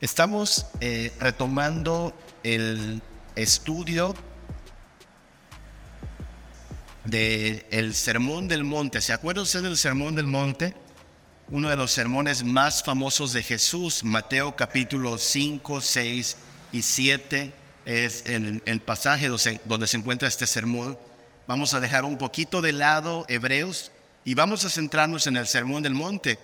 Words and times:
Estamos 0.00 0.64
eh, 0.80 1.12
retomando 1.20 2.14
el 2.42 3.02
estudio 3.36 4.14
del 7.04 7.66
el 7.70 7.94
Sermón 7.94 8.48
del 8.48 8.64
Monte. 8.64 9.02
¿Se 9.02 9.12
acuerda 9.12 9.42
usted 9.42 9.62
del 9.62 9.76
Sermón 9.76 10.14
del 10.14 10.26
Monte? 10.26 10.74
Uno 11.50 11.68
de 11.68 11.76
los 11.76 11.90
sermones 11.90 12.42
más 12.44 12.82
famosos 12.82 13.34
de 13.34 13.42
Jesús, 13.42 14.02
Mateo 14.02 14.56
capítulo 14.56 15.18
5, 15.18 15.82
6 15.82 16.36
y 16.72 16.80
7, 16.80 17.52
es 17.84 18.24
el, 18.24 18.62
el 18.64 18.80
pasaje 18.80 19.28
donde 19.28 19.86
se 19.86 19.96
encuentra 19.98 20.28
este 20.28 20.46
sermón. 20.46 20.98
Vamos 21.46 21.74
a 21.74 21.80
dejar 21.80 22.06
un 22.06 22.16
poquito 22.16 22.62
de 22.62 22.72
lado 22.72 23.26
Hebreos 23.28 23.92
y 24.24 24.32
vamos 24.32 24.64
a 24.64 24.70
centrarnos 24.70 25.26
en 25.26 25.36
el 25.36 25.46
Sermón 25.46 25.82
del 25.82 25.92
Monte. 25.92 26.38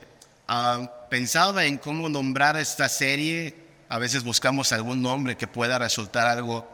Ah, 0.48 0.91
pensaba 1.10 1.64
en 1.64 1.78
cómo 1.78 2.09
nombrar 2.09 2.56
esta 2.56 2.88
serie. 2.88 3.54
A 3.88 3.98
veces 3.98 4.23
buscamos 4.23 4.73
algún 4.73 5.02
nombre 5.02 5.37
que 5.37 5.46
pueda 5.46 5.78
resultar 5.78 6.27
algo 6.27 6.66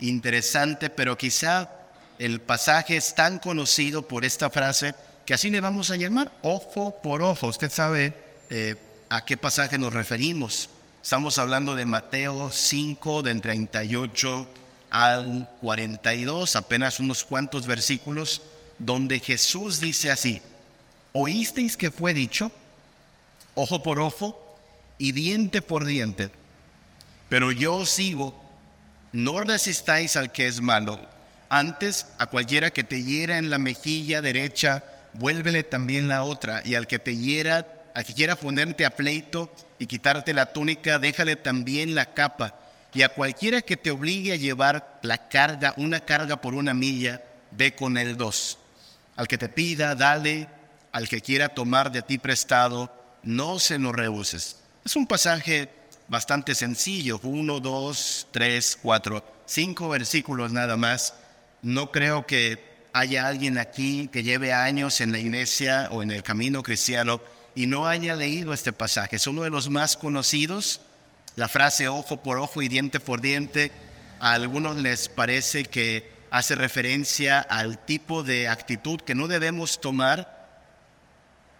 interesante, 0.00 0.90
pero 0.90 1.16
quizá 1.16 1.70
el 2.18 2.40
pasaje 2.40 2.96
es 2.96 3.14
tan 3.14 3.38
conocido 3.38 4.02
por 4.02 4.24
esta 4.24 4.50
frase 4.50 4.94
que 5.24 5.34
así 5.34 5.50
le 5.50 5.60
vamos 5.60 5.90
a 5.90 5.96
llamar 5.96 6.32
ojo 6.42 6.96
por 7.02 7.22
ojo. 7.22 7.46
Usted 7.48 7.70
sabe 7.70 8.14
eh, 8.50 8.74
a 9.08 9.24
qué 9.24 9.36
pasaje 9.36 9.78
nos 9.78 9.92
referimos. 9.92 10.68
Estamos 11.02 11.38
hablando 11.38 11.74
de 11.76 11.86
Mateo 11.86 12.50
5, 12.50 13.22
del 13.22 13.40
38 13.40 14.46
al 14.90 15.48
42, 15.60 16.56
apenas 16.56 17.00
unos 17.00 17.24
cuantos 17.24 17.66
versículos, 17.66 18.42
donde 18.78 19.20
Jesús 19.20 19.80
dice 19.80 20.10
así, 20.10 20.42
oísteis 21.12 21.76
que 21.76 21.90
fue 21.90 22.12
dicho, 22.12 22.50
ojo 23.54 23.82
por 23.82 24.00
ojo 24.00 24.56
y 24.98 25.12
diente 25.12 25.62
por 25.62 25.84
diente. 25.84 26.30
Pero 27.28 27.52
yo 27.52 27.76
os 27.76 27.90
sigo, 27.90 28.34
no 29.12 29.40
resistáis 29.40 30.16
al 30.16 30.32
que 30.32 30.46
es 30.46 30.60
malo. 30.60 31.00
Antes, 31.48 32.06
a 32.18 32.26
cualquiera 32.26 32.70
que 32.70 32.84
te 32.84 33.02
hiera 33.02 33.38
en 33.38 33.50
la 33.50 33.58
mejilla 33.58 34.20
derecha, 34.22 34.84
vuélvele 35.14 35.64
también 35.64 36.08
la 36.08 36.22
otra. 36.22 36.62
Y 36.64 36.74
al 36.74 36.86
que 36.86 36.98
te 36.98 37.16
hiera, 37.16 37.66
al 37.94 38.04
que 38.04 38.14
quiera 38.14 38.36
ponerte 38.36 38.84
a 38.84 38.94
pleito 38.94 39.52
y 39.78 39.86
quitarte 39.86 40.32
la 40.32 40.52
túnica, 40.52 40.98
déjale 40.98 41.36
también 41.36 41.94
la 41.94 42.14
capa. 42.14 42.54
Y 42.92 43.02
a 43.02 43.08
cualquiera 43.08 43.62
que 43.62 43.76
te 43.76 43.90
obligue 43.90 44.32
a 44.32 44.36
llevar 44.36 45.00
la 45.02 45.28
carga, 45.28 45.74
una 45.76 46.00
carga 46.00 46.40
por 46.40 46.54
una 46.54 46.74
milla, 46.74 47.22
ve 47.52 47.74
con 47.74 47.96
él 47.96 48.16
dos. 48.16 48.58
Al 49.16 49.28
que 49.28 49.38
te 49.38 49.48
pida, 49.48 49.94
dale. 49.94 50.48
Al 50.92 51.08
que 51.08 51.20
quiera 51.20 51.48
tomar 51.48 51.92
de 51.92 52.02
ti 52.02 52.18
prestado, 52.18 52.92
no 53.22 53.58
se 53.58 53.78
nos 53.78 53.94
rehuses. 53.94 54.56
Es 54.84 54.96
un 54.96 55.06
pasaje 55.06 55.68
bastante 56.08 56.54
sencillo, 56.54 57.20
uno, 57.22 57.60
dos, 57.60 58.26
tres, 58.30 58.78
cuatro, 58.80 59.24
cinco 59.46 59.88
versículos 59.88 60.52
nada 60.52 60.76
más. 60.76 61.14
No 61.62 61.90
creo 61.92 62.26
que 62.26 62.70
haya 62.92 63.28
alguien 63.28 63.58
aquí 63.58 64.08
que 64.12 64.22
lleve 64.22 64.52
años 64.52 65.00
en 65.00 65.12
la 65.12 65.18
iglesia 65.18 65.88
o 65.92 66.02
en 66.02 66.10
el 66.10 66.22
camino 66.22 66.62
cristiano 66.62 67.20
y 67.54 67.66
no 67.66 67.86
haya 67.86 68.16
leído 68.16 68.52
este 68.52 68.72
pasaje. 68.72 69.16
Es 69.16 69.26
uno 69.26 69.42
de 69.42 69.50
los 69.50 69.68
más 69.70 69.96
conocidos. 69.96 70.80
La 71.36 71.48
frase 71.48 71.88
ojo 71.88 72.22
por 72.22 72.38
ojo 72.38 72.62
y 72.62 72.68
diente 72.68 72.98
por 72.98 73.20
diente, 73.20 73.70
a 74.18 74.32
algunos 74.32 74.76
les 74.76 75.08
parece 75.08 75.64
que 75.64 76.10
hace 76.30 76.54
referencia 76.54 77.40
al 77.40 77.78
tipo 77.84 78.22
de 78.22 78.48
actitud 78.48 79.00
que 79.00 79.14
no 79.14 79.28
debemos 79.28 79.80
tomar 79.80 80.39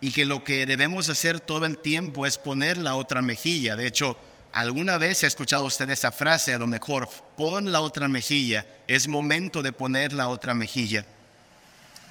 y 0.01 0.13
que 0.13 0.25
lo 0.25 0.43
que 0.45 0.67
debemos 0.67 1.09
hacer 1.09 1.41
todo 1.41 1.67
el 1.67 1.79
tiempo 1.79 2.27
es 2.27 2.39
poner 2.39 2.79
la 2.79 2.95
otra 2.95 3.21
mejilla. 3.21 3.77
De 3.77 3.87
hecho, 3.87 4.17
alguna 4.53 4.99
vez 4.99 5.23
ha 5.25 5.27
escuchado 5.27 5.65
usted 5.65 5.91
esa 5.91 6.11
frase, 6.11 6.55
a 6.55 6.59
lo 6.59 6.67
mejor, 6.67 7.09
pon 7.37 7.71
la 7.71 7.81
otra 7.81 8.09
mejilla, 8.09 8.67
es 8.87 9.09
momento 9.09 9.63
de 9.63 9.73
poner 9.73 10.13
la 10.13 10.29
otra 10.29 10.55
mejilla. 10.55 11.05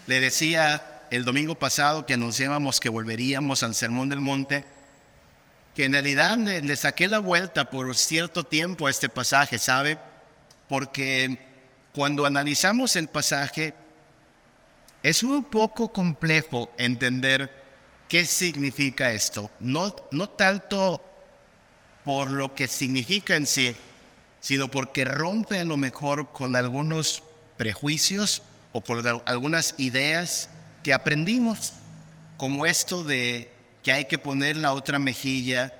Le 0.05 0.19
decía 0.19 1.01
el 1.09 1.25
domingo 1.25 1.55
pasado 1.55 2.05
que 2.05 2.13
anunciábamos 2.13 2.79
que 2.79 2.89
volveríamos 2.89 3.63
al 3.63 3.73
Sermón 3.73 4.09
del 4.09 4.21
Monte, 4.21 4.63
que 5.75 5.85
en 5.85 5.94
realidad 5.94 6.38
le, 6.38 6.75
saqué 6.75 7.07
la 7.07 7.19
vuelta 7.19 7.69
por 7.69 7.95
cierto 7.95 8.44
tiempo 8.44 8.88
a 8.88 8.89
este 8.89 9.09
pasaje, 9.09 9.57
¿sabe? 9.57 9.97
Porque 10.67 11.39
cuando 11.94 12.25
analizamos 12.25 12.95
el 12.95 13.07
pasaje, 13.07 13.73
es 15.01 15.23
un 15.23 15.44
poco 15.44 15.91
complejo 15.91 16.71
entender 16.77 17.59
¿Qué 18.09 18.25
significa 18.25 19.12
esto? 19.14 19.52
No, 19.59 19.96
no 20.09 20.30
tanto 20.30 21.00
por 22.03 22.31
lo 22.31 22.56
que 22.56 22.68
significa 22.68 23.36
en 23.36 23.46
sí, 23.46 23.75
sino 24.42 24.72
porque 24.72 25.06
rompe 25.06 25.59
a 25.59 25.64
lo 25.64 25.78
mejor 25.78 26.31
con 26.31 26.56
algunos 26.56 27.22
prejuicios 27.56 28.42
o 28.72 28.81
por 28.81 29.22
algunas 29.25 29.75
ideas 29.78 30.50
que 30.81 30.92
aprendimos, 30.92 31.74
como 32.38 32.66
esto 32.66 33.03
de 33.03 33.52
que 33.84 33.92
hay 33.92 34.06
que 34.06 34.18
poner 34.18 34.58
la 34.58 34.74
otra 34.74 34.98
mejilla 34.98 35.72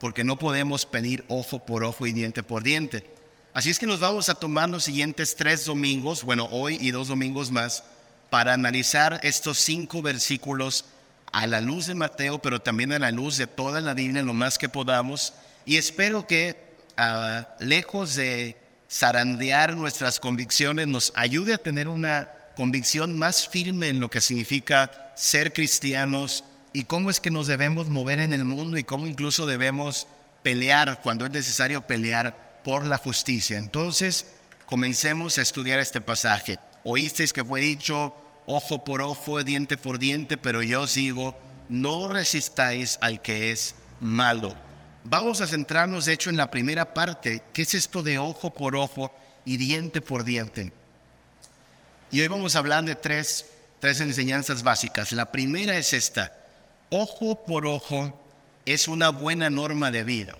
porque 0.00 0.24
no 0.24 0.40
podemos 0.40 0.86
pedir 0.86 1.24
ojo 1.28 1.64
por 1.64 1.84
ojo 1.84 2.04
y 2.08 2.12
diente 2.12 2.42
por 2.42 2.64
diente. 2.64 3.08
Así 3.54 3.70
es 3.70 3.78
que 3.78 3.86
nos 3.86 4.00
vamos 4.00 4.28
a 4.28 4.34
tomar 4.34 4.68
los 4.68 4.82
siguientes 4.82 5.36
tres 5.36 5.64
domingos, 5.64 6.24
bueno, 6.24 6.48
hoy 6.50 6.78
y 6.80 6.90
dos 6.90 7.06
domingos 7.06 7.52
más, 7.52 7.84
para 8.28 8.54
analizar 8.54 9.20
estos 9.22 9.58
cinco 9.58 10.02
versículos 10.02 10.84
a 11.32 11.46
la 11.46 11.60
luz 11.60 11.86
de 11.86 11.94
Mateo, 11.94 12.40
pero 12.40 12.60
también 12.60 12.92
a 12.92 12.98
la 12.98 13.10
luz 13.10 13.36
de 13.36 13.46
toda 13.46 13.80
la 13.80 13.94
Biblia 13.94 14.22
lo 14.22 14.34
más 14.34 14.58
que 14.58 14.68
podamos. 14.68 15.34
Y 15.64 15.76
espero 15.76 16.26
que, 16.26 16.56
ah, 16.96 17.48
lejos 17.58 18.14
de 18.14 18.56
zarandear 18.90 19.76
nuestras 19.76 20.20
convicciones, 20.20 20.86
nos 20.86 21.12
ayude 21.16 21.54
a 21.54 21.58
tener 21.58 21.88
una 21.88 22.30
convicción 22.56 23.18
más 23.18 23.48
firme 23.48 23.88
en 23.88 24.00
lo 24.00 24.08
que 24.08 24.20
significa 24.20 25.12
ser 25.14 25.52
cristianos 25.52 26.44
y 26.72 26.84
cómo 26.84 27.10
es 27.10 27.20
que 27.20 27.30
nos 27.30 27.46
debemos 27.46 27.88
mover 27.88 28.20
en 28.20 28.32
el 28.32 28.44
mundo 28.44 28.78
y 28.78 28.84
cómo 28.84 29.06
incluso 29.06 29.46
debemos 29.46 30.06
pelear 30.42 31.00
cuando 31.02 31.26
es 31.26 31.32
necesario 31.32 31.86
pelear 31.86 32.60
por 32.64 32.86
la 32.86 32.98
justicia. 32.98 33.58
Entonces, 33.58 34.26
comencemos 34.66 35.38
a 35.38 35.42
estudiar 35.42 35.78
este 35.80 36.00
pasaje. 36.00 36.58
Oísteis 36.84 37.32
que 37.32 37.44
fue 37.44 37.60
dicho, 37.60 38.14
ojo 38.46 38.84
por 38.84 39.02
ojo, 39.02 39.42
diente 39.42 39.76
por 39.76 39.98
diente, 39.98 40.36
pero 40.36 40.62
yo 40.62 40.82
os 40.82 40.94
digo, 40.94 41.36
no 41.68 42.08
resistáis 42.08 42.98
al 43.00 43.20
que 43.20 43.50
es 43.50 43.74
malo. 44.00 44.54
Vamos 45.04 45.40
a 45.40 45.46
centrarnos, 45.46 46.06
de 46.06 46.12
hecho, 46.12 46.30
en 46.30 46.36
la 46.36 46.50
primera 46.50 46.94
parte, 46.94 47.42
¿qué 47.52 47.62
es 47.62 47.74
esto 47.74 48.02
de 48.02 48.18
ojo 48.18 48.52
por 48.52 48.76
ojo 48.76 49.12
y 49.44 49.56
diente 49.56 50.00
por 50.00 50.24
diente? 50.24 50.72
Y 52.10 52.20
hoy 52.20 52.28
vamos 52.28 52.56
a 52.56 52.60
hablar 52.60 52.84
de 52.84 52.94
tres, 52.94 53.46
tres 53.80 54.00
enseñanzas 54.00 54.62
básicas. 54.62 55.12
La 55.12 55.30
primera 55.30 55.76
es 55.76 55.92
esta, 55.92 56.32
ojo 56.90 57.44
por 57.44 57.66
ojo 57.66 58.20
es 58.64 58.88
una 58.88 59.10
buena 59.10 59.50
norma 59.50 59.90
de 59.90 60.04
vida. 60.04 60.36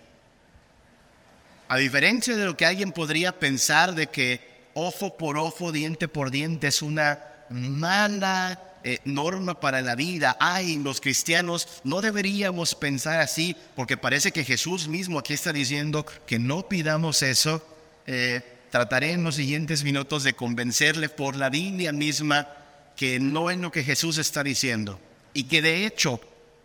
A 1.69 1.77
diferencia 1.79 2.37
de 2.37 2.45
lo 2.45 2.57
que 2.57 2.67
alguien 2.67 2.93
podría 2.93 3.39
pensar 3.39 3.95
de 3.95 4.09
que 4.09 4.69
ojo 4.75 5.17
por 5.17 5.39
ojo, 5.39 5.73
diente 5.73 6.07
por 6.07 6.31
diente 6.31 6.69
es 6.69 6.83
una 6.83 7.21
mala 7.51 8.61
eh, 8.89 9.01
norma 9.05 9.59
para 9.59 9.83
la 9.83 9.97
vida. 9.97 10.37
Ay, 10.39 10.77
los 10.77 11.01
cristianos 11.01 11.67
no 11.83 12.01
deberíamos 12.01 12.75
pensar 12.77 13.19
así, 13.21 13.57
porque 13.75 13.97
parece 13.97 14.31
que 14.31 14.45
Jesús 14.45 14.87
mismo 14.87 15.19
aquí 15.19 15.33
está 15.33 15.53
diciendo 15.53 16.07
que 16.27 16.39
no 16.39 16.69
pidamos 16.69 17.23
eso. 17.23 17.67
Eh, 18.07 18.43
trataré 18.71 19.13
en 19.13 19.25
los 19.25 19.35
siguientes 19.35 19.83
minutos 19.83 20.23
de 20.23 20.35
convencerle 20.35 21.09
por 21.09 21.35
la 21.35 21.51
Biblia 21.51 21.93
misma 21.93 22.49
que 22.95 23.19
no 23.19 23.51
es 23.51 23.59
lo 23.59 23.73
que 23.73 23.83
Jesús 23.83 24.19
está 24.19 24.45
diciendo. 24.45 25.01
Y 25.35 25.45
que 25.45 25.63
de 25.63 25.85
hecho, 25.85 26.21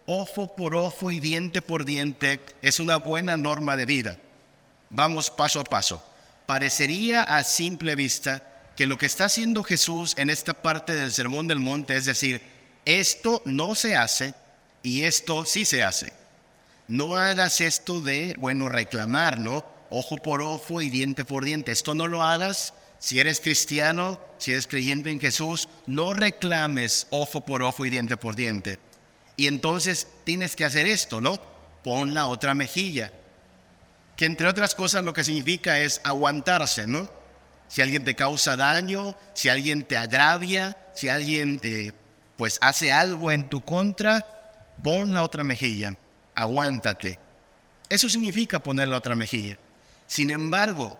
ojo 0.05 0.55
por 0.55 0.75
ojo 0.75 1.09
y 1.09 1.19
diente 1.19 1.63
por 1.63 1.85
diente 1.85 2.39
es 2.61 2.79
una 2.79 2.97
buena 2.97 3.35
norma 3.35 3.75
de 3.75 3.85
vida. 3.85 4.17
Vamos 4.91 5.31
paso 5.31 5.59
a 5.59 5.63
paso. 5.63 6.03
Parecería 6.45 7.23
a 7.23 7.43
simple 7.43 7.95
vista 7.95 8.43
que 8.81 8.87
lo 8.87 8.97
que 8.97 9.05
está 9.05 9.25
haciendo 9.25 9.63
Jesús 9.63 10.15
en 10.17 10.31
esta 10.31 10.55
parte 10.55 10.95
del 10.95 11.11
Sermón 11.11 11.47
del 11.47 11.59
Monte 11.59 11.95
es 11.95 12.05
decir, 12.05 12.41
esto 12.83 13.43
no 13.45 13.75
se 13.75 13.95
hace 13.95 14.33
y 14.81 15.03
esto 15.03 15.45
sí 15.45 15.65
se 15.65 15.83
hace. 15.83 16.11
No 16.87 17.15
hagas 17.15 17.61
esto 17.61 18.01
de, 18.01 18.35
bueno, 18.39 18.69
reclamar, 18.69 19.39
¿no? 19.39 19.63
Ojo 19.91 20.17
por 20.17 20.41
ojo 20.41 20.81
y 20.81 20.89
diente 20.89 21.25
por 21.25 21.45
diente. 21.45 21.71
Esto 21.71 21.93
no 21.93 22.07
lo 22.07 22.23
hagas. 22.23 22.73
Si 22.97 23.19
eres 23.19 23.39
cristiano, 23.39 24.19
si 24.39 24.53
eres 24.53 24.65
creyente 24.65 25.11
en 25.11 25.19
Jesús, 25.19 25.69
no 25.85 26.15
reclames 26.15 27.05
ojo 27.11 27.41
por 27.45 27.61
ojo 27.61 27.85
y 27.85 27.91
diente 27.91 28.17
por 28.17 28.35
diente. 28.35 28.79
Y 29.37 29.45
entonces 29.45 30.07
tienes 30.23 30.55
que 30.55 30.65
hacer 30.65 30.87
esto, 30.87 31.21
¿no? 31.21 31.39
Pon 31.83 32.15
la 32.15 32.25
otra 32.25 32.55
mejilla. 32.55 33.13
Que 34.15 34.25
entre 34.25 34.47
otras 34.47 34.73
cosas 34.73 35.03
lo 35.03 35.13
que 35.13 35.23
significa 35.23 35.79
es 35.81 36.01
aguantarse, 36.03 36.87
¿no? 36.87 37.20
Si 37.71 37.81
alguien 37.81 38.03
te 38.03 38.15
causa 38.15 38.57
daño, 38.57 39.15
si 39.33 39.47
alguien 39.47 39.83
te 39.83 39.95
agravia, 39.95 40.75
si 40.93 41.07
alguien 41.07 41.57
te, 41.57 41.93
pues 42.35 42.57
hace 42.59 42.91
algo 42.91 43.31
en 43.31 43.47
tu 43.47 43.61
contra, 43.61 44.25
pon 44.83 45.13
la 45.13 45.23
otra 45.23 45.45
mejilla, 45.45 45.95
aguántate. 46.35 47.17
Eso 47.87 48.09
significa 48.09 48.59
poner 48.59 48.89
la 48.89 48.97
otra 48.97 49.15
mejilla. 49.15 49.57
Sin 50.05 50.31
embargo, 50.31 50.99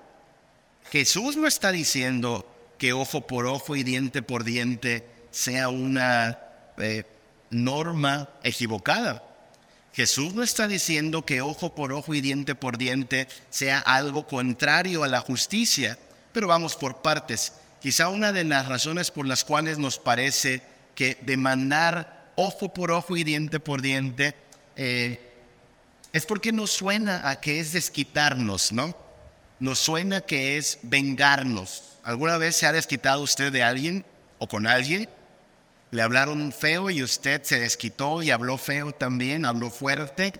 Jesús 0.89 1.35
no 1.35 1.45
está 1.45 1.73
diciendo 1.73 2.49
que 2.77 2.93
ojo 2.93 3.27
por 3.27 3.47
ojo 3.47 3.75
y 3.75 3.83
diente 3.83 4.21
por 4.21 4.45
diente 4.45 5.05
sea 5.29 5.67
una 5.67 6.39
eh, 6.77 7.03
norma 7.49 8.29
equivocada. 8.43 9.25
Jesús 9.91 10.33
no 10.35 10.41
está 10.41 10.69
diciendo 10.69 11.25
que 11.25 11.41
ojo 11.41 11.75
por 11.75 11.91
ojo 11.91 12.13
y 12.13 12.21
diente 12.21 12.55
por 12.55 12.77
diente 12.77 13.27
sea 13.49 13.79
algo 13.79 14.25
contrario 14.25 15.03
a 15.03 15.09
la 15.09 15.19
justicia, 15.19 15.97
pero 16.31 16.47
vamos 16.47 16.75
por 16.75 17.01
partes. 17.01 17.53
Quizá 17.81 18.09
una 18.09 18.31
de 18.31 18.43
las 18.43 18.67
razones 18.67 19.11
por 19.11 19.25
las 19.25 19.43
cuales 19.43 19.77
nos 19.77 19.97
parece 19.97 20.61
que 20.95 21.17
demandar 21.21 22.31
ojo 22.35 22.73
por 22.73 22.91
ojo 22.91 23.17
y 23.17 23.23
diente 23.23 23.59
por 23.59 23.81
diente 23.81 24.35
eh, 24.75 25.19
es 26.13 26.25
porque 26.25 26.51
nos 26.51 26.71
suena 26.71 27.29
a 27.29 27.39
que 27.39 27.59
es 27.59 27.71
desquitarnos, 27.71 28.71
¿no? 28.71 28.95
Nos 29.59 29.79
suena 29.79 30.21
que 30.21 30.57
es 30.57 30.79
vengarnos. 30.83 31.97
¿Alguna 32.03 32.37
vez 32.37 32.55
se 32.55 32.65
ha 32.65 32.71
desquitado 32.71 33.21
usted 33.21 33.51
de 33.51 33.63
alguien 33.63 34.05
o 34.39 34.47
con 34.47 34.67
alguien? 34.67 35.07
Le 35.91 36.01
hablaron 36.01 36.51
feo 36.51 36.89
y 36.89 37.03
usted 37.03 37.43
se 37.43 37.59
desquitó 37.59 38.23
y 38.23 38.31
habló 38.31 38.57
feo 38.57 38.91
también, 38.91 39.45
habló 39.45 39.69
fuerte. 39.69 40.33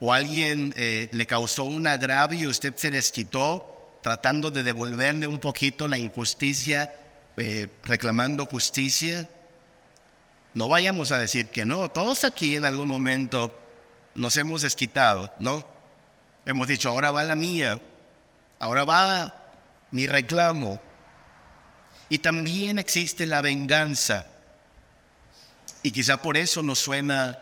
O 0.00 0.12
alguien 0.12 0.74
eh, 0.76 1.08
le 1.12 1.26
causó 1.26 1.64
un 1.64 1.86
agravio 1.86 2.40
y 2.40 2.46
usted 2.46 2.74
se 2.76 2.90
desquitó 2.90 3.75
tratando 4.06 4.52
de 4.52 4.62
devolverle 4.62 5.26
un 5.26 5.40
poquito 5.40 5.88
la 5.88 5.98
injusticia, 5.98 6.94
eh, 7.36 7.66
reclamando 7.82 8.46
justicia. 8.46 9.28
No 10.54 10.68
vayamos 10.68 11.10
a 11.10 11.18
decir 11.18 11.48
que 11.48 11.64
no, 11.64 11.90
todos 11.90 12.22
aquí 12.22 12.54
en 12.54 12.64
algún 12.64 12.86
momento 12.86 13.52
nos 14.14 14.36
hemos 14.36 14.62
desquitado, 14.62 15.34
¿no? 15.40 15.66
Hemos 16.44 16.68
dicho, 16.68 16.88
ahora 16.88 17.10
va 17.10 17.24
la 17.24 17.34
mía, 17.34 17.80
ahora 18.60 18.84
va 18.84 19.34
mi 19.90 20.06
reclamo. 20.06 20.80
Y 22.08 22.18
también 22.18 22.78
existe 22.78 23.26
la 23.26 23.42
venganza. 23.42 24.28
Y 25.82 25.90
quizá 25.90 26.22
por 26.22 26.36
eso 26.36 26.62
nos 26.62 26.78
suena 26.78 27.40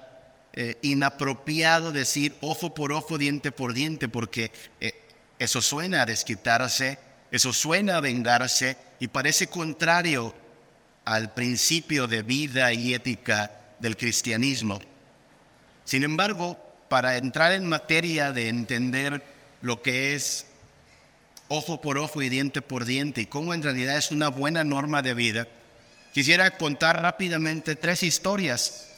eh, 0.55 0.79
inapropiado 0.81 1.93
decir 1.93 2.35
ojo 2.41 2.73
por 2.73 2.91
ojo, 2.91 3.19
diente 3.19 3.53
por 3.53 3.75
diente, 3.75 4.09
porque 4.09 4.51
eh, 4.81 5.04
eso 5.45 5.63
suena 5.63 6.03
a 6.03 6.07
desquitarse, 6.07 6.99
eso 7.31 7.53
suena 7.53 7.97
a 7.97 8.01
vengarse 8.01 8.77
y 9.01 9.09
parece 9.09 9.47
contrario 9.47 10.35
al 11.05 11.35
principio 11.35 12.07
de 12.07 12.23
vida 12.23 12.73
y 12.73 12.95
ética 12.95 13.51
del 13.79 13.97
cristianismo. 13.97 14.81
Sin 15.85 16.03
embargo, 16.03 16.59
para 16.89 17.17
entrar 17.17 17.53
en 17.53 17.67
materia 17.67 18.33
de 18.33 18.49
entender 18.49 19.23
lo 19.63 19.83
que 19.83 20.15
es 20.15 20.47
ojo 21.49 21.81
por 21.81 21.99
ojo 21.99 22.23
y 22.23 22.29
diente 22.29 22.63
por 22.63 22.85
diente 22.85 23.23
y 23.23 23.27
cómo 23.27 23.55
en 23.55 23.63
realidad 23.63 23.97
es 23.97 24.11
una 24.11 24.29
buena 24.29 24.65
norma 24.65 25.03
de 25.03 25.15
vida, 25.15 25.49
quisiera 26.13 26.57
contar 26.57 27.03
rápidamente 27.03 27.77
tres 27.77 28.03
historias, 28.03 28.89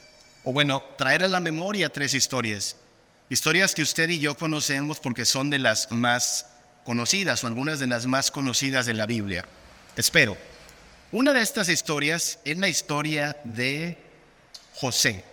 o 0.44 0.52
bueno, 0.52 0.82
traer 0.96 1.24
a 1.24 1.28
la 1.28 1.40
memoria 1.40 1.88
tres 1.88 2.14
historias. 2.14 2.76
Historias 3.28 3.74
que 3.74 3.82
usted 3.82 4.08
y 4.08 4.20
yo 4.20 4.36
conocemos 4.36 5.00
porque 5.00 5.24
son 5.24 5.50
de 5.50 5.58
las 5.58 5.90
más 5.90 6.46
conocidas 6.84 7.42
o 7.42 7.48
algunas 7.48 7.80
de 7.80 7.88
las 7.88 8.06
más 8.06 8.30
conocidas 8.30 8.86
de 8.86 8.94
la 8.94 9.06
Biblia. 9.06 9.44
Espero. 9.96 10.36
Una 11.10 11.32
de 11.32 11.42
estas 11.42 11.68
historias 11.68 12.38
es 12.44 12.56
la 12.58 12.68
historia 12.68 13.36
de 13.42 13.98
José. 14.74 15.24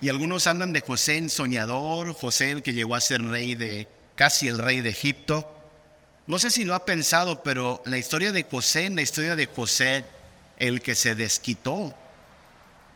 Y 0.00 0.08
algunos 0.08 0.46
andan 0.46 0.72
de 0.72 0.82
José 0.82 1.16
en 1.16 1.30
soñador, 1.30 2.12
José 2.12 2.52
el 2.52 2.62
que 2.62 2.74
llegó 2.74 2.94
a 2.94 3.00
ser 3.00 3.22
rey 3.22 3.54
de, 3.54 3.88
casi 4.14 4.46
el 4.46 4.58
rey 4.58 4.82
de 4.82 4.90
Egipto. 4.90 5.52
No 6.28 6.38
sé 6.38 6.50
si 6.50 6.64
lo 6.64 6.74
ha 6.74 6.84
pensado, 6.84 7.42
pero 7.42 7.82
la 7.86 7.98
historia 7.98 8.30
de 8.30 8.44
José, 8.44 8.88
la 8.90 9.02
historia 9.02 9.34
de 9.34 9.46
José, 9.46 10.04
el 10.58 10.80
que 10.80 10.94
se 10.94 11.16
desquitó. 11.16 11.94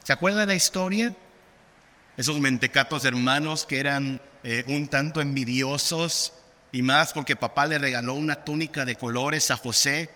¿Se 0.05 0.13
acuerda 0.13 0.41
de 0.41 0.47
la 0.47 0.55
historia? 0.55 1.15
Esos 2.21 2.39
mentecatos 2.39 3.07
hermanos 3.07 3.65
que 3.65 3.81
eran 3.81 4.21
eh, 4.45 4.63
un 4.67 4.89
tanto 4.89 5.23
envidiosos 5.23 6.35
y 6.71 6.83
más 6.83 7.15
porque 7.15 7.35
papá 7.35 7.67
le 7.67 7.79
regaló 7.79 8.13
una 8.13 8.45
túnica 8.45 8.85
de 8.85 8.95
colores 8.95 9.51
a 9.51 9.57
José, 9.57 10.11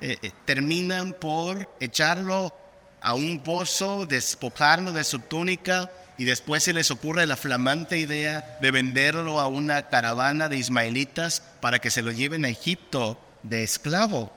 eh, 0.00 0.18
eh, 0.22 0.32
terminan 0.44 1.12
por 1.12 1.72
echarlo 1.78 2.52
a 3.00 3.14
un 3.14 3.44
pozo, 3.44 4.06
despojarlo 4.06 4.90
de 4.90 5.04
su 5.04 5.20
túnica 5.20 5.88
y 6.18 6.24
después 6.24 6.64
se 6.64 6.72
les 6.72 6.90
ocurre 6.90 7.28
la 7.28 7.36
flamante 7.36 7.96
idea 7.96 8.58
de 8.60 8.72
venderlo 8.72 9.38
a 9.38 9.46
una 9.46 9.88
caravana 9.88 10.48
de 10.48 10.56
ismaelitas 10.56 11.44
para 11.60 11.78
que 11.78 11.92
se 11.92 12.02
lo 12.02 12.10
lleven 12.10 12.44
a 12.44 12.48
Egipto 12.48 13.20
de 13.44 13.62
esclavo. 13.62 14.35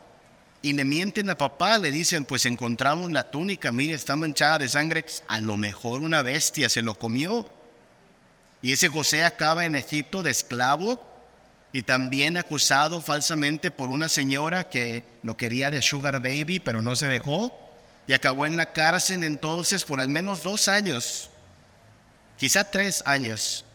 Y 0.61 0.73
le 0.73 0.83
mienten 0.83 1.29
a 1.29 1.37
papá, 1.37 1.77
le 1.77 1.91
dicen, 1.91 2.25
pues 2.25 2.45
encontramos 2.45 3.11
la 3.11 3.31
túnica, 3.31 3.71
mire, 3.71 3.93
está 3.93 4.15
manchada 4.15 4.59
de 4.59 4.67
sangre, 4.67 5.05
a 5.27 5.39
lo 5.39 5.55
mejor 5.55 6.01
una 6.01 6.21
bestia 6.21 6.67
se 6.67 6.81
lo 6.81 6.95
comió. 6.95 7.49
Y 8.61 8.73
ese 8.73 8.89
José 8.89 9.23
acaba 9.23 9.65
en 9.65 9.75
Egipto 9.75 10.21
de 10.21 10.31
esclavo 10.31 11.01
y 11.71 11.83
también 11.83 12.35
acusado 12.35 13.01
falsamente 13.01 13.71
por 13.71 13.89
una 13.89 14.09
señora 14.09 14.69
que 14.69 15.03
lo 15.23 15.37
quería 15.37 15.71
de 15.71 15.81
Sugar 15.81 16.21
Baby, 16.21 16.59
pero 16.59 16.81
no 16.81 16.95
se 16.95 17.07
dejó. 17.07 17.57
Y 18.07 18.13
acabó 18.13 18.45
en 18.45 18.57
la 18.57 18.73
cárcel 18.73 19.23
entonces 19.23 19.85
por 19.85 20.01
al 20.01 20.09
menos 20.09 20.43
dos 20.43 20.67
años 20.67 21.29
quizá 22.39 22.63
tres 22.63 23.03
años, 23.05 23.65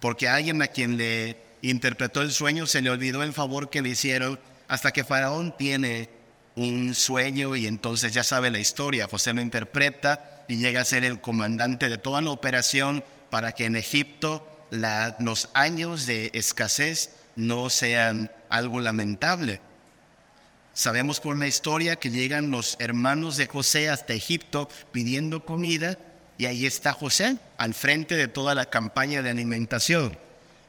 porque 0.00 0.28
alguien 0.28 0.60
a 0.60 0.68
quien 0.68 0.98
le 0.98 1.38
interpretó 1.62 2.20
el 2.20 2.30
sueño 2.30 2.66
se 2.66 2.82
le 2.82 2.90
olvidó 2.90 3.22
el 3.22 3.32
favor 3.32 3.70
que 3.70 3.80
le 3.80 3.88
hicieron 3.88 4.38
hasta 4.68 4.92
que 4.92 5.04
Faraón 5.04 5.56
tiene 5.56 6.08
un 6.56 6.94
sueño 6.94 7.54
y 7.54 7.66
entonces 7.66 8.12
ya 8.12 8.24
sabe 8.24 8.50
la 8.50 8.58
historia. 8.58 9.08
José 9.08 9.32
lo 9.32 9.42
interpreta 9.42 10.44
y 10.48 10.56
llega 10.56 10.80
a 10.80 10.84
ser 10.84 11.04
el 11.04 11.20
comandante 11.20 11.88
de 11.88 11.98
toda 11.98 12.22
la 12.22 12.30
operación 12.30 13.04
para 13.30 13.52
que 13.52 13.66
en 13.66 13.76
Egipto 13.76 14.46
los 14.70 15.50
años 15.54 16.06
de 16.06 16.30
escasez 16.32 17.10
no 17.36 17.70
sean 17.70 18.30
algo 18.48 18.80
lamentable. 18.80 19.60
Sabemos 20.72 21.20
por 21.20 21.38
la 21.38 21.46
historia 21.46 21.96
que 21.96 22.10
llegan 22.10 22.50
los 22.50 22.76
hermanos 22.80 23.36
de 23.36 23.46
José 23.46 23.88
hasta 23.88 24.12
Egipto 24.12 24.68
pidiendo 24.92 25.44
comida 25.44 25.98
y 26.38 26.46
ahí 26.46 26.66
está 26.66 26.92
José 26.92 27.38
al 27.56 27.72
frente 27.72 28.14
de 28.14 28.28
toda 28.28 28.54
la 28.54 28.66
campaña 28.66 29.22
de 29.22 29.30
alimentación. 29.30 30.18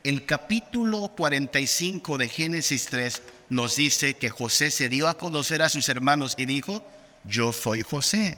El 0.03 0.25
capítulo 0.25 1.11
45 1.17 2.17
de 2.17 2.29
Génesis 2.29 2.85
3 2.85 3.21
nos 3.49 3.75
dice 3.75 4.15
que 4.15 4.29
José 4.29 4.71
se 4.71 4.89
dio 4.89 5.07
a 5.07 5.17
conocer 5.17 5.61
a 5.61 5.69
sus 5.69 5.87
hermanos 5.89 6.35
y 6.37 6.45
dijo, 6.45 6.85
yo 7.23 7.53
soy 7.53 7.81
José, 7.81 8.37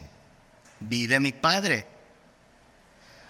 vive 0.79 1.19
mi 1.19 1.31
padre. 1.31 1.85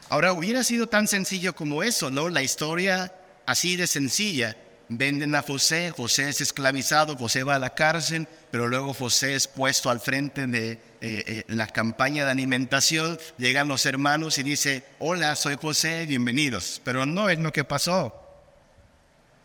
Ahora 0.10 0.34
hubiera 0.34 0.64
sido 0.64 0.88
tan 0.88 1.08
sencillo 1.08 1.56
como 1.56 1.84
eso, 1.84 2.10
¿no? 2.10 2.30
La 2.30 2.42
historia 2.42 3.14
así 3.46 3.76
de 3.76 3.88
sencilla 3.88 4.56
venden 4.90 5.36
a 5.36 5.44
José, 5.44 5.92
José 5.96 6.30
es 6.30 6.42
esclavizado, 6.42 7.16
José 7.16 7.44
va 7.44 7.56
a 7.56 7.60
la 7.60 7.76
cárcel, 7.76 8.28
pero 8.52 8.68
luego 8.68 8.94
José 8.94 9.36
es 9.36 9.48
puesto 9.48 9.90
al 9.90 10.00
frente 10.00 10.48
de 10.48 10.72
eh, 10.72 10.80
eh, 11.02 11.44
la 11.48 11.68
campaña 11.68 12.26
de 12.26 12.32
alimentación, 12.32 13.20
llegan 13.38 13.68
los 13.68 13.86
hermanos 13.86 14.38
y 14.40 14.44
dice, 14.44 14.84
hola, 14.98 15.36
soy 15.36 15.58
José, 15.62 16.06
bienvenidos. 16.08 16.82
Pero 16.84 17.06
no 17.06 17.30
es 17.30 17.40
lo 17.40 17.54
que 17.54 17.64
pasó. 17.64 18.16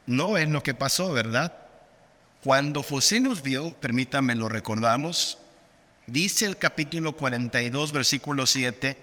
No 0.06 0.36
es 0.38 0.48
lo 0.48 0.62
que 0.62 0.74
pasó, 0.74 1.12
¿verdad? 1.12 1.63
Cuando 2.44 2.82
José 2.82 3.20
nos 3.20 3.40
vio, 3.40 3.72
permítanme 3.72 4.34
lo 4.34 4.50
recordamos, 4.50 5.38
dice 6.06 6.44
el 6.44 6.58
capítulo 6.58 7.16
42, 7.16 7.90
versículo 7.90 8.46
7, 8.46 8.98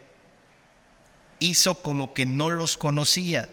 hizo 1.39 1.73
como 1.81 2.13
que 2.13 2.27
no 2.27 2.51
los 2.51 2.77
conocía 2.77 3.49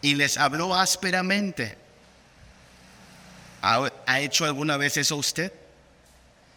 y 0.00 0.14
les 0.14 0.38
habló 0.38 0.74
ásperamente. 0.74 1.76
¿Ha, 3.60 4.20
hecho 4.20 4.46
alguna 4.46 4.78
vez 4.78 4.96
eso 4.96 5.16
usted? 5.16 5.52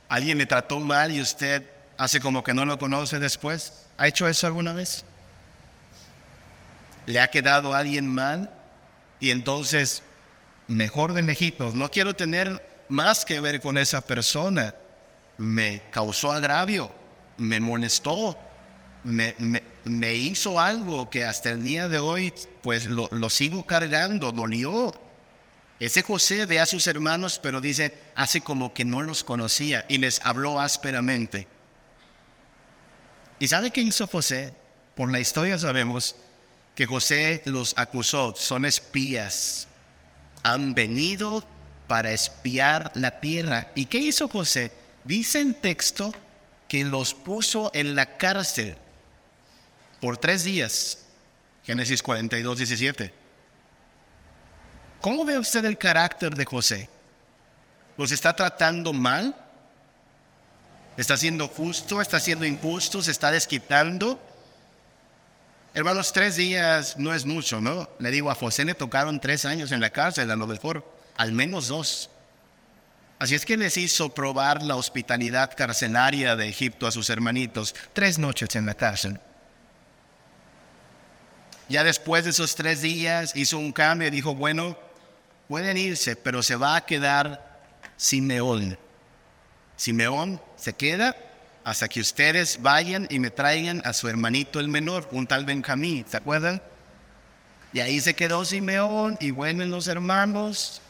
¿Alguien 0.08 0.38
le 0.38 0.46
trató 0.46 0.80
mal 0.80 1.12
y 1.12 1.20
usted 1.20 1.70
hace 1.98 2.22
como 2.22 2.46
que 2.46 2.54
no 2.54 2.64
lo 2.64 2.80
conoce 2.80 3.20
después? 3.20 3.88
¿Ha 3.98 4.08
hecho 4.08 4.26
eso 4.26 4.48
alguna 4.48 4.72
vez? 4.72 5.04
¿Le 7.08 7.20
ha 7.20 7.30
quedado 7.30 7.74
alguien 7.74 8.08
mal? 8.08 8.50
Y 9.20 9.32
entonces, 9.32 10.02
mejor 10.70 11.14
de 11.14 11.24
lejitos, 11.24 11.76
no 11.76 11.92
quiero 11.92 12.16
tener 12.16 12.86
más 12.88 13.26
que 13.26 13.40
ver 13.42 13.60
con 13.60 13.78
esa 13.78 14.02
persona. 14.02 14.74
Me 15.38 15.82
causó 15.92 16.32
agravio, 16.32 16.92
me 17.38 17.60
molestó, 17.60 18.38
me, 19.04 19.36
me, 19.86 20.16
hizo 20.16 20.60
algo 20.60 21.10
que 21.10 21.24
hasta 21.24 21.52
el 21.52 21.64
día 21.64 21.88
de 21.88 22.00
hoy 22.00 22.34
pues 22.62 22.86
lo, 22.86 23.30
sigo 23.30 23.66
cargando, 23.66 24.32
dolió. 24.32 24.94
Ese 25.80 26.02
José 26.02 26.46
ve 26.46 26.60
a 26.60 26.66
sus 26.66 26.86
hermanos, 26.88 27.40
pero 27.42 27.62
dice, 27.62 27.98
hace 28.16 28.42
como 28.42 28.74
que 28.74 28.84
no 28.84 29.02
los 29.02 29.24
conocía 29.24 29.86
y 29.88 29.98
les 29.98 30.20
habló 30.26 30.60
ásperamente. 30.60 31.48
¿Y 33.40 33.48
sabe 33.48 33.72
qué 33.72 33.80
hizo 33.82 34.06
José? 34.06 34.54
Por 34.96 35.10
la 35.10 35.22
historia 35.22 35.58
sabemos 35.58 36.18
que 36.76 36.86
José 36.86 37.42
los 37.46 37.74
acusó, 37.78 38.36
son 38.36 38.66
espías. 38.66 39.69
Han 40.44 40.74
venido 40.74 41.44
para 41.88 42.12
espiar 42.12 42.92
la 42.96 43.20
tierra. 43.20 43.72
¿Y 43.76 43.86
qué 43.86 43.98
hizo 43.98 44.28
José? 44.28 44.72
Dice 45.04 45.42
el 45.42 45.56
texto 45.56 46.14
que 46.68 46.84
los 46.84 47.14
puso 47.14 47.72
en 47.74 47.96
la 47.96 48.18
cárcel 48.18 48.78
por 50.00 50.18
tres 50.18 50.44
días. 50.44 51.00
Génesis 51.66 52.02
42, 52.02 52.58
17. 52.58 53.14
¿Cómo 55.02 55.26
ve 55.26 55.38
usted 55.38 55.66
el 55.66 55.78
carácter 55.78 56.36
de 56.36 56.46
José? 56.46 56.90
¿Los 57.98 58.12
está 58.12 58.36
tratando 58.36 58.94
mal? 58.94 59.36
¿Está 60.98 61.16
siendo 61.18 61.48
justo? 61.48 62.02
¿Está 62.02 62.20
siendo 62.20 62.46
injusto? 62.46 63.02
¿Se 63.02 63.12
está 63.12 63.32
desquitando? 63.32 64.20
Hermanos, 65.74 66.12
tres 66.12 66.36
días 66.36 66.98
no 66.98 67.14
es 67.14 67.26
mucho, 67.26 67.62
¿no? 67.62 67.90
Le 68.00 68.10
digo, 68.10 68.32
a 68.32 68.36
José 68.36 68.66
le 68.66 68.74
tocaron 68.74 69.20
tres 69.20 69.46
años 69.46 69.72
en 69.72 69.80
la 69.80 69.92
cárcel, 69.92 70.32
a 70.32 70.36
lo 70.36 70.48
mejor, 70.48 70.84
al 71.16 71.32
menos 71.32 71.68
dos. 71.68 72.10
Así 73.20 73.36
es 73.36 73.46
que 73.46 73.58
les 73.58 73.78
hizo 73.78 74.10
probar 74.10 74.64
la 74.64 74.78
hospitalidad 74.78 75.54
carcelaria 75.56 76.36
de 76.36 76.48
Egipto 76.48 76.88
a 76.88 76.92
sus 76.92 77.10
hermanitos, 77.10 77.76
tres 77.94 78.18
noches 78.18 78.56
en 78.56 78.66
la 78.66 78.74
cárcel. 78.74 79.20
Ya 81.68 81.84
después 81.84 82.24
de 82.24 82.32
esos 82.32 82.56
tres 82.56 82.82
días 82.82 83.36
hizo 83.36 83.60
un 83.60 83.72
cambio 83.72 84.08
y 84.08 84.12
dijo, 84.12 84.34
bueno, 84.34 84.76
pueden 85.48 85.78
irse, 85.78 86.16
pero 86.16 86.42
se 86.42 86.56
va 86.56 86.78
a 86.78 86.86
quedar 86.86 87.62
Simeón. 87.96 88.78
Simeón 89.76 90.42
se 90.56 90.74
queda 90.74 91.16
hasta 91.70 91.88
que 91.88 92.00
ustedes 92.00 92.64
vayan 92.64 93.06
y 93.12 93.20
me 93.20 93.30
traigan 93.30 93.84
a 93.86 93.94
su 93.94 94.08
hermanito 94.08 94.60
el 94.60 94.70
menor, 94.70 95.08
un 95.12 95.28
tal 95.28 95.46
Benjamín, 95.46 96.04
¿se 96.10 96.18
acuerdan? 96.18 96.64
Y 97.74 97.80
ahí 97.80 98.02
se 98.02 98.16
quedó 98.16 98.44
Simeón 98.44 99.20
y 99.20 99.30
vuelven 99.30 99.70
los 99.70 99.88
hermanos. 99.88 100.82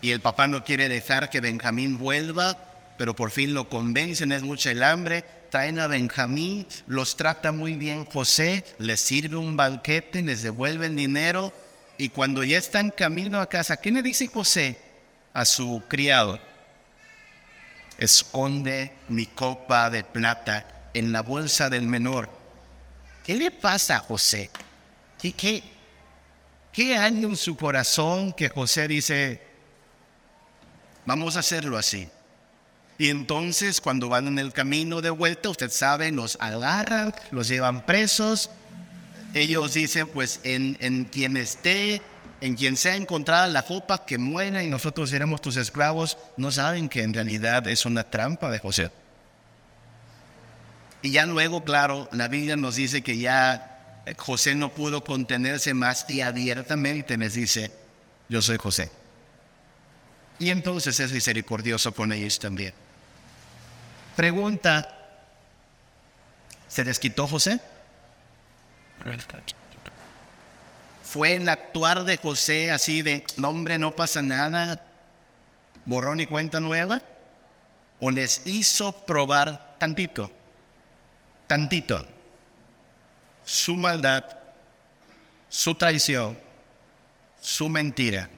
Y 0.00 0.10
el 0.10 0.20
papá 0.20 0.48
no 0.48 0.64
quiere 0.64 0.88
dejar 0.88 1.30
que 1.30 1.40
Benjamín 1.40 1.96
vuelva, 1.96 2.58
pero 2.98 3.14
por 3.14 3.30
fin 3.30 3.54
lo 3.54 3.68
convencen, 3.68 4.32
es 4.32 4.42
mucha 4.42 4.72
el 4.72 4.82
hambre. 4.82 5.24
Traen 5.48 5.78
a 5.78 5.86
Benjamín, 5.86 6.66
los 6.88 7.16
trata 7.16 7.52
muy 7.52 7.74
bien 7.74 8.04
José, 8.04 8.64
les 8.78 9.00
sirve 9.00 9.36
un 9.36 9.56
banquete, 9.56 10.22
les 10.22 10.42
devuelve 10.42 10.86
el 10.86 10.96
dinero. 10.96 11.52
Y 11.98 12.08
cuando 12.08 12.42
ya 12.42 12.58
están 12.58 12.90
camino 12.90 13.40
a 13.40 13.48
casa, 13.48 13.76
¿qué 13.76 13.92
le 13.92 14.02
dice 14.02 14.26
José 14.26 14.76
a 15.32 15.44
su 15.44 15.84
criado? 15.86 16.40
Esconde 17.98 18.92
mi 19.08 19.26
copa 19.26 19.90
de 19.90 20.04
plata 20.04 20.90
en 20.94 21.12
la 21.12 21.22
bolsa 21.22 21.70
del 21.70 21.86
menor. 21.86 22.28
¿Qué 23.24 23.34
le 23.34 23.50
pasa 23.50 23.96
a 23.96 24.00
José? 24.00 24.50
¿Qué, 25.20 25.32
qué, 25.32 25.62
qué 26.72 26.96
hay 26.96 27.24
en 27.24 27.36
su 27.36 27.56
corazón 27.56 28.32
que 28.32 28.48
José 28.48 28.86
dice, 28.88 29.42
vamos 31.04 31.36
a 31.36 31.40
hacerlo 31.40 31.76
así? 31.76 32.08
Y 32.98 33.10
entonces 33.10 33.80
cuando 33.80 34.08
van 34.08 34.26
en 34.26 34.38
el 34.38 34.52
camino 34.52 35.02
de 35.02 35.10
vuelta, 35.10 35.50
usted 35.50 35.70
sabe, 35.70 36.10
los 36.12 36.38
agarran, 36.40 37.14
los 37.30 37.48
llevan 37.48 37.84
presos. 37.84 38.50
Ellos 39.34 39.74
dicen, 39.74 40.08
pues 40.08 40.40
en, 40.44 40.78
en 40.80 41.04
quien 41.04 41.36
esté 41.36 42.00
en 42.40 42.54
quien 42.54 42.76
sea 42.76 42.96
encontrada 42.96 43.46
la 43.46 43.62
copa 43.62 44.04
que 44.04 44.18
muera 44.18 44.62
y 44.62 44.68
nosotros 44.68 45.10
seremos 45.10 45.40
tus 45.40 45.56
esclavos, 45.56 46.18
no 46.36 46.50
saben 46.50 46.88
que 46.88 47.02
en 47.02 47.14
realidad 47.14 47.66
es 47.66 47.86
una 47.86 48.04
trampa 48.04 48.50
de 48.50 48.58
José. 48.58 48.90
Y 51.02 51.12
ya 51.12 51.24
luego, 51.26 51.64
claro, 51.64 52.08
la 52.12 52.28
Biblia 52.28 52.56
nos 52.56 52.76
dice 52.76 53.02
que 53.02 53.16
ya 53.16 54.02
José 54.18 54.54
no 54.54 54.72
pudo 54.72 55.02
contenerse 55.04 55.72
más 55.72 56.06
y 56.08 56.20
abiertamente 56.20 57.16
les 57.16 57.34
dice, 57.34 57.70
yo 58.28 58.42
soy 58.42 58.56
José. 58.56 58.90
Y 60.38 60.50
entonces 60.50 60.98
es 61.00 61.12
misericordioso 61.12 61.92
con 61.92 62.12
ellos 62.12 62.38
también. 62.38 62.74
Pregunta, 64.14 64.96
¿se 66.68 66.84
desquitó 66.84 67.26
José? 67.26 67.60
Fue 71.06 71.36
el 71.36 71.48
actuar 71.48 72.04
de 72.04 72.16
José 72.16 72.72
así 72.72 73.00
de, 73.00 73.24
no 73.36 73.50
hombre, 73.50 73.78
no 73.78 73.94
pasa 73.94 74.22
nada, 74.22 74.84
borrón 75.84 76.18
y 76.18 76.26
cuenta 76.26 76.58
nueva? 76.58 77.00
¿O 78.00 78.10
les 78.10 78.44
hizo 78.44 78.92
probar 79.06 79.76
tantito, 79.78 80.30
tantito, 81.46 82.04
su 83.44 83.76
maldad, 83.76 84.24
su 85.48 85.76
traición, 85.76 86.36
su 87.40 87.68
mentira, 87.68 88.28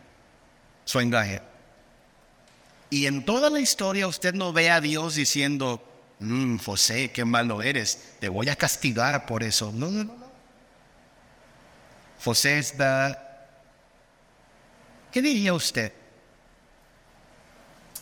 su 0.84 1.00
engaño? 1.00 1.40
Y 2.90 3.06
en 3.06 3.24
toda 3.24 3.48
la 3.48 3.60
historia 3.60 4.06
usted 4.06 4.34
no 4.34 4.52
ve 4.52 4.70
a 4.70 4.82
Dios 4.82 5.14
diciendo, 5.14 5.82
mm, 6.18 6.58
José, 6.58 7.12
qué 7.12 7.24
malo 7.24 7.62
eres, 7.62 8.16
te 8.20 8.28
voy 8.28 8.50
a 8.50 8.56
castigar 8.56 9.24
por 9.24 9.42
eso. 9.42 9.72
No, 9.72 9.90
no. 9.90 10.17
José 12.24 12.58
está... 12.58 13.24
¿Qué 15.12 15.22
diría 15.22 15.54
usted? 15.54 15.92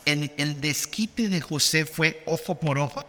¿El, 0.05 0.33
¿El 0.37 0.61
desquite 0.61 1.29
de 1.29 1.41
José 1.41 1.85
fue 1.85 2.23
ojo 2.27 2.55
por 2.55 2.79
ojo? 2.79 3.05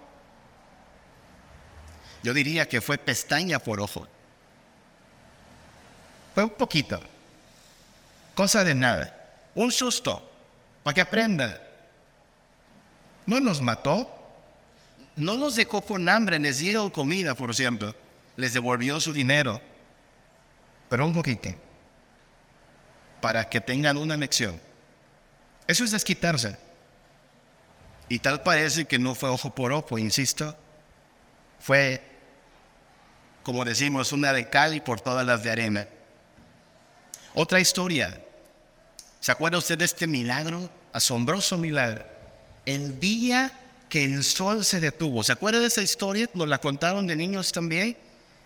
Yo 2.23 2.33
diría 2.33 2.67
que 2.67 2.81
fue 2.81 2.97
pestaña 2.97 3.59
por 3.59 3.79
ojo. 3.79 4.07
Fue 6.33 6.43
un 6.43 6.51
poquito. 6.51 6.99
Cosa 8.35 8.63
de 8.63 8.75
nada. 8.75 9.13
Un 9.55 9.71
susto. 9.71 10.29
Para 10.83 10.93
que 10.93 11.01
aprenda. 11.01 11.61
No 13.25 13.39
nos 13.39 13.61
mató. 13.61 14.13
No 15.15 15.37
nos 15.37 15.55
dejó 15.55 15.81
con 15.81 16.07
hambre. 16.09 16.37
Les 16.37 16.59
dio 16.59 16.91
comida, 16.91 17.33
por 17.33 17.49
ejemplo. 17.49 17.95
Les 18.35 18.53
devolvió 18.53 18.99
su 18.99 19.13
dinero 19.13 19.61
pero 20.89 21.05
un 21.05 21.13
poquito, 21.13 21.49
para 23.21 23.49
que 23.49 23.61
tengan 23.61 23.97
una 23.97 24.15
lección. 24.15 24.59
Eso 25.67 25.83
es 25.83 25.91
desquitarse. 25.91 26.57
Y 28.09 28.19
tal 28.19 28.41
parece 28.41 28.85
que 28.85 28.99
no 28.99 29.15
fue 29.15 29.29
ojo 29.29 29.53
por 29.53 29.73
ojo, 29.73 29.97
insisto, 29.97 30.55
fue, 31.59 32.01
como 33.43 33.65
decimos, 33.65 34.11
una 34.13 34.31
de 34.31 34.49
cal 34.49 34.73
y 34.73 34.79
por 34.79 35.01
todas 35.01 35.25
las 35.25 35.43
de 35.43 35.51
arena. 35.51 35.87
Otra 37.33 37.59
historia. 37.59 38.21
¿Se 39.19 39.31
acuerda 39.31 39.57
usted 39.57 39.77
de 39.77 39.85
este 39.85 40.07
milagro? 40.07 40.69
Asombroso 40.93 41.57
milagro. 41.57 42.05
El 42.65 42.99
día 42.99 43.51
que 43.89 44.03
el 44.03 44.23
sol 44.23 44.63
se 44.63 44.79
detuvo. 44.79 45.23
¿Se 45.23 45.33
acuerda 45.33 45.59
de 45.59 45.67
esa 45.67 45.81
historia? 45.81 46.29
Nos 46.33 46.47
la 46.47 46.59
contaron 46.59 47.07
de 47.07 47.15
niños 47.15 47.51
también. 47.51 47.97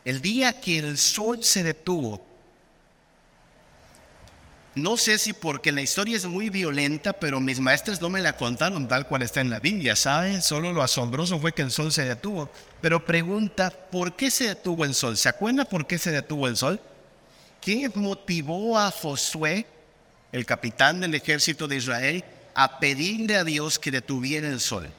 El 0.06 0.22
día 0.22 0.60
que 0.60 0.80
el 0.80 0.98
sol 0.98 1.44
se 1.44 1.64
detuvo, 1.64 2.26
no 4.74 4.96
sé 4.96 5.18
si 5.18 5.34
porque 5.34 5.74
la 5.74 5.82
historia 5.82 6.16
es 6.16 6.26
muy 6.26 6.50
violenta, 6.50 7.12
pero 7.12 7.42
mis 7.42 7.60
maestros 7.60 8.00
no 8.00 8.10
me 8.10 8.22
la 8.22 8.38
contaron 8.38 8.88
tal 8.88 9.06
cual 9.06 9.22
está 9.22 9.42
en 9.42 9.50
la 9.50 9.60
Biblia, 9.60 9.98
¿saben? 9.98 10.42
Solo 10.42 10.72
lo 10.72 10.82
asombroso 10.82 11.40
fue 11.40 11.52
que 11.52 11.62
el 11.62 11.72
sol 11.72 11.92
se 11.92 12.06
detuvo. 12.06 12.50
Pero 12.80 13.04
pregunta, 13.04 13.70
¿por 13.70 14.16
qué 14.16 14.32
se 14.32 14.48
detuvo 14.48 14.86
el 14.86 14.94
sol? 14.94 15.18
¿Se 15.18 15.28
acuerda 15.28 15.66
por 15.66 15.86
qué 15.86 15.98
se 15.98 16.12
detuvo 16.12 16.48
el 16.48 16.56
sol? 16.56 16.80
¿Qué 17.60 17.92
motivó 17.96 18.80
a 18.80 18.90
Josué, 18.92 19.66
el 20.32 20.46
capitán 20.46 21.02
del 21.02 21.16
ejército 21.16 21.68
de 21.68 21.76
Israel, 21.76 22.24
a 22.56 22.80
pedirle 22.80 23.36
a 23.36 23.44
Dios 23.44 23.78
que 23.78 23.92
detuviera 23.92 24.48
el 24.48 24.62
sol? 24.62 24.90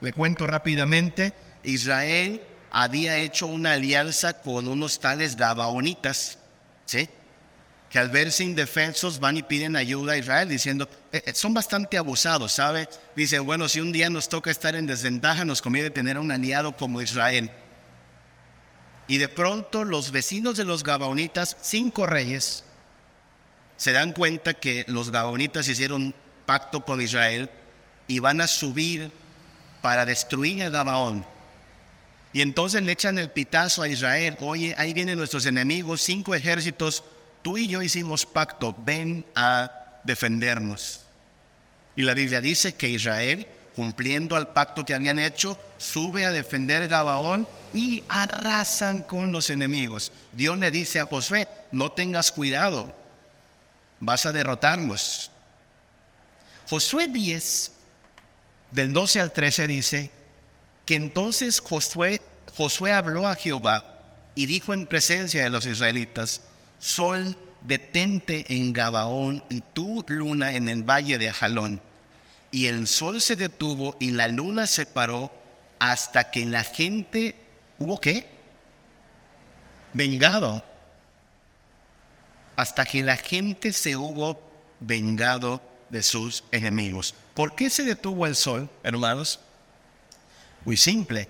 Le 0.00 0.12
cuento 0.14 0.46
rápidamente, 0.46 1.34
Israel 1.64 2.40
había 2.70 3.18
hecho 3.18 3.46
una 3.46 3.72
alianza 3.72 4.40
con 4.40 4.68
unos 4.68 5.00
tales 5.00 5.36
gabaonitas, 5.36 6.38
¿sí? 6.86 7.10
Que 7.90 7.98
al 7.98 8.10
verse 8.10 8.44
indefensos 8.44 9.18
van 9.18 9.38
y 9.38 9.42
piden 9.42 9.74
ayuda 9.74 10.12
a 10.12 10.18
Israel 10.18 10.48
diciendo, 10.48 10.88
eh, 11.10 11.22
eh, 11.24 11.34
son 11.34 11.54
bastante 11.54 11.96
abusados, 11.96 12.52
¿sabe? 12.52 12.88
Dicen, 13.16 13.46
bueno, 13.46 13.68
si 13.68 13.80
un 13.80 13.92
día 13.92 14.10
nos 14.10 14.28
toca 14.28 14.50
estar 14.50 14.74
en 14.76 14.86
desventaja, 14.86 15.44
nos 15.44 15.62
conviene 15.62 15.90
tener 15.90 16.18
un 16.18 16.30
aliado 16.30 16.76
como 16.76 17.00
Israel. 17.00 17.50
Y 19.06 19.16
de 19.16 19.28
pronto 19.28 19.84
los 19.84 20.10
vecinos 20.10 20.58
de 20.58 20.66
los 20.66 20.84
Gabaonitas, 20.84 21.56
cinco 21.62 22.06
reyes, 22.06 22.64
se 23.78 23.92
dan 23.92 24.12
cuenta 24.12 24.52
que 24.52 24.84
los 24.86 25.10
Gabaonitas 25.10 25.66
hicieron 25.66 26.14
pacto 26.44 26.84
con 26.84 27.00
Israel 27.00 27.48
y 28.06 28.18
van 28.18 28.42
a 28.42 28.46
subir 28.46 29.10
para 29.80 30.04
destruir 30.04 30.62
a 30.62 30.68
Gabaón. 30.68 31.24
Y 32.34 32.42
entonces 32.42 32.82
le 32.82 32.92
echan 32.92 33.18
el 33.18 33.30
pitazo 33.30 33.80
a 33.80 33.88
Israel, 33.88 34.36
oye, 34.40 34.74
ahí 34.76 34.92
vienen 34.92 35.16
nuestros 35.16 35.46
enemigos, 35.46 36.02
cinco 36.02 36.34
ejércitos 36.34 37.02
tú 37.42 37.58
y 37.58 37.68
yo 37.68 37.82
hicimos 37.82 38.26
pacto, 38.26 38.74
ven 38.84 39.24
a 39.34 40.00
defendernos. 40.04 41.00
Y 41.96 42.02
la 42.02 42.14
Biblia 42.14 42.40
dice 42.40 42.74
que 42.74 42.88
Israel 42.88 43.46
cumpliendo 43.78 44.34
al 44.34 44.48
pacto 44.48 44.84
que 44.84 44.92
habían 44.92 45.20
hecho, 45.20 45.56
sube 45.76 46.26
a 46.26 46.32
defender 46.32 46.88
Gabaón 46.88 47.46
y 47.72 48.02
arrasan 48.08 49.04
con 49.04 49.30
los 49.30 49.50
enemigos. 49.50 50.10
Dios 50.32 50.58
le 50.58 50.72
dice 50.72 50.98
a 50.98 51.06
Josué, 51.06 51.46
no 51.70 51.92
tengas 51.92 52.32
cuidado, 52.32 52.92
vas 54.00 54.26
a 54.26 54.32
derrotarlos. 54.32 55.30
Josué 56.68 57.06
10, 57.06 57.70
del 58.72 58.92
12 58.92 59.20
al 59.20 59.30
13 59.30 59.68
dice 59.68 60.10
que 60.84 60.96
entonces 60.96 61.60
Josué, 61.60 62.20
Josué 62.56 62.90
habló 62.90 63.28
a 63.28 63.36
Jehová 63.36 64.00
y 64.34 64.46
dijo 64.46 64.74
en 64.74 64.88
presencia 64.88 65.44
de 65.44 65.50
los 65.50 65.66
israelitas, 65.66 66.40
Sol, 66.78 67.36
detente 67.62 68.44
en 68.48 68.72
Gabaón 68.72 69.42
y 69.48 69.60
tú, 69.60 70.04
luna, 70.08 70.52
en 70.52 70.68
el 70.68 70.82
valle 70.82 71.18
de 71.18 71.28
Ajalón. 71.28 71.80
Y 72.50 72.66
el 72.66 72.86
sol 72.86 73.20
se 73.20 73.36
detuvo 73.36 73.96
y 74.00 74.12
la 74.12 74.28
luna 74.28 74.66
se 74.66 74.86
paró 74.86 75.30
hasta 75.78 76.30
que 76.30 76.46
la 76.46 76.64
gente 76.64 77.34
hubo 77.78 78.00
qué? 78.00 78.26
Vengado. 79.92 80.64
Hasta 82.56 82.84
que 82.84 83.02
la 83.02 83.16
gente 83.16 83.72
se 83.72 83.96
hubo 83.96 84.40
vengado 84.80 85.60
de 85.90 86.02
sus 86.02 86.44
enemigos. 86.50 87.14
¿Por 87.34 87.54
qué 87.54 87.70
se 87.70 87.84
detuvo 87.84 88.26
el 88.26 88.34
sol, 88.34 88.68
hermanos? 88.82 89.40
Muy 90.64 90.76
simple. 90.76 91.28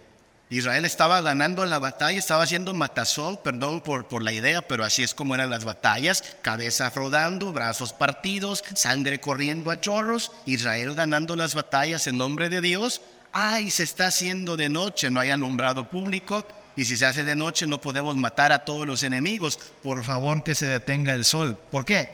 Israel 0.50 0.86
estaba 0.86 1.20
ganando 1.20 1.66
la 1.66 1.78
batalla, 1.78 2.18
estaba 2.18 2.44
haciendo 2.44 2.72
matazón, 2.72 3.36
perdón 3.36 3.82
por, 3.82 4.08
por 4.08 4.22
la 4.22 4.32
idea, 4.32 4.62
pero 4.62 4.82
así 4.82 5.02
es 5.02 5.14
como 5.14 5.34
eran 5.34 5.50
las 5.50 5.64
batallas, 5.64 6.24
cabezas 6.40 6.94
rodando, 6.94 7.52
brazos 7.52 7.92
partidos, 7.92 8.64
sangre 8.74 9.20
corriendo 9.20 9.70
a 9.70 9.78
chorros, 9.78 10.32
Israel 10.46 10.94
ganando 10.94 11.36
las 11.36 11.54
batallas 11.54 12.06
en 12.06 12.16
nombre 12.16 12.48
de 12.48 12.62
Dios. 12.62 13.02
Ay, 13.30 13.70
se 13.70 13.82
está 13.82 14.06
haciendo 14.06 14.56
de 14.56 14.70
noche, 14.70 15.10
no 15.10 15.20
hay 15.20 15.28
alumbrado 15.28 15.90
público, 15.90 16.46
y 16.76 16.86
si 16.86 16.96
se 16.96 17.04
hace 17.04 17.24
de 17.24 17.36
noche 17.36 17.66
no 17.66 17.78
podemos 17.78 18.16
matar 18.16 18.50
a 18.50 18.64
todos 18.64 18.86
los 18.86 19.02
enemigos. 19.02 19.58
Por 19.82 20.02
favor 20.02 20.42
que 20.42 20.54
se 20.54 20.66
detenga 20.66 21.12
el 21.12 21.26
sol. 21.26 21.58
¿Por 21.70 21.84
qué? 21.84 22.08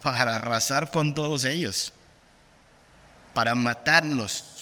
Para 0.00 0.36
arrasar 0.36 0.92
con 0.92 1.12
todos 1.12 1.44
ellos, 1.44 1.92
para 3.34 3.56
matarlos 3.56 4.55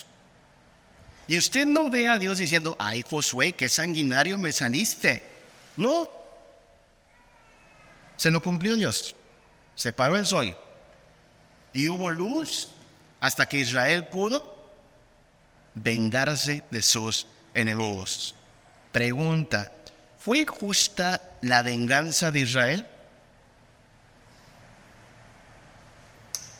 y 1.27 1.39
usted 1.39 1.67
no 1.67 1.91
ve 1.91 2.09
a 2.09 2.19
Dios 2.19 2.39
diciendo, 2.39 2.77
ay 2.79 3.03
Josué, 3.09 3.53
qué 3.53 3.69
sanguinario 3.69 4.37
me 4.37 4.53
saliste. 4.53 5.23
No. 5.77 6.09
Se 8.17 8.31
lo 8.31 8.43
cumplió 8.43 8.77
Dios. 8.77 9.17
Se 9.75 9.93
paró 9.93 10.17
el 10.17 10.27
sol. 10.27 10.57
Y 11.73 11.89
hubo 11.89 12.11
luz 12.11 12.69
hasta 13.21 13.47
que 13.47 13.59
Israel 13.59 14.07
pudo 14.07 14.55
vengarse 15.75 16.63
de 16.71 16.83
sus 16.83 17.27
enemigos. 17.55 18.35
Pregunta, 18.93 19.73
¿fue 20.19 20.45
justa 20.47 21.21
la 21.41 21.63
venganza 21.63 22.31
de 22.31 22.41
Israel? 22.41 22.87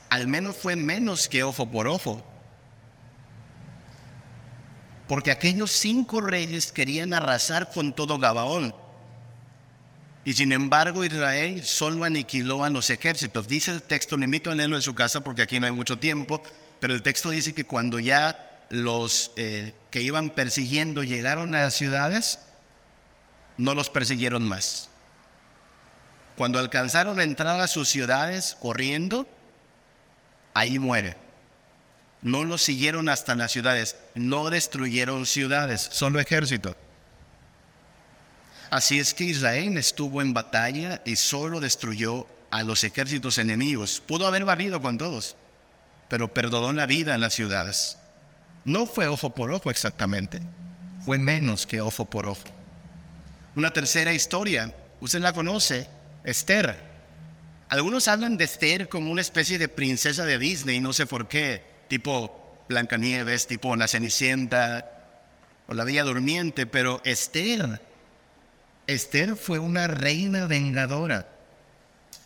Al 0.09 0.27
menos 0.27 0.57
fue 0.57 0.75
menos 0.75 1.29
que 1.29 1.43
ojo 1.43 1.71
por 1.71 1.87
ojo 1.87 2.25
porque 5.15 5.31
aquellos 5.31 5.71
cinco 5.71 6.21
reyes 6.21 6.73
querían 6.73 7.15
arrasar 7.15 7.71
con 7.71 7.93
todo 7.93 8.19
Gabaón. 8.19 8.75
Y 10.25 10.33
sin 10.33 10.51
embargo 10.51 11.05
Israel 11.05 11.63
solo 11.63 12.03
aniquiló 12.03 12.65
a 12.65 12.69
los 12.69 12.91
ejércitos. 12.91 13.47
Dice 13.47 13.71
el 13.71 13.83
texto, 13.83 14.17
le 14.17 14.25
invito 14.25 14.51
a 14.51 14.57
leerlo 14.57 14.75
en 14.75 14.83
su 14.83 14.93
casa 14.93 15.23
porque 15.23 15.43
aquí 15.43 15.61
no 15.61 15.67
hay 15.67 15.73
mucho 15.73 16.01
tiempo, 16.01 16.43
pero 16.81 16.95
el 16.95 17.03
texto 17.03 17.31
dice 17.31 17.55
que 17.55 17.63
cuando 17.65 18.01
ya 18.01 18.65
los 18.71 19.31
eh, 19.37 19.73
que 19.93 20.03
iban 20.03 20.31
persiguiendo 20.31 21.05
llegaron 21.05 21.55
a 21.55 21.61
las 21.61 21.75
ciudades, 21.75 22.41
no 23.57 23.77
los 23.77 23.91
persiguieron 23.91 24.43
más. 24.43 24.89
Cuando 26.37 26.59
alcanzaron 26.59 27.21
a 27.21 27.23
entrar 27.23 27.61
a 27.61 27.69
sus 27.69 27.89
ciudades 27.89 28.57
corriendo, 28.61 29.29
ahí 30.55 30.81
muere 30.81 31.24
no 32.25 32.43
los 32.43 32.63
siguieron 32.63 33.11
hasta 33.11 33.35
las 33.35 33.53
ciudades, 33.53 33.97
no 34.15 34.49
destruyeron 34.49 35.27
ciudades, 35.27 35.83
solo 35.93 36.19
ejército. 36.19 36.75
Así 38.71 38.99
es 38.99 39.13
que 39.13 39.25
Israel 39.25 39.77
estuvo 39.77 40.23
en 40.23 40.33
batalla 40.33 41.03
y 41.05 41.17
solo 41.17 41.61
destruyó 41.61 42.27
a 42.51 42.63
los 42.63 42.83
ejércitos 42.83 43.37
enemigos. 43.37 44.03
Pudo 44.05 44.27
haber 44.27 44.47
barrido 44.47 44.81
con 44.81 44.97
todos, 44.97 45.37
pero 46.09 46.33
perdonó 46.33 46.73
la 46.73 46.87
vida 46.87 47.15
en 47.15 47.21
las 47.21 47.35
ciudades. 47.35 47.99
No 48.65 48.87
fue 48.87 49.07
ojo 49.07 49.35
por 49.35 49.53
ojo 49.53 49.71
exactamente, 49.71 50.41
fue 51.05 51.19
menos 51.19 51.67
que 51.67 51.83
ojo 51.83 52.07
por 52.07 52.27
ojo. 52.27 52.45
Una 53.55 53.71
tercera 53.71 54.15
historia, 54.15 54.75
usted 54.99 55.21
la 55.21 55.35
conoce, 55.35 55.89
Esther. 56.25 56.75
Algunos 57.69 58.09
hablan 58.09 58.39
de 58.39 58.45
Esther 58.45 58.89
como 58.89 59.11
una 59.11 59.21
especie 59.21 59.59
de 59.59 59.69
princesa 59.69 60.25
de 60.25 60.39
Disney, 60.39 60.81
no 60.81 60.95
sé 60.95 61.05
por 61.05 61.29
qué 61.29 61.74
tipo 61.95 62.65
Blancanieves, 62.69 63.47
tipo 63.47 63.77
La 63.77 63.87
Cenicienta 63.87 64.91
o 65.69 65.75
la 65.75 65.85
Bella 65.85 66.03
Durmiente, 66.03 66.67
pero 66.67 67.01
Esther, 67.05 67.81
Esther 68.89 69.37
fue 69.37 69.61
una 69.61 69.87
reina 69.87 70.47
vengadora. 70.47 71.29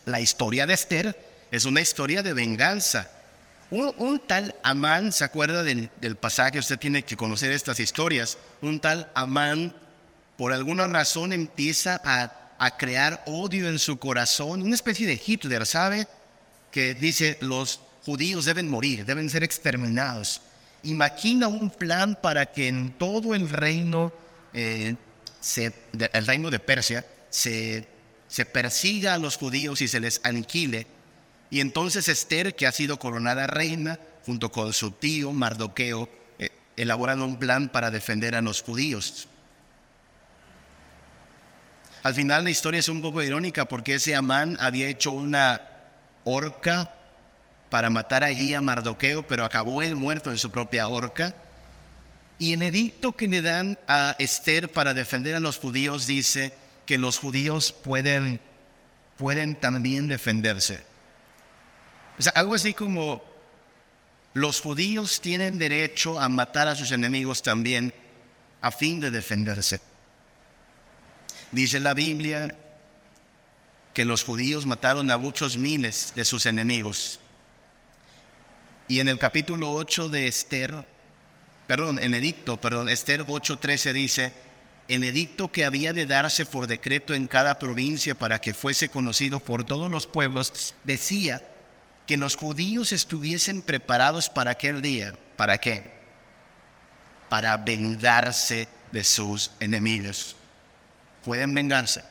La 0.05 0.21
historia 0.21 0.65
de 0.65 0.73
Esther 0.73 1.45
es 1.51 1.65
una 1.65 1.81
historia 1.81 2.23
de 2.23 2.33
venganza. 2.33 3.11
Un, 3.69 4.19
tal 4.25 4.55
Amán, 4.63 5.11
¿se 5.11 5.23
acuerda 5.23 5.61
del, 5.61 5.91
del, 6.01 6.15
pasaje? 6.15 6.57
Usted 6.57 6.79
tiene 6.79 7.03
que 7.03 7.15
conocer 7.15 7.51
estas 7.51 7.79
historias. 7.79 8.39
Un 8.63 8.79
tal 8.79 9.11
Amán, 9.13 9.75
por 10.35 10.51
alguna 10.51 10.87
razón, 10.87 11.31
empieza 11.31 12.01
a, 12.03 12.55
a 12.57 12.75
crear 12.75 13.21
odio 13.27 13.69
en 13.69 13.77
su 13.77 13.99
corazón, 13.99 14.63
una 14.63 14.73
especie 14.73 15.05
de 15.05 15.21
Hitler, 15.23 15.67
¿sabe? 15.67 16.07
Que 16.71 16.95
dice, 16.95 17.37
los 17.41 17.81
judíos 18.09 18.45
deben 18.45 18.67
morir, 18.67 19.05
deben 19.05 19.29
ser 19.29 19.43
exterminados. 19.43 20.41
Imagina 20.81 21.47
un 21.47 21.69
plan 21.69 22.17
para 22.19 22.47
que 22.47 22.67
en 22.67 22.93
todo 22.97 23.35
el 23.35 23.47
reino, 23.47 24.11
eh, 24.51 24.95
el 26.13 26.25
reino 26.25 26.49
de 26.49 26.57
Persia, 26.57 27.05
se, 27.29 27.87
se 28.27 28.45
persiga 28.45 29.13
a 29.13 29.19
los 29.19 29.37
judíos 29.37 29.81
y 29.83 29.87
se 29.87 29.99
les 29.99 30.21
aniquile. 30.23 30.87
Y 31.51 31.59
entonces 31.59 32.07
Esther, 32.07 32.55
que 32.55 32.65
ha 32.65 32.71
sido 32.71 32.97
coronada 32.97 33.45
reina, 33.45 33.99
junto 34.25 34.51
con 34.51 34.73
su 34.73 34.89
tío 34.89 35.31
Mardoqueo, 35.31 36.09
eh, 36.39 36.49
elaboran 36.77 37.21
un 37.21 37.37
plan 37.37 37.69
para 37.69 37.91
defender 37.91 38.33
a 38.33 38.41
los 38.41 38.63
judíos. 38.63 39.27
Al 42.01 42.15
final 42.15 42.43
la 42.43 42.49
historia 42.49 42.79
es 42.79 42.89
un 42.89 43.03
poco 43.03 43.21
irónica 43.21 43.65
porque 43.65 43.93
ese 43.93 44.15
Amán 44.15 44.57
había 44.59 44.87
hecho 44.87 45.11
una 45.11 45.61
horca 46.23 46.95
para 47.69 47.89
matar 47.89 48.23
allí 48.23 48.53
a 48.53 48.61
Mardoqueo, 48.61 49.25
pero 49.27 49.45
acabó 49.45 49.81
él 49.81 49.95
muerto 49.95 50.31
en 50.31 50.37
su 50.37 50.51
propia 50.51 50.87
horca. 50.87 51.35
Y 52.37 52.53
el 52.53 52.61
edicto 52.61 53.11
que 53.11 53.27
le 53.27 53.41
dan 53.41 53.77
a 53.87 54.15
Esther 54.17 54.71
para 54.71 54.93
defender 54.93 55.35
a 55.35 55.39
los 55.39 55.57
judíos 55.57 56.07
dice 56.07 56.53
que 56.85 56.97
los 56.97 57.19
judíos 57.19 57.71
pueden, 57.71 58.39
pueden 59.17 59.55
también 59.55 60.07
defenderse. 60.07 60.81
O 62.17 62.21
sea, 62.21 62.31
algo 62.35 62.55
así 62.55 62.73
como 62.73 63.23
los 64.33 64.61
judíos 64.61 65.21
tienen 65.21 65.59
derecho 65.59 66.19
a 66.19 66.29
matar 66.29 66.67
a 66.67 66.75
sus 66.75 66.91
enemigos 66.91 67.41
también 67.41 67.93
a 68.61 68.71
fin 68.71 68.99
de 68.99 69.11
defenderse. 69.11 69.79
Dice 71.51 71.79
la 71.79 71.93
Biblia 71.93 72.55
que 73.93 74.05
los 74.05 74.23
judíos 74.23 74.65
mataron 74.65 75.09
a 75.11 75.17
muchos 75.17 75.57
miles 75.57 76.13
de 76.15 76.25
sus 76.25 76.45
enemigos. 76.45 77.19
Y 78.89 78.99
en 78.99 79.07
el 79.07 79.19
capítulo 79.19 79.71
8 79.71 80.09
de 80.09 80.27
Esther, 80.27 80.83
perdón, 81.67 81.99
en 81.99 82.15
edicto, 82.15 82.59
perdón, 82.59 82.89
Esther 82.89 83.23
8:13 83.23 83.93
dice, 83.93 84.33
el 84.87 85.03
edicto 85.03 85.51
que 85.51 85.63
había 85.63 85.93
de 85.93 86.07
darse 86.07 86.43
por 86.47 86.65
decreto 86.65 87.13
en 87.13 87.27
cada 87.27 87.59
provincia 87.59 88.15
para 88.15 88.41
que 88.41 88.55
fuese 88.55 88.89
conocido 88.89 89.39
por 89.39 89.63
todos 89.63 89.91
los 89.91 90.07
pueblos, 90.07 90.73
decía 90.83 91.43
que 92.07 92.17
los 92.17 92.35
judíos 92.35 92.91
estuviesen 92.91 93.61
preparados 93.61 94.27
para 94.27 94.49
aquel 94.49 94.81
día. 94.81 95.13
¿Para 95.37 95.59
qué? 95.59 95.91
Para 97.29 97.57
vengarse 97.57 98.67
de 98.91 99.03
sus 99.03 99.51
enemigos. 99.59 100.35
Pueden 101.23 101.53
vengarse. 101.53 102.03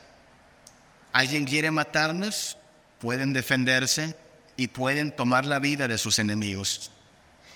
¿Alguien 1.11 1.43
quiere 1.43 1.71
matarnos? 1.71 2.55
Pueden 2.99 3.33
defenderse 3.33 4.15
y 4.59 4.67
pueden 4.67 5.13
tomar 5.13 5.45
la 5.45 5.59
vida 5.59 5.87
de 5.87 5.97
sus 5.97 6.19
enemigos. 6.19 6.91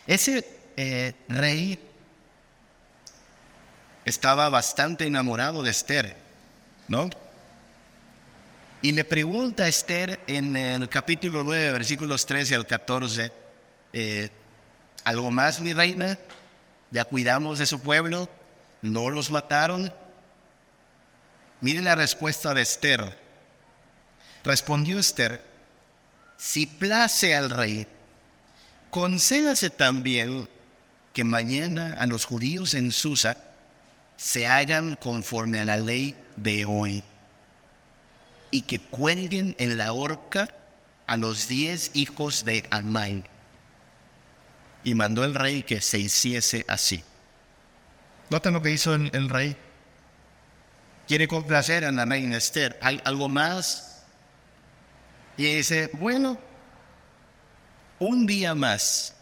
Ese 0.07 0.47
eh, 0.77 1.13
rey 1.27 1.77
estaba 4.05 4.47
bastante 4.47 5.05
enamorado 5.05 5.61
de 5.63 5.71
Esther, 5.71 6.15
¿no? 6.87 7.09
Y 8.81 8.93
le 8.93 9.03
pregunta 9.03 9.63
a 9.63 9.67
Esther 9.67 10.21
en 10.27 10.55
el 10.55 10.87
capítulo 10.87 11.43
9, 11.43 11.73
versículos 11.73 12.25
13 12.25 12.55
al 12.55 12.65
14, 12.65 13.33
eh, 13.91 14.29
¿Algo 15.03 15.29
más, 15.29 15.59
mi 15.59 15.73
reina? 15.73 16.17
¿Ya 16.89 17.03
cuidamos 17.03 17.59
de 17.59 17.65
su 17.65 17.81
pueblo? 17.81 18.29
¿No 18.81 19.09
los 19.09 19.29
mataron? 19.29 19.93
Miren 21.59 21.83
la 21.83 21.95
respuesta 21.95 22.53
de 22.53 22.61
Esther. 22.61 23.19
Respondió 24.45 24.99
Esther, 24.99 25.52
si 26.43 26.65
place 26.65 27.33
al 27.33 27.49
rey, 27.49 27.87
concédase 28.89 29.69
también 29.69 30.49
que 31.13 31.23
mañana 31.23 31.95
a 31.97 32.05
los 32.05 32.25
judíos 32.25 32.73
en 32.73 32.91
Susa 32.91 33.37
se 34.17 34.45
hagan 34.45 34.97
conforme 34.97 35.61
a 35.61 35.65
la 35.65 35.77
ley 35.77 36.17
de 36.35 36.65
hoy 36.65 37.01
y 38.51 38.63
que 38.63 38.79
cuelguen 38.79 39.55
en 39.57 39.77
la 39.77 39.93
horca 39.93 40.53
a 41.07 41.15
los 41.15 41.47
diez 41.47 41.91
hijos 41.93 42.43
de 42.43 42.67
Amán. 42.71 43.23
Y 44.83 44.95
mandó 44.95 45.23
el 45.23 45.35
rey 45.35 45.63
que 45.63 45.79
se 45.79 45.97
hiciese 45.97 46.65
así. 46.67 47.05
Noten 48.29 48.51
lo 48.51 48.61
que 48.61 48.71
hizo 48.71 48.93
el, 48.93 49.09
el 49.13 49.29
rey. 49.29 49.55
Quiere 51.07 51.25
complacer 51.29 51.85
a 51.85 51.91
la 51.93 52.03
reina 52.03 52.35
Esther. 52.35 52.77
¿Hay 52.81 52.99
algo 53.05 53.29
más? 53.29 53.92
Y 55.37 55.55
dice, 55.55 55.89
bueno, 55.93 56.37
un 57.99 58.25
día 58.25 58.53
más 58.53 59.15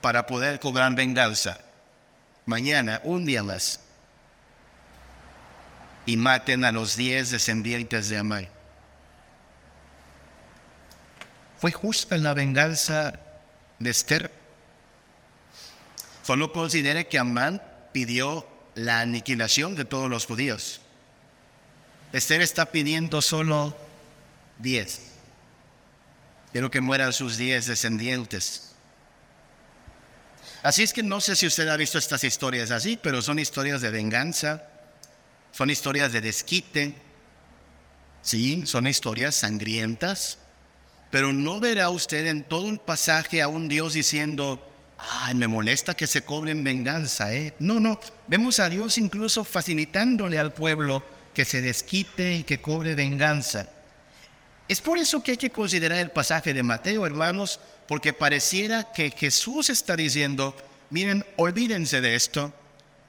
para 0.00 0.26
poder 0.26 0.60
cobrar 0.60 0.94
venganza. 0.94 1.58
Mañana, 2.44 3.00
un 3.04 3.24
día 3.24 3.42
más. 3.42 3.80
Y 6.04 6.16
maten 6.16 6.64
a 6.64 6.72
los 6.72 6.96
diez 6.96 7.30
descendientes 7.30 8.08
de 8.08 8.18
Amán. 8.18 8.48
¿Fue 11.58 11.70
justa 11.70 12.18
la 12.18 12.34
venganza 12.34 13.20
de 13.78 13.90
Esther? 13.90 14.32
Solo 16.24 16.52
considere 16.52 17.06
que 17.06 17.18
Amán 17.18 17.62
pidió 17.92 18.46
la 18.74 19.00
aniquilación 19.00 19.76
de 19.76 19.84
todos 19.84 20.10
los 20.10 20.26
judíos. 20.26 20.80
Esther 22.12 22.42
está 22.42 22.66
pidiendo 22.66 23.22
solo 23.22 23.76
diez. 24.62 25.00
Quiero 26.52 26.70
que 26.70 26.80
mueran 26.80 27.12
sus 27.12 27.36
diez 27.36 27.66
descendientes. 27.66 28.72
Así 30.62 30.82
es 30.82 30.92
que 30.92 31.02
no 31.02 31.20
sé 31.20 31.34
si 31.34 31.46
usted 31.46 31.68
ha 31.68 31.76
visto 31.76 31.98
estas 31.98 32.22
historias 32.22 32.70
así, 32.70 32.98
pero 33.02 33.20
son 33.20 33.38
historias 33.38 33.80
de 33.80 33.90
venganza, 33.90 34.62
son 35.50 35.70
historias 35.70 36.12
de 36.12 36.20
desquite, 36.20 36.94
sí, 38.22 38.64
son 38.64 38.86
historias 38.86 39.34
sangrientas, 39.34 40.38
pero 41.10 41.32
no 41.32 41.58
verá 41.58 41.90
usted 41.90 42.26
en 42.26 42.44
todo 42.44 42.70
el 42.70 42.78
pasaje 42.78 43.42
a 43.42 43.48
un 43.48 43.66
Dios 43.68 43.94
diciendo, 43.94 44.64
ay, 44.98 45.34
me 45.34 45.48
molesta 45.48 45.94
que 45.94 46.06
se 46.06 46.22
cobren 46.22 46.62
venganza, 46.62 47.34
¿eh? 47.34 47.54
No, 47.58 47.80
no, 47.80 47.98
vemos 48.28 48.60
a 48.60 48.68
Dios 48.68 48.98
incluso 48.98 49.42
facilitándole 49.42 50.38
al 50.38 50.52
pueblo 50.52 51.04
que 51.34 51.44
se 51.44 51.60
desquite 51.60 52.34
y 52.34 52.44
que 52.44 52.60
cobre 52.60 52.94
venganza. 52.94 53.68
Es 54.68 54.80
por 54.80 54.98
eso 54.98 55.22
que 55.22 55.32
hay 55.32 55.36
que 55.36 55.50
considerar 55.50 55.98
el 55.98 56.10
pasaje 56.10 56.54
de 56.54 56.62
Mateo, 56.62 57.04
hermanos, 57.04 57.60
porque 57.86 58.12
pareciera 58.12 58.92
que 58.92 59.10
Jesús 59.10 59.70
está 59.70 59.96
diciendo, 59.96 60.56
miren, 60.90 61.24
olvídense 61.36 62.00
de 62.00 62.14
esto, 62.14 62.52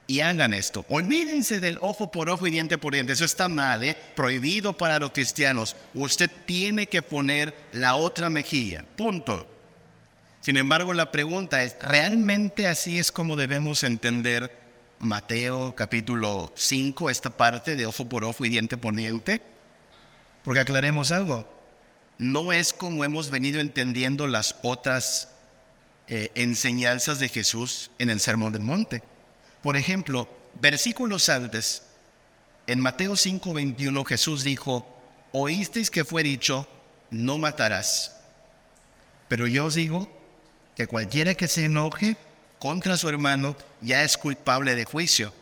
y 0.06 0.20
hagan 0.20 0.54
esto. 0.54 0.84
Olvídense 0.88 1.60
del 1.60 1.78
ojo 1.80 2.10
por 2.10 2.28
ojo 2.28 2.46
y 2.46 2.50
diente 2.50 2.78
por 2.78 2.92
diente. 2.92 3.12
Eso 3.12 3.24
está 3.24 3.48
mal, 3.48 3.82
¿eh? 3.84 3.96
prohibido 4.14 4.76
para 4.76 4.98
los 4.98 5.12
cristianos. 5.12 5.76
Usted 5.94 6.30
tiene 6.46 6.86
que 6.86 7.02
poner 7.02 7.54
la 7.72 7.96
otra 7.96 8.30
mejilla. 8.30 8.84
Punto. 8.96 9.46
Sin 10.40 10.56
embargo, 10.56 10.92
la 10.92 11.10
pregunta 11.10 11.62
es, 11.62 11.76
¿realmente 11.80 12.66
así 12.66 12.98
es 12.98 13.10
como 13.10 13.36
debemos 13.36 13.82
entender 13.82 14.54
Mateo 14.98 15.74
capítulo 15.74 16.52
5, 16.54 17.08
esta 17.08 17.30
parte 17.30 17.76
de 17.76 17.86
ojo 17.86 18.06
por 18.08 18.24
ojo 18.24 18.44
y 18.44 18.50
diente 18.50 18.76
por 18.76 18.94
diente? 18.94 19.40
Porque 20.44 20.60
aclaremos 20.60 21.10
algo. 21.10 21.48
No 22.18 22.52
es 22.52 22.72
como 22.72 23.04
hemos 23.04 23.30
venido 23.30 23.60
entendiendo 23.60 24.28
las 24.28 24.56
otras 24.62 25.30
eh, 26.06 26.30
enseñanzas 26.34 27.18
de 27.18 27.28
Jesús 27.28 27.90
en 27.98 28.10
el 28.10 28.20
Sermón 28.20 28.52
del 28.52 28.62
Monte. 28.62 29.02
Por 29.62 29.76
ejemplo, 29.76 30.28
versículos 30.60 31.28
antes, 31.28 31.82
en 32.66 32.78
Mateo 32.80 33.14
5:21 33.14 34.04
Jesús 34.06 34.44
dijo, 34.44 34.86
oísteis 35.32 35.90
que 35.90 36.04
fue 36.04 36.22
dicho, 36.22 36.68
no 37.10 37.38
matarás. 37.38 38.16
Pero 39.28 39.46
yo 39.46 39.64
os 39.64 39.74
digo 39.74 40.08
que 40.76 40.86
cualquiera 40.86 41.34
que 41.34 41.48
se 41.48 41.64
enoje 41.64 42.16
contra 42.58 42.96
su 42.96 43.08
hermano 43.08 43.56
ya 43.80 44.02
es 44.04 44.16
culpable 44.16 44.74
de 44.74 44.84
juicio. 44.84 45.32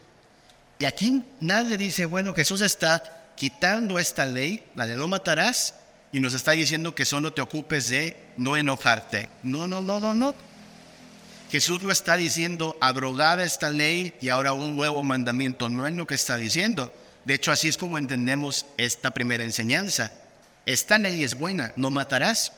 Y 0.79 0.85
aquí 0.85 1.23
nadie 1.41 1.77
dice, 1.77 2.07
bueno, 2.07 2.35
Jesús 2.35 2.61
está 2.61 3.22
quitando 3.37 3.99
esta 3.99 4.27
ley, 4.27 4.65
la 4.75 4.87
de 4.87 4.97
no 4.97 5.09
matarás, 5.09 5.75
y 6.13 6.21
nos 6.21 6.35
está 6.35 6.53
diciendo 6.53 6.95
que 6.95 7.05
solo 7.05 7.33
te 7.33 7.41
ocupes 7.41 7.89
de 7.89 8.17
no 8.37 8.57
enojarte. 8.57 9.29
No, 9.43 9.67
no, 9.67 9.81
no, 9.81 9.99
no, 9.99 10.15
no. 10.15 10.35
Jesús 11.51 11.83
lo 11.83 11.91
está 11.93 12.17
diciendo, 12.17 12.77
abrogada 12.81 13.45
esta 13.45 13.71
ley 13.71 14.15
y 14.21 14.29
ahora 14.29 14.53
un 14.53 14.77
nuevo 14.77 15.03
mandamiento. 15.03 15.69
No 15.69 15.87
es 15.87 15.95
lo 15.95 16.07
que 16.07 16.15
está 16.15 16.37
diciendo. 16.37 16.93
De 17.25 17.35
hecho, 17.35 17.53
así 17.53 17.69
es 17.69 17.77
como 17.77 17.99
entendemos 17.99 18.67
esta 18.77 19.11
primera 19.11 19.45
enseñanza. 19.45 20.13
Esta 20.67 20.99
ley 20.99 21.25
es 21.25 21.35
buena, 21.35 21.73
no 21.77 21.91
matarás. 21.91 22.53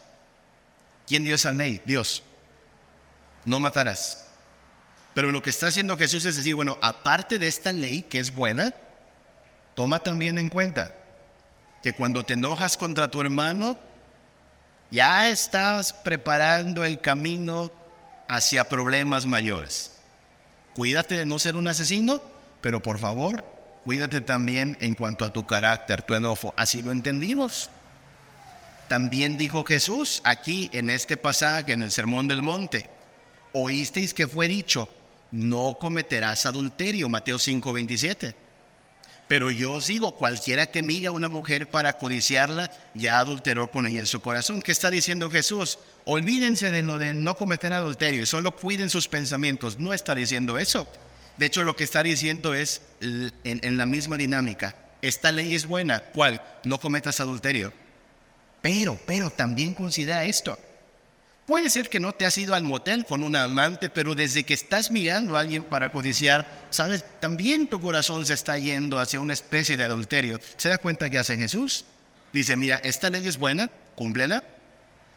¿Quién 1.06 1.24
dio 1.24 1.34
esa 1.34 1.52
ley? 1.52 1.80
Dios. 1.84 2.22
No 3.44 3.60
matarás. 3.60 4.26
Pero 5.12 5.30
lo 5.30 5.42
que 5.42 5.50
está 5.50 5.68
haciendo 5.68 5.96
Jesús 5.96 6.24
es 6.24 6.36
decir, 6.36 6.54
bueno, 6.54 6.78
aparte 6.82 7.38
de 7.38 7.46
esta 7.46 7.72
ley 7.72 8.02
que 8.02 8.18
es 8.18 8.34
buena, 8.34 8.74
toma 9.74 9.98
también 9.98 10.38
en 10.38 10.48
cuenta 10.48 10.94
que 11.82 11.92
cuando 11.92 12.24
te 12.24 12.34
enojas 12.34 12.76
contra 12.76 13.10
tu 13.10 13.20
hermano, 13.20 13.78
ya 14.90 15.28
estás 15.28 15.92
preparando 15.92 16.84
el 16.84 17.00
camino 17.00 17.70
hacia 18.28 18.68
problemas 18.68 19.26
mayores. 19.26 19.92
Cuídate 20.74 21.18
de 21.18 21.26
no 21.26 21.38
ser 21.38 21.56
un 21.56 21.68
asesino, 21.68 22.22
pero 22.60 22.80
por 22.80 22.98
favor, 22.98 23.44
cuídate 23.84 24.20
también 24.20 24.76
en 24.80 24.94
cuanto 24.94 25.24
a 25.24 25.32
tu 25.32 25.46
carácter, 25.46 26.02
tu 26.02 26.14
enojo. 26.14 26.54
Así 26.56 26.82
lo 26.82 26.90
entendimos. 26.90 27.70
También 28.88 29.36
dijo 29.36 29.64
Jesús 29.64 30.20
aquí 30.24 30.70
en 30.72 30.90
este 30.90 31.16
pasaje, 31.16 31.72
en 31.72 31.82
el 31.82 31.90
Sermón 31.90 32.28
del 32.28 32.42
Monte, 32.42 32.88
oísteis 33.52 34.14
que 34.14 34.26
fue 34.26 34.48
dicho, 34.48 34.88
no 35.30 35.76
cometerás 35.80 36.46
adulterio, 36.46 37.08
Mateo 37.08 37.38
5, 37.38 37.72
27. 37.72 38.43
Pero 39.26 39.50
yo 39.50 39.72
os 39.72 39.86
digo, 39.86 40.14
cualquiera 40.16 40.66
que 40.66 40.82
mira 40.82 41.08
a 41.08 41.12
una 41.12 41.28
mujer 41.28 41.70
para 41.70 41.96
codiciarla, 41.96 42.70
ya 42.92 43.18
adulteró 43.18 43.70
con 43.70 43.86
ella 43.86 44.00
en 44.00 44.06
su 44.06 44.20
corazón. 44.20 44.60
¿Qué 44.60 44.72
está 44.72 44.90
diciendo 44.90 45.30
Jesús? 45.30 45.78
Olvídense 46.04 46.70
de 46.70 46.82
lo 46.82 46.98
de 46.98 47.14
no 47.14 47.34
cometer 47.36 47.72
adulterio, 47.72 48.26
solo 48.26 48.54
cuiden 48.54 48.90
sus 48.90 49.08
pensamientos. 49.08 49.78
No 49.78 49.94
está 49.94 50.14
diciendo 50.14 50.58
eso. 50.58 50.86
De 51.38 51.46
hecho, 51.46 51.64
lo 51.64 51.74
que 51.74 51.84
está 51.84 52.02
diciendo 52.02 52.54
es 52.54 52.82
en, 53.00 53.32
en 53.42 53.76
la 53.76 53.86
misma 53.86 54.16
dinámica. 54.16 54.76
Esta 55.00 55.32
ley 55.32 55.54
es 55.54 55.66
buena. 55.66 56.00
¿Cuál? 56.00 56.42
No 56.64 56.78
cometas 56.78 57.18
adulterio. 57.20 57.72
Pero, 58.62 58.98
pero 59.06 59.30
también 59.30 59.74
considera 59.74 60.24
esto. 60.24 60.58
Puede 61.46 61.68
ser 61.68 61.90
que 61.90 62.00
no 62.00 62.12
te 62.12 62.24
has 62.24 62.38
ido 62.38 62.54
al 62.54 62.62
motel 62.62 63.04
con 63.04 63.22
una 63.22 63.44
amante, 63.44 63.90
pero 63.90 64.14
desde 64.14 64.44
que 64.44 64.54
estás 64.54 64.90
mirando 64.90 65.36
a 65.36 65.40
alguien 65.40 65.62
para 65.62 65.92
codiciar, 65.92 66.66
sabes, 66.70 67.04
también 67.20 67.66
tu 67.66 67.80
corazón 67.80 68.24
se 68.24 68.32
está 68.32 68.58
yendo 68.58 68.98
hacia 68.98 69.20
una 69.20 69.34
especie 69.34 69.76
de 69.76 69.84
adulterio. 69.84 70.40
¿Se 70.56 70.70
da 70.70 70.78
cuenta 70.78 71.10
que 71.10 71.18
hace 71.18 71.36
Jesús? 71.36 71.84
Dice, 72.32 72.56
mira, 72.56 72.76
esta 72.76 73.10
ley 73.10 73.26
es 73.28 73.36
buena, 73.36 73.70
cúmplela. 73.94 74.42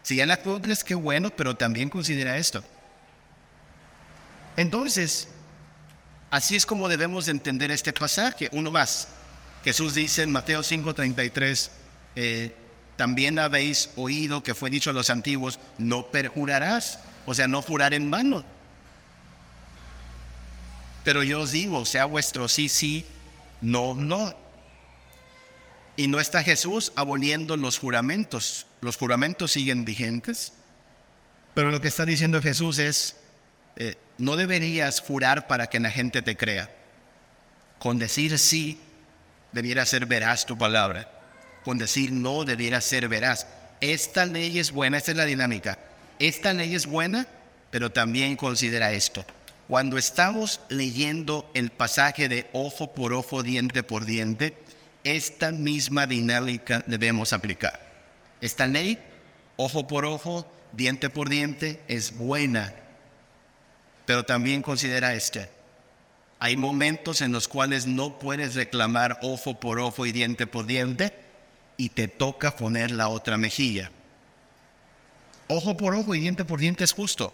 Si 0.03 0.17
ya 0.17 0.25
la 0.25 0.41
cumples, 0.41 0.83
qué 0.83 0.95
bueno, 0.95 1.29
pero 1.29 1.55
también 1.55 1.89
considera 1.89 2.37
esto. 2.37 2.61
Entonces, 4.57 5.29
así 6.29 6.57
es 6.57 6.65
como 6.65 6.89
debemos 6.89 7.29
entender 7.29 7.71
este 7.71 7.93
pasaje. 7.93 8.49
Uno 8.51 8.69
más. 8.69 9.07
Jesús 9.63 9.95
dice 9.95 10.23
en 10.23 10.31
Mateo 10.31 10.61
5:33, 10.61 11.71
eh, 12.15 12.53
también 12.97 13.37
habéis 13.37 13.91
oído 13.95 14.43
que 14.43 14.55
fue 14.55 14.71
dicho 14.71 14.89
a 14.89 14.93
los 14.93 15.11
antiguos, 15.11 15.59
no 15.77 16.07
perjurarás, 16.07 16.99
o 17.25 17.33
sea, 17.33 17.47
no 17.47 17.61
jurar 17.61 17.93
en 17.93 18.09
vano. 18.09 18.43
Pero 21.03 21.23
yo 21.23 21.41
os 21.41 21.51
digo, 21.51 21.85
sea 21.85 22.05
vuestro 22.05 22.49
sí, 22.49 22.67
sí, 22.67 23.05
no, 23.61 23.93
no. 23.93 24.35
Y 25.95 26.07
no 26.07 26.19
está 26.19 26.43
Jesús 26.43 26.91
aboliendo 26.95 27.55
los 27.55 27.77
juramentos. 27.77 28.65
Los 28.81 28.97
juramentos 28.97 29.51
siguen 29.51 29.85
vigentes. 29.85 30.53
Pero 31.53 31.71
lo 31.71 31.79
que 31.79 31.87
está 31.87 32.05
diciendo 32.05 32.41
Jesús 32.41 32.79
es, 32.79 33.15
eh, 33.77 33.95
no 34.17 34.35
deberías 34.35 35.01
jurar 35.01 35.47
para 35.47 35.67
que 35.67 35.79
la 35.79 35.91
gente 35.91 36.21
te 36.21 36.35
crea. 36.35 36.75
Con 37.79 37.99
decir 37.99 38.37
sí, 38.37 38.79
debiera 39.51 39.85
ser 39.85 40.07
veraz 40.07 40.45
tu 40.45 40.57
palabra 40.57 41.16
con 41.67 41.77
decir 41.77 42.13
no 42.13 42.45
debiera 42.45 42.79
ser 42.79 43.09
veraz. 43.09 43.45
Esta 43.81 44.25
ley 44.25 44.57
es 44.57 44.71
buena, 44.71 44.95
esta 44.95 45.11
es 45.11 45.17
la 45.17 45.25
dinámica. 45.25 45.77
Esta 46.17 46.53
ley 46.53 46.73
es 46.73 46.85
buena, 46.85 47.27
pero 47.71 47.91
también 47.91 48.37
considera 48.37 48.93
esto. 48.93 49.25
Cuando 49.67 49.97
estamos 49.97 50.61
leyendo 50.69 51.51
el 51.53 51.71
pasaje 51.71 52.29
de 52.29 52.47
ojo 52.53 52.93
por 52.93 53.11
ojo, 53.11 53.43
diente 53.43 53.83
por 53.83 54.05
diente, 54.05 54.57
esta 55.03 55.51
misma 55.51 56.07
dinámica 56.07 56.85
debemos 56.87 57.33
aplicar. 57.33 57.85
Esta 58.39 58.65
ley, 58.65 58.97
ojo 59.57 59.87
por 59.87 60.05
ojo, 60.05 60.49
diente 60.71 61.09
por 61.09 61.27
diente, 61.27 61.81
es 61.89 62.15
buena, 62.15 62.73
pero 64.05 64.23
también 64.23 64.61
considera 64.61 65.15
este. 65.15 65.49
Hay 66.39 66.55
momentos 66.55 67.19
en 67.19 67.33
los 67.33 67.49
cuales 67.49 67.87
no 67.87 68.19
puedes 68.19 68.55
reclamar 68.55 69.19
ojo 69.21 69.59
por 69.59 69.81
ojo 69.81 70.05
y 70.05 70.13
diente 70.13 70.47
por 70.47 70.65
diente 70.65 71.26
y 71.77 71.89
te 71.89 72.07
toca 72.07 72.55
poner 72.55 72.91
la 72.91 73.07
otra 73.07 73.37
mejilla. 73.37 73.91
Ojo 75.47 75.77
por 75.77 75.95
ojo 75.95 76.13
y 76.15 76.19
diente 76.19 76.43
por 76.43 76.59
diente 76.59 76.83
es 76.83 76.91
justo. 76.91 77.33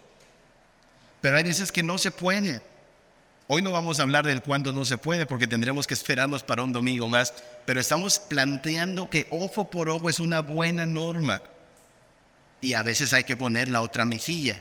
Pero 1.20 1.36
hay 1.36 1.42
veces 1.42 1.72
que 1.72 1.82
no 1.82 1.98
se 1.98 2.10
puede. 2.10 2.60
Hoy 3.46 3.62
no 3.62 3.72
vamos 3.72 3.98
a 3.98 4.02
hablar 4.02 4.26
del 4.26 4.42
cuándo 4.42 4.72
no 4.72 4.84
se 4.84 4.98
puede 4.98 5.26
porque 5.26 5.46
tendremos 5.46 5.86
que 5.86 5.94
esperarnos 5.94 6.42
para 6.42 6.62
un 6.62 6.72
domingo 6.72 7.08
más, 7.08 7.34
pero 7.66 7.80
estamos 7.80 8.18
planteando 8.18 9.10
que 9.10 9.26
ojo 9.30 9.70
por 9.70 9.88
ojo 9.88 10.08
es 10.08 10.20
una 10.20 10.40
buena 10.40 10.86
norma 10.86 11.42
y 12.60 12.72
a 12.72 12.82
veces 12.82 13.12
hay 13.12 13.24
que 13.24 13.36
poner 13.36 13.68
la 13.68 13.82
otra 13.82 14.06
mejilla. 14.06 14.60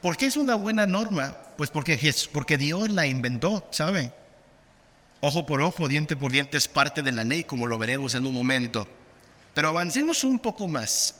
¿Por 0.00 0.16
qué 0.16 0.26
es 0.26 0.36
una 0.36 0.54
buena 0.54 0.86
norma? 0.86 1.36
Pues 1.56 1.70
porque, 1.70 1.96
Dios 2.56 2.90
la 2.90 3.06
inventó, 3.06 3.66
¿saben? 3.72 4.12
Ojo 5.20 5.46
por 5.46 5.60
ojo, 5.62 5.88
diente 5.88 6.16
por 6.16 6.30
diente 6.30 6.56
es 6.56 6.68
parte 6.68 7.02
de 7.02 7.10
la 7.10 7.24
ley, 7.24 7.42
como 7.42 7.66
lo 7.66 7.76
veremos 7.78 8.14
en 8.14 8.24
un 8.24 8.34
momento. 8.34 8.86
Pero 9.52 9.68
avancemos 9.68 10.22
un 10.22 10.38
poco 10.38 10.68
más. 10.68 11.16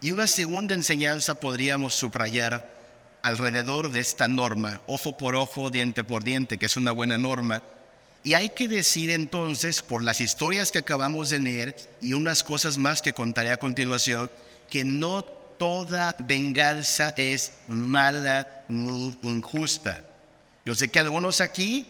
Y 0.00 0.12
una 0.12 0.26
segunda 0.26 0.74
enseñanza 0.74 1.34
podríamos 1.34 1.94
subrayar 1.94 2.74
alrededor 3.22 3.90
de 3.90 4.00
esta 4.00 4.28
norma, 4.28 4.80
ojo 4.86 5.16
por 5.16 5.34
ojo, 5.34 5.68
diente 5.68 6.04
por 6.04 6.22
diente, 6.22 6.58
que 6.58 6.66
es 6.66 6.76
una 6.76 6.92
buena 6.92 7.18
norma. 7.18 7.62
Y 8.22 8.34
hay 8.34 8.50
que 8.50 8.68
decir 8.68 9.10
entonces, 9.10 9.82
por 9.82 10.02
las 10.02 10.20
historias 10.20 10.72
que 10.72 10.78
acabamos 10.78 11.30
de 11.30 11.40
leer 11.40 11.76
y 12.00 12.12
unas 12.14 12.42
cosas 12.42 12.78
más 12.78 13.02
que 13.02 13.12
contaré 13.12 13.50
a 13.50 13.58
continuación, 13.58 14.30
que 14.70 14.84
no 14.84 15.22
toda 15.22 16.16
venganza 16.20 17.14
es 17.16 17.52
mala 17.68 18.64
ni 18.68 19.16
injusta. 19.22 20.04
Yo 20.64 20.74
sé 20.74 20.88
que 20.88 20.98
algunos 20.98 21.40
aquí 21.40 21.86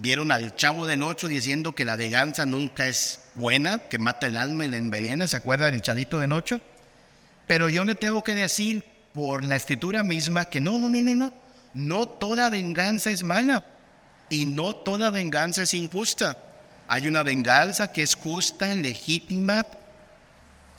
vieron 0.00 0.32
al 0.32 0.54
chavo 0.56 0.86
de 0.86 0.96
noche 0.96 1.28
diciendo 1.28 1.74
que 1.74 1.84
la 1.84 1.96
venganza 1.96 2.46
nunca 2.46 2.86
es 2.86 3.20
buena, 3.34 3.78
que 3.78 3.98
mata 3.98 4.26
el 4.26 4.36
alma 4.36 4.64
y 4.64 4.68
la 4.68 4.76
envenena. 4.76 5.26
¿Se 5.26 5.36
acuerdan 5.36 5.72
del 5.72 5.82
chavito 5.82 6.18
de 6.18 6.26
noche? 6.26 6.60
Pero 7.46 7.68
yo 7.68 7.84
le 7.84 7.94
tengo 7.94 8.22
que 8.22 8.34
decir 8.34 8.84
por 9.12 9.44
la 9.44 9.56
escritura 9.56 10.02
misma 10.02 10.44
que 10.44 10.60
no, 10.60 10.78
no, 10.78 10.88
no, 10.88 11.14
no, 11.14 11.32
no 11.74 12.08
toda 12.08 12.50
venganza 12.50 13.10
es 13.10 13.22
mala 13.22 13.64
y 14.30 14.46
no 14.46 14.76
toda 14.76 15.10
venganza 15.10 15.62
es 15.62 15.74
injusta. 15.74 16.36
Hay 16.86 17.06
una 17.06 17.22
venganza 17.22 17.92
que 17.92 18.02
es 18.02 18.14
justa, 18.14 18.74
legítima, 18.74 19.66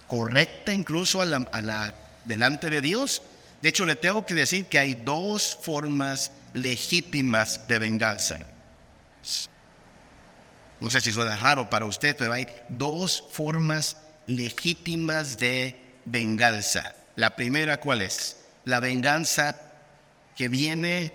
correcta 0.07 0.73
incluso 0.73 1.21
a 1.21 1.25
la, 1.25 1.93
delante 2.25 2.69
de 2.69 2.81
Dios. 2.81 3.21
De 3.61 3.69
hecho, 3.69 3.85
le 3.85 3.95
tengo 3.95 4.25
que 4.25 4.33
decir 4.33 4.65
que 4.65 4.79
hay 4.79 4.95
dos 4.95 5.57
formas 5.61 6.31
legítimas 6.53 7.67
de 7.67 7.79
venganza. 7.79 8.39
No 10.79 10.89
sé 10.89 11.01
si 11.01 11.11
suena 11.11 11.35
raro 11.35 11.69
para 11.69 11.85
usted, 11.85 12.15
pero 12.15 12.33
hay 12.33 12.47
dos 12.69 13.23
formas 13.31 13.97
legítimas 14.27 15.37
de 15.37 15.75
venganza. 16.05 16.95
La 17.15 17.35
primera, 17.35 17.79
¿cuál 17.79 18.01
es? 18.01 18.37
La 18.65 18.79
venganza 18.79 19.55
que 20.35 20.47
viene 20.47 21.13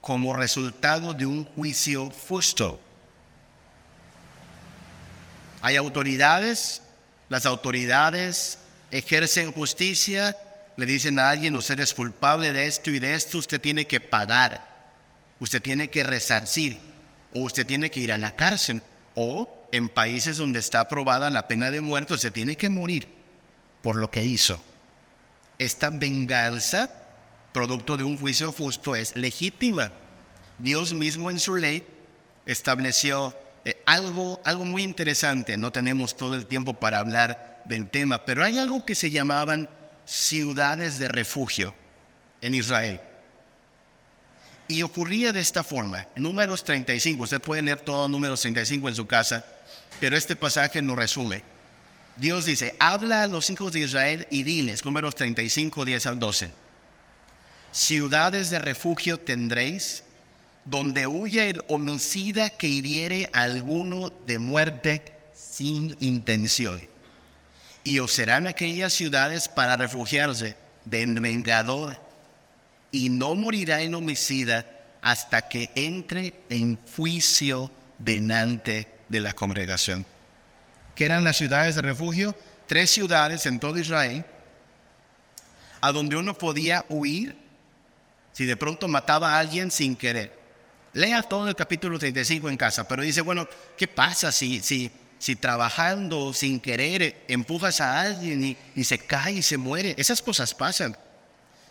como 0.00 0.34
resultado 0.34 1.14
de 1.14 1.26
un 1.26 1.44
juicio 1.44 2.10
justo. 2.10 2.80
Hay 5.62 5.76
autoridades, 5.76 6.82
las 7.28 7.46
autoridades 7.46 8.58
ejercen 8.90 9.52
justicia, 9.52 10.36
le 10.76 10.86
dicen 10.86 11.18
a 11.18 11.30
alguien, 11.30 11.54
usted 11.54 11.78
es 11.80 11.94
culpable 11.94 12.52
de 12.52 12.66
esto 12.66 12.90
y 12.90 12.98
de 12.98 13.14
esto, 13.14 13.38
usted 13.38 13.60
tiene 13.60 13.86
que 13.86 14.00
pagar, 14.00 14.66
usted 15.38 15.60
tiene 15.60 15.90
que 15.90 16.02
resarcir, 16.02 16.80
o 17.34 17.40
usted 17.40 17.66
tiene 17.66 17.90
que 17.90 18.00
ir 18.00 18.12
a 18.12 18.18
la 18.18 18.36
cárcel, 18.36 18.82
o 19.14 19.48
en 19.72 19.88
países 19.88 20.36
donde 20.36 20.58
está 20.58 20.80
aprobada 20.80 21.30
la 21.30 21.48
pena 21.48 21.70
de 21.70 21.80
muerte, 21.80 22.14
usted 22.14 22.32
tiene 22.32 22.56
que 22.56 22.68
morir 22.68 23.08
por 23.82 23.96
lo 23.96 24.10
que 24.10 24.24
hizo. 24.24 24.60
Esta 25.58 25.90
venganza, 25.90 26.90
producto 27.52 27.96
de 27.96 28.04
un 28.04 28.18
juicio 28.18 28.52
justo, 28.52 28.96
es 28.96 29.14
legítima. 29.16 29.92
Dios 30.58 30.92
mismo 30.92 31.30
en 31.30 31.38
su 31.38 31.56
ley 31.56 31.86
estableció 32.46 33.36
eh, 33.64 33.82
algo, 33.86 34.40
algo 34.44 34.64
muy 34.64 34.82
interesante. 34.82 35.56
No 35.56 35.70
tenemos 35.70 36.16
todo 36.16 36.34
el 36.34 36.46
tiempo 36.46 36.74
para 36.74 36.98
hablar 36.98 37.62
del 37.64 37.88
tema, 37.88 38.24
pero 38.24 38.44
hay 38.44 38.58
algo 38.58 38.84
que 38.84 38.94
se 38.94 39.10
llamaban 39.10 39.68
ciudades 40.04 40.98
de 40.98 41.08
refugio 41.08 41.74
en 42.40 42.54
Israel. 42.54 43.00
Y 44.70 44.84
ocurría 44.84 45.32
de 45.32 45.40
esta 45.40 45.64
forma. 45.64 46.06
Números 46.14 46.62
35, 46.62 47.24
usted 47.24 47.40
puede 47.40 47.60
leer 47.60 47.80
todo 47.80 48.08
números 48.08 48.40
35 48.40 48.88
en 48.88 48.94
su 48.94 49.04
casa, 49.04 49.44
pero 49.98 50.16
este 50.16 50.36
pasaje 50.36 50.80
nos 50.80 50.96
resume. 50.96 51.42
Dios 52.14 52.44
dice, 52.44 52.76
habla 52.78 53.24
a 53.24 53.26
los 53.26 53.50
hijos 53.50 53.72
de 53.72 53.80
Israel 53.80 54.28
y 54.30 54.44
diles, 54.44 54.84
números 54.84 55.16
35, 55.16 55.84
10 55.84 56.06
al 56.06 56.20
12. 56.20 56.50
Ciudades 57.72 58.50
de 58.50 58.60
refugio 58.60 59.18
tendréis, 59.18 60.04
donde 60.64 61.08
huya 61.08 61.46
el 61.46 61.64
homicida 61.66 62.50
que 62.50 62.68
hiriere 62.68 63.28
a 63.32 63.42
alguno 63.42 64.12
de 64.24 64.38
muerte 64.38 65.02
sin 65.34 65.96
intención. 65.98 66.80
Y 67.82 67.98
os 67.98 68.12
serán 68.12 68.46
aquellas 68.46 68.92
ciudades 68.92 69.48
para 69.48 69.76
refugiarse 69.76 70.54
del 70.84 71.18
vengador, 71.18 72.09
y 72.92 73.08
no 73.08 73.34
morirá 73.34 73.80
el 73.80 73.94
homicida 73.94 74.66
hasta 75.02 75.48
que 75.48 75.70
entre 75.74 76.34
en 76.48 76.78
juicio 76.96 77.70
delante 77.98 78.88
de 79.08 79.20
la 79.20 79.32
congregación 79.32 80.04
que 81.00 81.06
eran 81.06 81.24
las 81.24 81.38
ciudades 81.38 81.76
de 81.76 81.80
refugio, 81.80 82.36
tres 82.66 82.90
ciudades 82.90 83.46
en 83.46 83.58
todo 83.58 83.78
Israel, 83.78 84.22
a 85.80 85.92
donde 85.92 86.14
uno 86.14 86.36
podía 86.36 86.84
huir 86.90 87.34
si 88.34 88.44
de 88.44 88.54
pronto 88.54 88.86
mataba 88.86 89.34
a 89.34 89.38
alguien 89.38 89.70
sin 89.70 89.96
querer. 89.96 90.38
Lea 90.92 91.22
todo 91.22 91.48
el 91.48 91.56
capítulo 91.56 91.98
35 91.98 92.50
en 92.50 92.58
casa, 92.58 92.86
pero 92.86 93.02
dice, 93.02 93.22
bueno, 93.22 93.48
¿qué 93.78 93.88
pasa 93.88 94.30
si, 94.30 94.60
si, 94.60 94.90
si 95.18 95.36
trabajando 95.36 96.34
sin 96.34 96.60
querer 96.60 97.24
empujas 97.28 97.80
a 97.80 98.02
alguien 98.02 98.58
y, 98.74 98.84
se 98.84 98.98
cae 98.98 99.32
y 99.32 99.42
se 99.42 99.56
muere? 99.56 99.94
Esas 99.96 100.20
cosas 100.20 100.52
pasan. 100.54 100.94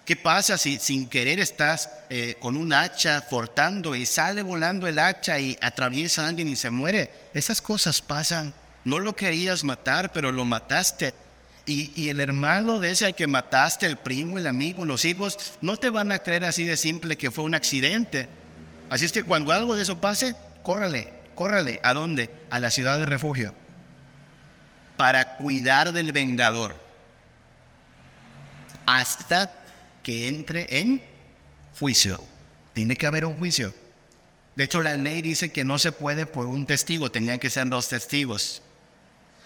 ¿Qué 0.10 0.16
pasa 0.16 0.58
si 0.58 0.80
sin 0.80 1.08
querer 1.08 1.40
estás 1.40 1.88
eh, 2.10 2.36
con 2.40 2.58
un 2.58 2.74
hacha 2.74 3.22
cortando 3.30 3.94
y 3.94 4.08
sale 4.08 4.42
volando 4.42 4.88
el 4.88 4.98
hacha 4.98 5.38
y 5.38 5.56
atraviesa 5.62 6.26
a 6.26 6.30
alguien 6.30 6.48
y 6.48 6.56
se 6.56 6.72
muere? 6.72 7.12
Esas 7.32 7.62
cosas 7.62 8.02
pasan. 8.02 8.52
No 8.86 8.98
lo 8.98 9.16
querías 9.16 9.64
matar, 9.64 10.12
pero 10.12 10.32
lo 10.32 10.46
mataste. 10.46 11.14
Y, 11.68 12.10
el 12.10 12.20
hermano 12.22 12.80
de 12.80 12.90
ese 12.90 13.06
al 13.06 13.14
que 13.14 13.28
mataste, 13.28 13.86
el 13.86 13.98
primo, 13.98 14.40
el 14.40 14.48
amigo, 14.48 14.84
los 14.84 15.06
hijos, 15.06 15.38
no 15.62 15.78
te 15.78 15.92
van 15.92 16.12
a 16.12 16.18
creer 16.18 16.44
así 16.44 16.64
de 16.64 16.76
simple 16.76 17.16
que 17.16 17.30
fue 17.30 17.44
un 17.44 17.54
accidente. 17.54 18.28
Así 18.90 19.06
es 19.06 19.12
que 19.12 19.22
cuando 19.22 19.52
algo 19.52 19.76
de 19.76 19.84
eso 19.84 20.02
pase, 20.02 20.36
córrale, 20.64 21.14
córrale. 21.36 21.80
¿A 21.84 21.94
dónde? 21.94 22.32
A 22.50 22.60
la 22.60 22.72
ciudad 22.72 22.98
de 22.98 23.06
refugio. 23.06 23.54
Para 24.98 25.38
cuidar 25.38 25.94
del 25.94 26.14
vengador. 26.14 26.76
Hasta 28.88 29.59
que 30.10 30.28
entre 30.28 30.66
en 30.80 31.04
juicio. 31.78 32.20
Tiene 32.74 32.96
que 32.96 33.06
haber 33.06 33.26
un 33.26 33.38
juicio. 33.38 33.76
De 34.56 34.64
hecho, 34.64 34.82
la 34.82 34.98
ley 34.98 35.22
dice 35.22 35.52
que 35.52 35.64
no 35.64 35.78
se 35.78 35.92
puede 35.92 36.26
por 36.26 36.48
un 36.48 36.66
testigo, 36.66 37.12
tenían 37.12 37.38
que 37.38 37.52
ser 37.52 37.70
dos 37.70 37.90
testigos. 37.90 38.64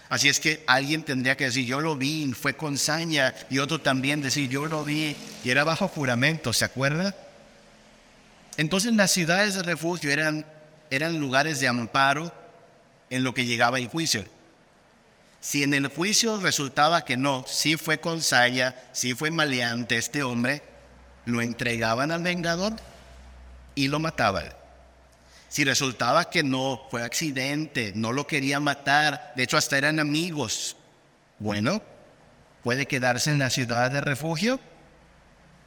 Así 0.08 0.30
es 0.30 0.40
que 0.40 0.64
alguien 0.66 1.02
tendría 1.02 1.36
que 1.36 1.44
decir, 1.44 1.66
yo 1.66 1.82
lo 1.82 1.96
vi, 1.96 2.32
fue 2.32 2.56
con 2.56 2.78
saña, 2.78 3.34
y 3.50 3.58
otro 3.58 3.82
también 3.82 4.22
decir, 4.22 4.48
yo 4.48 4.64
lo 4.64 4.84
vi, 4.84 5.14
y 5.44 5.50
era 5.50 5.64
bajo 5.64 5.86
juramento, 5.86 6.54
¿se 6.54 6.64
acuerda? 6.64 7.14
Entonces 8.56 8.94
las 8.94 9.10
ciudades 9.10 9.56
de 9.56 9.64
refugio 9.64 10.10
eran, 10.10 10.46
eran 10.88 11.20
lugares 11.20 11.60
de 11.60 11.68
amparo 11.68 12.32
en 13.10 13.22
lo 13.22 13.34
que 13.34 13.44
llegaba 13.44 13.78
el 13.78 13.88
juicio. 13.88 14.24
Si 15.44 15.62
en 15.62 15.74
el 15.74 15.88
juicio 15.88 16.40
resultaba 16.40 17.04
que 17.04 17.18
no, 17.18 17.44
sí 17.46 17.76
fue 17.76 18.00
con 18.00 18.22
saña, 18.22 18.74
sí 18.92 19.12
fue 19.12 19.30
maleante 19.30 19.98
este 19.98 20.22
hombre, 20.22 20.62
lo 21.26 21.42
entregaban 21.42 22.10
al 22.12 22.22
vengador 22.22 22.72
y 23.74 23.88
lo 23.88 24.00
mataban. 24.00 24.46
Si 25.50 25.62
resultaba 25.62 26.30
que 26.30 26.42
no, 26.42 26.86
fue 26.90 27.02
accidente, 27.02 27.92
no 27.94 28.14
lo 28.14 28.26
quería 28.26 28.58
matar, 28.58 29.34
de 29.36 29.42
hecho 29.42 29.58
hasta 29.58 29.76
eran 29.76 30.00
amigos, 30.00 30.78
bueno, 31.38 31.82
puede 32.62 32.86
quedarse 32.86 33.30
en 33.30 33.38
la 33.38 33.50
ciudad 33.50 33.90
de 33.90 34.00
refugio 34.00 34.58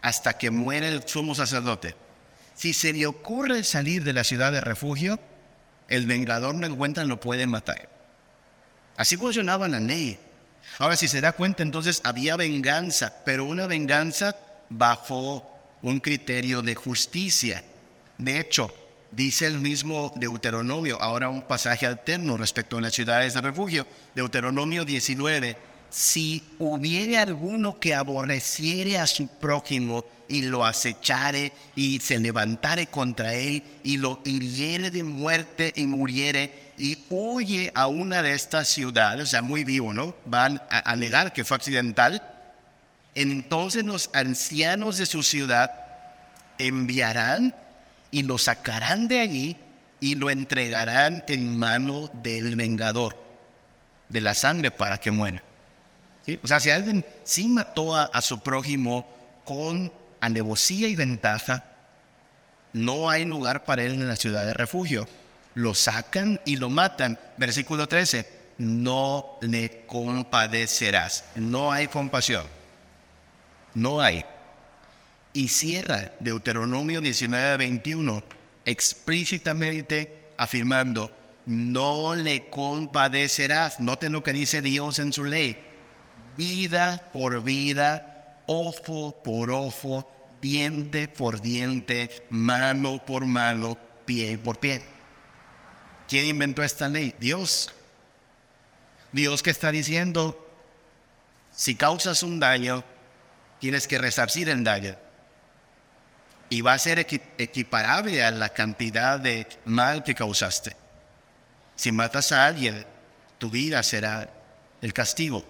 hasta 0.01 0.39
que 0.39 0.49
muere 0.49 0.87
el 0.87 1.07
sumo 1.07 1.35
sacerdote. 1.35 1.93
Si 2.55 2.73
se 2.73 2.93
le 2.93 3.05
ocurre 3.05 3.63
salir 3.63 4.03
de 4.03 4.13
la 4.13 4.23
ciudad 4.23 4.51
de 4.51 4.59
refugio, 4.59 5.19
el 5.87 6.07
vengador 6.07 6.55
no 6.55 6.65
encuentra 6.65 7.03
lo 7.03 7.19
puede 7.19 7.45
matar. 7.45 7.96
Así 8.97 9.15
funcionaba 9.15 9.67
la 9.67 9.79
ley. 9.79 10.17
Ahora, 10.79 10.97
si 10.97 11.07
se 11.07 11.21
da 11.21 11.31
cuenta, 11.31 11.63
entonces 11.63 12.01
había 12.03 12.35
venganza, 12.35 13.13
pero 13.23 13.45
una 13.45 13.67
venganza 13.67 14.35
bajo 14.69 15.47
un 15.81 15.99
criterio 15.99 16.61
de 16.61 16.75
justicia. 16.75 17.63
De 18.17 18.39
hecho, 18.39 18.73
dice 19.11 19.45
el 19.45 19.59
mismo 19.59 20.11
Deuteronomio, 20.15 21.01
ahora 21.01 21.29
un 21.29 21.43
pasaje 21.43 21.85
alterno 21.85 22.37
respecto 22.37 22.77
a 22.77 22.81
las 22.81 22.93
ciudades 22.93 23.35
de 23.35 23.41
refugio, 23.41 23.87
Deuteronomio 24.15 24.83
19, 24.83 25.55
si 25.89 26.43
hubiere 26.59 27.17
alguno 27.17 27.79
que 27.79 27.95
aborreciere 27.95 28.97
a 28.97 29.07
su 29.07 29.27
prójimo 29.27 30.05
y 30.27 30.41
lo 30.41 30.65
acechare 30.65 31.53
y 31.75 31.99
se 31.99 32.19
levantare 32.19 32.87
contra 32.87 33.33
él 33.33 33.63
y 33.83 33.97
lo 33.97 34.19
hiriere 34.25 34.91
de 34.91 35.03
muerte 35.03 35.71
y 35.75 35.85
muriere 35.85 36.66
y 36.77 36.99
huye 37.09 37.71
a 37.73 37.87
una 37.87 38.21
de 38.21 38.33
estas 38.33 38.67
ciudades, 38.67 39.23
o 39.23 39.25
sea, 39.25 39.41
muy 39.41 39.63
vivo, 39.63 39.93
¿no? 39.93 40.15
Van 40.25 40.61
a, 40.69 40.95
negar 40.95 41.33
que 41.33 41.43
fue 41.43 41.57
accidental. 41.57 42.21
Entonces 43.15 43.83
los 43.83 44.11
ancianos 44.13 44.97
de 44.97 45.07
su 45.07 45.23
ciudad 45.23 45.71
enviarán 46.59 47.55
y 48.11 48.23
lo 48.23 48.37
sacarán 48.37 49.07
de 49.07 49.19
allí 49.19 49.57
y 49.99 50.15
lo 50.15 50.29
entregarán 50.29 51.23
en 51.27 51.57
mano 51.57 52.11
del 52.21 52.55
vengador 52.55 53.17
de 54.09 54.21
la 54.21 54.35
sangre 54.35 54.69
para 54.69 54.99
que 54.99 55.09
muera. 55.09 55.41
O 56.43 56.47
sea, 56.47 56.59
si 56.59 56.69
alguien 56.69 57.05
sí 57.23 57.47
mató 57.47 57.95
a, 57.95 58.21
su 58.21 58.39
prójimo 58.41 59.07
con 59.45 59.91
alevosía 60.19 60.87
y 60.87 60.95
ventaja, 60.95 61.63
no 62.73 63.09
hay 63.09 63.25
lugar 63.25 63.63
para 63.63 63.83
él 63.83 63.93
en 63.93 64.07
la 64.07 64.15
ciudad 64.15 64.45
de 64.45 64.53
refugio. 64.53 65.07
Lo 65.57 65.73
sacan 65.73 66.39
y 66.45 66.57
lo 66.57 66.69
matan. 66.69 67.17
Versículo 67.35 67.87
13, 67.87 68.27
no 68.59 69.39
le 69.41 69.85
compadecerás. 69.87 71.23
No 71.33 71.71
hay 71.71 71.87
compasión. 71.87 72.45
No 73.73 73.99
hay. 73.99 74.23
Y 75.33 75.47
cierra 75.47 76.11
Deuteronomio 76.19 77.01
19, 77.01 77.57
21, 77.57 78.23
explícitamente 78.65 80.29
afirmando, 80.37 81.11
no 81.47 82.13
le 82.13 82.49
compadecerás. 82.51 83.79
Noten 83.79 84.11
lo 84.11 84.21
que 84.21 84.33
dice 84.33 84.61
Dios 84.61 84.99
en 84.99 85.11
su 85.11 85.23
ley 85.23 85.57
vida 86.37 87.09
por 87.11 87.43
vida, 87.43 88.43
ojo 88.45 89.23
por 89.23 89.49
ojo, 89.49 90.07
diente 90.39 91.07
por 91.07 91.41
diente, 91.41 92.27
mano 92.29 93.03
por 93.03 93.25
mano, 93.25 93.75
pie 94.05 94.37
por 94.37 94.59
pie. 94.59 94.96
¿Quién 96.07 96.25
inventó 96.25 96.63
esta 96.63 96.87
ley? 96.87 97.13
Dios. 97.19 97.71
Dios 99.11 99.41
que 99.41 99.49
está 99.49 99.71
diciendo, 99.71 100.47
si 101.51 101.75
causas 101.75 102.23
un 102.23 102.39
daño, 102.39 102.83
tienes 103.59 103.87
que 103.87 103.97
resarcir 103.97 104.49
el 104.49 104.63
daño. 104.63 104.95
Y 106.49 106.61
va 106.61 106.73
a 106.73 106.79
ser 106.79 106.99
equiparable 106.99 108.23
a 108.23 108.31
la 108.31 108.49
cantidad 108.49 109.19
de 109.19 109.47
mal 109.65 110.03
que 110.03 110.15
causaste. 110.15 110.75
Si 111.75 111.91
matas 111.91 112.31
a 112.31 112.45
alguien, 112.45 112.85
tu 113.37 113.49
vida 113.49 113.83
será 113.83 114.29
el 114.81 114.93
castigo 114.93 115.43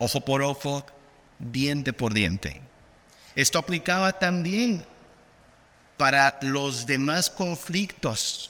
ojo 0.00 0.22
por 0.22 0.42
ojo, 0.42 0.84
diente 1.38 1.92
por 1.92 2.12
diente. 2.12 2.60
Esto 3.36 3.58
aplicaba 3.58 4.18
también 4.18 4.84
para 5.96 6.38
los 6.40 6.86
demás 6.86 7.30
conflictos. 7.30 8.49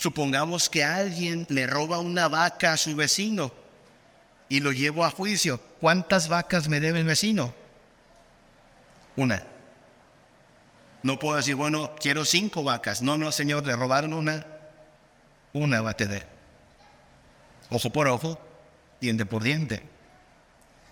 Supongamos 0.00 0.70
que 0.70 0.82
alguien 0.82 1.46
le 1.50 1.66
roba 1.66 1.98
una 1.98 2.26
vaca 2.26 2.72
a 2.72 2.76
su 2.78 2.96
vecino 2.96 3.52
y 4.48 4.60
lo 4.60 4.72
llevo 4.72 5.04
a 5.04 5.10
juicio. 5.10 5.60
¿Cuántas 5.78 6.28
vacas 6.28 6.68
me 6.68 6.80
debe 6.80 7.00
el 7.00 7.04
vecino? 7.04 7.52
Una. 9.14 9.44
No 11.02 11.18
puedo 11.18 11.36
decir, 11.36 11.54
bueno, 11.54 11.94
quiero 12.00 12.24
cinco 12.24 12.62
vacas. 12.64 13.02
No, 13.02 13.18
no, 13.18 13.30
señor, 13.30 13.66
le 13.66 13.76
robaron 13.76 14.14
una. 14.14 14.46
Una 15.52 15.82
va 15.82 15.90
a 15.90 15.96
tener. 15.98 16.26
Ojo 17.68 17.90
por 17.90 18.08
ojo, 18.08 18.40
diente 19.02 19.26
por 19.26 19.42
diente. 19.42 19.82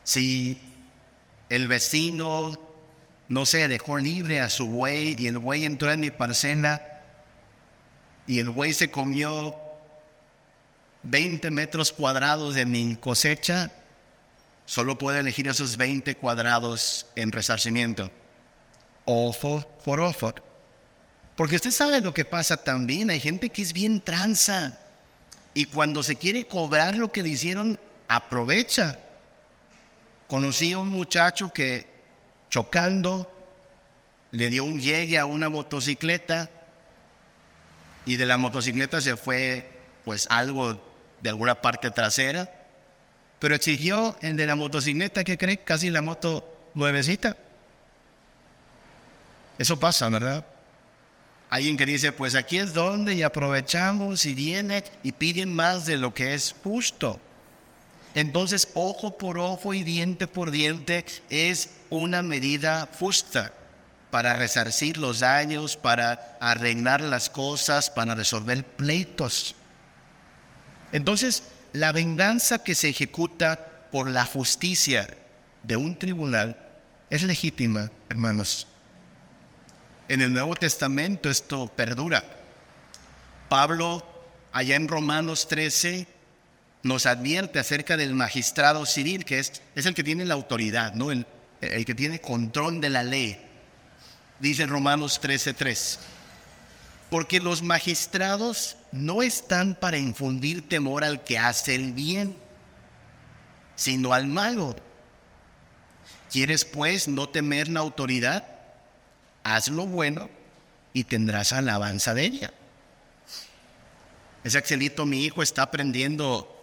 Si 0.04 0.60
el 1.48 1.66
vecino, 1.66 2.52
no 3.28 3.46
sé, 3.46 3.68
dejó 3.68 3.96
libre 3.96 4.42
a 4.42 4.50
su 4.50 4.66
buey 4.66 5.16
y 5.18 5.28
el 5.28 5.38
buey 5.38 5.64
entró 5.64 5.90
en 5.90 6.00
mi 6.00 6.10
parcela 6.10 6.97
y 8.28 8.38
el 8.38 8.50
buey 8.50 8.74
se 8.74 8.90
comió 8.90 9.56
20 11.02 11.50
metros 11.50 11.90
cuadrados 11.90 12.54
de 12.54 12.66
mi 12.66 12.94
cosecha, 12.96 13.72
solo 14.66 14.98
puede 14.98 15.20
elegir 15.20 15.48
esos 15.48 15.78
20 15.78 16.14
cuadrados 16.16 17.06
en 17.16 17.32
resarcimiento. 17.32 18.10
Ojo 19.06 19.66
por 19.82 20.00
ojo. 20.00 20.34
Porque 21.36 21.56
usted 21.56 21.70
sabe 21.70 22.02
lo 22.02 22.12
que 22.12 22.26
pasa 22.26 22.58
también. 22.58 23.08
Hay 23.08 23.18
gente 23.18 23.48
que 23.48 23.62
es 23.62 23.72
bien 23.72 24.02
tranza. 24.02 24.78
Y 25.54 25.64
cuando 25.64 26.02
se 26.02 26.16
quiere 26.16 26.46
cobrar 26.46 26.96
lo 26.96 27.10
que 27.10 27.22
le 27.22 27.30
hicieron, 27.30 27.80
aprovecha. 28.08 28.98
Conocí 30.26 30.72
a 30.72 30.78
un 30.78 30.90
muchacho 30.90 31.50
que 31.50 31.86
chocando 32.50 33.32
le 34.32 34.50
dio 34.50 34.64
un 34.64 34.78
llegue 34.78 35.16
a 35.16 35.24
una 35.24 35.48
motocicleta 35.48 36.50
y 38.08 38.16
de 38.16 38.24
la 38.24 38.38
motocicleta 38.38 39.02
se 39.02 39.18
fue 39.18 39.68
pues 40.06 40.26
algo 40.30 40.82
de 41.20 41.28
alguna 41.28 41.60
parte 41.60 41.90
trasera, 41.90 42.50
pero 43.38 43.54
exigió 43.54 44.16
el 44.22 44.34
de 44.34 44.46
la 44.46 44.56
motocicleta 44.56 45.24
que 45.24 45.36
cree 45.36 45.58
casi 45.58 45.90
la 45.90 46.00
moto 46.00 46.70
nuevecita. 46.72 47.36
Eso 49.58 49.78
pasa, 49.78 50.08
¿verdad? 50.08 50.42
Alguien 51.50 51.76
que 51.76 51.84
dice, 51.84 52.10
pues 52.12 52.34
aquí 52.34 52.56
es 52.56 52.72
donde 52.72 53.12
y 53.12 53.22
aprovechamos 53.22 54.24
y 54.24 54.32
viene 54.32 54.84
y 55.02 55.12
piden 55.12 55.54
más 55.54 55.84
de 55.84 55.98
lo 55.98 56.14
que 56.14 56.32
es 56.32 56.54
justo. 56.64 57.20
Entonces, 58.14 58.70
ojo 58.72 59.18
por 59.18 59.38
ojo 59.38 59.74
y 59.74 59.84
diente 59.84 60.26
por 60.26 60.50
diente 60.50 61.04
es 61.28 61.72
una 61.90 62.22
medida 62.22 62.88
justa 62.98 63.52
para 64.10 64.34
resarcir 64.34 64.96
los 64.96 65.20
daños, 65.20 65.76
para 65.76 66.36
arreglar 66.40 67.00
las 67.00 67.28
cosas, 67.28 67.90
para 67.90 68.14
resolver 68.14 68.64
pleitos. 68.64 69.54
Entonces, 70.92 71.42
la 71.72 71.92
venganza 71.92 72.62
que 72.62 72.74
se 72.74 72.88
ejecuta 72.88 73.88
por 73.90 74.08
la 74.08 74.24
justicia 74.24 75.08
de 75.62 75.76
un 75.76 75.98
tribunal 75.98 76.56
es 77.10 77.22
legítima, 77.22 77.90
hermanos. 78.08 78.66
En 80.08 80.22
el 80.22 80.32
Nuevo 80.32 80.54
Testamento 80.54 81.28
esto 81.28 81.68
perdura. 81.68 82.24
Pablo, 83.50 84.02
allá 84.52 84.76
en 84.76 84.88
Romanos 84.88 85.48
13, 85.48 86.06
nos 86.82 87.04
advierte 87.04 87.58
acerca 87.58 87.98
del 87.98 88.14
magistrado 88.14 88.86
civil, 88.86 89.26
que 89.26 89.38
es, 89.38 89.60
el 89.74 89.94
que 89.94 90.04
tiene 90.04 90.24
la 90.24 90.34
autoridad, 90.34 90.94
¿no? 90.94 91.10
el 91.10 91.26
que 91.60 91.94
tiene 91.94 92.20
control 92.20 92.80
de 92.80 92.88
la 92.88 93.02
ley. 93.02 93.47
Dice 94.40 94.66
Romanos 94.66 95.20
13:3. 95.20 95.98
Porque 97.10 97.40
los 97.40 97.62
magistrados 97.62 98.76
no 98.92 99.22
están 99.22 99.74
para 99.74 99.98
infundir 99.98 100.68
temor 100.68 101.04
al 101.04 101.24
que 101.24 101.38
hace 101.38 101.74
el 101.74 101.92
bien, 101.92 102.36
sino 103.76 104.12
al 104.12 104.26
malo. 104.26 104.76
¿Quieres 106.30 106.64
pues 106.64 107.08
no 107.08 107.28
temer 107.28 107.68
la 107.68 107.80
autoridad? 107.80 108.44
Haz 109.42 109.68
lo 109.68 109.86
bueno 109.86 110.28
y 110.92 111.04
tendrás 111.04 111.52
alabanza 111.52 112.12
de 112.12 112.24
ella. 112.24 112.52
Ese 114.44 114.58
Axelito, 114.58 115.06
mi 115.06 115.24
hijo, 115.24 115.42
está 115.42 115.62
aprendiendo 115.62 116.54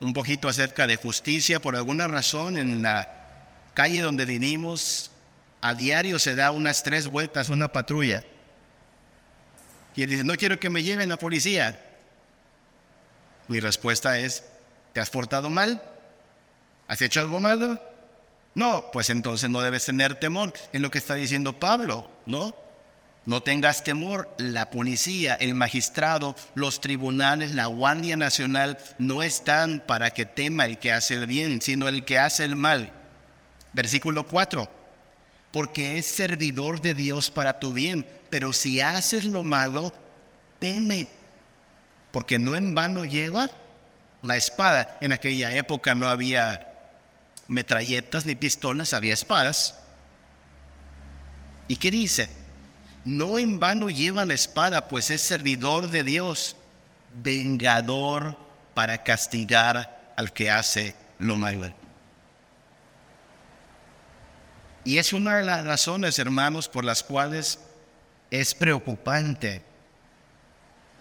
un 0.00 0.12
poquito 0.12 0.48
acerca 0.48 0.86
de 0.86 0.96
justicia. 0.96 1.60
Por 1.60 1.76
alguna 1.76 2.08
razón 2.08 2.56
en 2.56 2.82
la 2.82 3.08
calle 3.74 4.00
donde 4.00 4.24
vivimos, 4.24 5.10
a 5.60 5.74
diario 5.74 6.18
se 6.18 6.34
da 6.34 6.50
unas 6.50 6.82
tres 6.82 7.06
vueltas 7.06 7.48
una 7.48 7.68
patrulla. 7.68 8.24
Y 9.94 10.02
él 10.02 10.10
dice, 10.10 10.24
no 10.24 10.36
quiero 10.36 10.58
que 10.58 10.70
me 10.70 10.82
lleven 10.82 11.08
la 11.08 11.18
policía. 11.18 11.78
Mi 13.48 13.60
respuesta 13.60 14.18
es, 14.18 14.44
¿te 14.92 15.00
has 15.00 15.10
portado 15.10 15.50
mal? 15.50 15.82
¿Has 16.88 17.02
hecho 17.02 17.20
algo 17.20 17.40
malo? 17.40 17.78
No, 18.54 18.90
pues 18.92 19.10
entonces 19.10 19.50
no 19.50 19.60
debes 19.60 19.84
tener 19.84 20.14
temor 20.16 20.52
en 20.72 20.82
lo 20.82 20.90
que 20.90 20.98
está 20.98 21.14
diciendo 21.14 21.58
Pablo, 21.58 22.10
¿no? 22.26 22.54
No 23.26 23.42
tengas 23.42 23.84
temor, 23.84 24.28
la 24.38 24.70
policía, 24.70 25.34
el 25.34 25.54
magistrado, 25.54 26.34
los 26.54 26.80
tribunales, 26.80 27.54
la 27.54 27.66
Guardia 27.66 28.16
Nacional 28.16 28.78
no 28.98 29.22
están 29.22 29.82
para 29.86 30.10
que 30.10 30.24
tema 30.24 30.64
el 30.64 30.78
que 30.78 30.92
hace 30.92 31.14
el 31.14 31.26
bien, 31.26 31.60
sino 31.60 31.86
el 31.86 32.04
que 32.04 32.18
hace 32.18 32.44
el 32.44 32.56
mal. 32.56 32.90
Versículo 33.72 34.26
4. 34.26 34.79
Porque 35.52 35.98
es 35.98 36.06
servidor 36.06 36.80
de 36.80 36.94
Dios 36.94 37.30
para 37.30 37.58
tu 37.58 37.72
bien, 37.72 38.06
pero 38.28 38.52
si 38.52 38.80
haces 38.80 39.24
lo 39.24 39.42
malo, 39.42 39.92
teme, 40.58 41.08
porque 42.12 42.38
no 42.38 42.54
en 42.54 42.74
vano 42.74 43.04
lleva 43.04 43.50
la 44.22 44.36
espada. 44.36 44.98
En 45.00 45.12
aquella 45.12 45.54
época 45.54 45.94
no 45.94 46.08
había 46.08 46.68
metralletas 47.48 48.26
ni 48.26 48.36
pistolas, 48.36 48.94
había 48.94 49.14
espadas. 49.14 49.76
¿Y 51.66 51.76
qué 51.76 51.90
dice? 51.90 52.28
No 53.04 53.38
en 53.38 53.58
vano 53.58 53.90
lleva 53.90 54.24
la 54.24 54.34
espada, 54.34 54.88
pues 54.88 55.10
es 55.10 55.22
servidor 55.22 55.88
de 55.88 56.04
Dios, 56.04 56.56
vengador 57.22 58.36
para 58.74 59.02
castigar 59.02 60.12
al 60.16 60.32
que 60.32 60.50
hace 60.50 60.94
lo 61.18 61.36
malo. 61.36 61.79
Y 64.84 64.98
es 64.98 65.12
una 65.12 65.36
de 65.36 65.44
las 65.44 65.64
razones, 65.64 66.18
hermanos, 66.18 66.68
por 66.68 66.84
las 66.84 67.02
cuales 67.02 67.58
es 68.30 68.54
preocupante, 68.54 69.62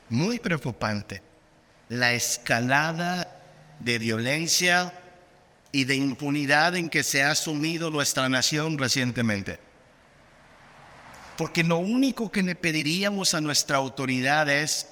muy 0.09 0.39
preocupante, 0.39 1.21
la 1.88 2.13
escalada 2.13 3.39
de 3.80 3.99
violencia 3.99 4.93
y 5.71 5.86
de 5.86 5.95
impunidad 5.95 6.75
en 6.75 6.89
que 6.89 7.03
se 7.03 7.23
ha 7.23 7.36
sumido 7.36 7.89
nuestra 7.89 8.27
nación 8.27 8.77
recientemente. 8.77 9.59
Porque 11.38 11.63
lo 11.63 11.77
único 11.77 12.32
que 12.32 12.43
le 12.43 12.55
pediríamos 12.55 13.34
a 13.34 13.39
nuestra 13.39 13.77
autoridad 13.77 14.49
es 14.49 14.89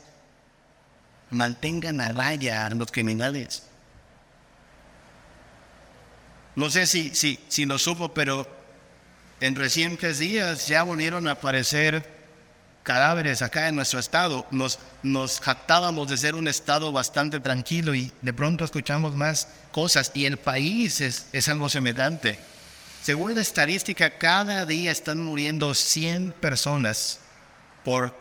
mantengan 1.30 2.00
a 2.00 2.14
raya 2.14 2.66
a 2.66 2.70
los 2.70 2.90
criminales. 2.90 3.64
No 6.56 6.70
sé 6.70 6.88
si, 6.88 7.14
si, 7.14 7.40
si 7.50 7.66
lo 7.66 7.78
supo, 7.78 8.14
pero 8.14 8.57
en 9.40 9.56
recientes 9.56 10.20
días 10.20 10.68
ya 10.68 10.84
volvieron 10.84 11.28
a 11.28 11.32
aparecer 11.32 12.18
cadáveres 12.84 13.42
acá 13.42 13.68
en 13.68 13.76
nuestro 13.76 14.00
estado. 14.00 14.48
Nos, 14.50 14.80
nos 15.04 15.40
jactábamos 15.40 16.10
de 16.10 16.18
ser 16.18 16.36
un 16.36 16.48
estado 16.48 16.92
bastante 16.92 17.40
tranquilo 17.40 17.94
y 17.94 18.12
de 18.22 18.34
pronto 18.34 18.64
escuchamos 18.64 19.16
más 19.16 19.50
cosas 19.72 20.12
y 20.14 20.26
el 20.26 20.38
país 20.38 21.02
es, 21.02 21.28
es 21.34 21.50
algo 21.50 21.70
semejante. 21.70 22.40
Según 23.04 23.36
la 23.36 23.42
estadística, 23.42 24.18
cada 24.18 24.66
día 24.66 24.92
están 24.92 25.24
muriendo 25.24 25.74
100 25.74 26.32
personas 26.34 27.20
por 27.84 28.16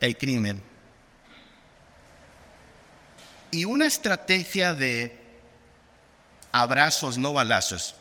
el 0.00 0.16
crimen. 0.16 0.62
Y 3.50 3.64
una 3.64 3.86
estrategia 3.86 4.74
de 4.74 5.16
abrazos, 6.52 7.18
no 7.18 7.32
balazos, 7.32 7.94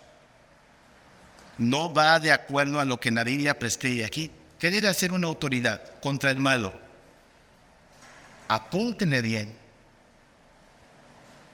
no 1.58 1.93
va 1.93 2.20
de 2.20 2.32
acuerdo 2.32 2.80
a 2.80 2.86
lo 2.86 2.99
que 2.99 3.12
la 3.12 3.24
Biblia 3.24 3.58
prescribe 3.58 4.05
aquí. 4.05 4.32
¿Qué 4.60 4.72
debe 4.72 4.88
hacer 4.88 5.12
una 5.12 5.28
autoridad 5.28 5.82
contra 5.99 6.32
el 6.32 6.38
malo? 6.38 6.74
Apúntenle 8.47 9.22
bien 9.22 9.53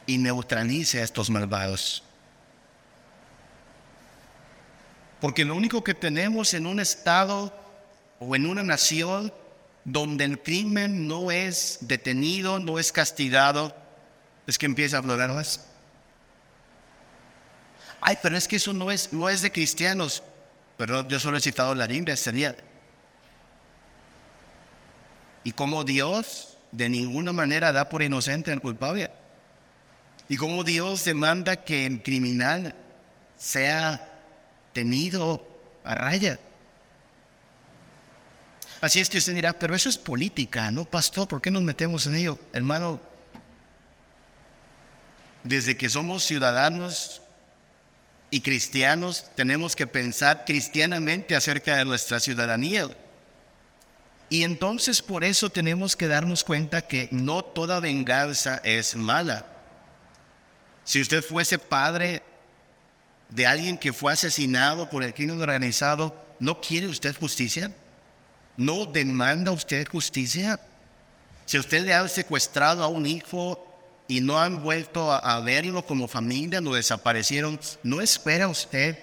y 0.05 0.17
neutralice 0.17 0.99
a 0.99 1.03
estos 1.03 1.29
malvados. 1.29 2.03
Porque 5.19 5.45
lo 5.45 5.55
único 5.55 5.83
que 5.83 5.93
tenemos 5.93 6.53
en 6.53 6.67
un 6.67 6.79
estado 6.79 7.53
o 8.19 8.35
en 8.35 8.45
una 8.45 8.63
nación 8.63 9.33
donde 9.85 10.25
el 10.25 10.41
crimen 10.41 11.07
no 11.07 11.31
es 11.31 11.79
detenido, 11.81 12.59
no 12.59 12.79
es 12.79 12.91
castigado, 12.91 13.75
es 14.47 14.57
que 14.57 14.65
empieza 14.65 14.97
a 14.97 14.99
aflorar 14.99 15.33
más. 15.33 15.65
Ay, 18.05 18.17
pero 18.21 18.35
es 18.35 18.49
que 18.49 18.57
eso 18.57 18.73
no 18.73 18.91
es, 18.91 19.13
no 19.13 19.29
es 19.29 19.41
de 19.41 19.51
cristianos. 19.51 20.21
Pero 20.75 21.07
yo 21.07 21.19
solo 21.21 21.37
he 21.37 21.41
citado 21.41 21.73
la 21.73 21.87
Biblia, 21.87 22.17
sería. 22.17 22.53
Y 25.45 25.53
como 25.53 25.85
Dios 25.85 26.57
de 26.73 26.89
ninguna 26.89 27.31
manera 27.31 27.71
da 27.71 27.87
por 27.87 28.03
inocente 28.03 28.51
al 28.51 28.59
culpable. 28.59 29.09
Y 30.27 30.35
como 30.35 30.65
Dios 30.65 31.05
demanda 31.05 31.63
que 31.63 31.85
el 31.85 32.03
criminal 32.03 32.75
sea 33.37 34.05
tenido 34.73 35.47
a 35.85 35.95
raya. 35.95 36.39
Así 38.81 38.99
es 38.99 39.09
que 39.09 39.19
usted 39.19 39.33
dirá, 39.33 39.53
pero 39.53 39.75
eso 39.75 39.87
es 39.87 39.97
política, 39.97 40.71
¿no, 40.71 40.83
pastor? 40.83 41.25
¿Por 41.29 41.41
qué 41.41 41.49
nos 41.49 41.63
metemos 41.63 42.05
en 42.07 42.15
ello? 42.15 42.37
Hermano, 42.51 42.99
desde 45.45 45.77
que 45.77 45.87
somos 45.87 46.23
ciudadanos 46.23 47.22
y 48.33 48.41
cristianos, 48.41 49.25
tenemos 49.35 49.75
que 49.75 49.85
pensar 49.85 50.43
cristianamente 50.43 51.35
acerca 51.35 51.75
de 51.75 51.85
nuestra 51.85 52.19
ciudadanía. 52.19 52.89
Y 54.27 54.41
entonces 54.41 55.03
por 55.03 55.23
eso 55.23 55.51
tenemos 55.51 55.95
que 55.95 56.07
darnos 56.07 56.43
cuenta 56.43 56.81
que 56.81 57.07
no 57.11 57.43
toda 57.43 57.79
venganza 57.79 58.59
es 58.63 58.95
mala. 58.95 59.45
Si 60.83 60.99
usted 60.99 61.23
fuese 61.23 61.59
padre 61.59 62.23
de 63.29 63.45
alguien 63.45 63.77
que 63.77 63.93
fue 63.93 64.11
asesinado 64.11 64.89
por 64.89 65.03
el 65.03 65.13
crimen 65.13 65.39
organizado, 65.39 66.19
¿no 66.39 66.59
quiere 66.59 66.87
usted 66.87 67.15
justicia? 67.15 67.71
¿No 68.57 68.87
demanda 68.87 69.51
usted 69.51 69.87
justicia? 69.87 70.59
Si 71.45 71.59
usted 71.59 71.85
le 71.85 71.93
ha 71.93 72.07
secuestrado 72.07 72.83
a 72.83 72.87
un 72.87 73.05
hijo 73.05 73.62
y 74.07 74.21
no 74.21 74.39
han 74.39 74.61
vuelto 74.61 75.11
a, 75.11 75.39
verlo 75.41 75.85
como 75.85 76.07
familia, 76.07 76.61
lo 76.61 76.73
desaparecieron, 76.73 77.59
¿no 77.83 78.01
espera 78.01 78.47
usted 78.47 78.97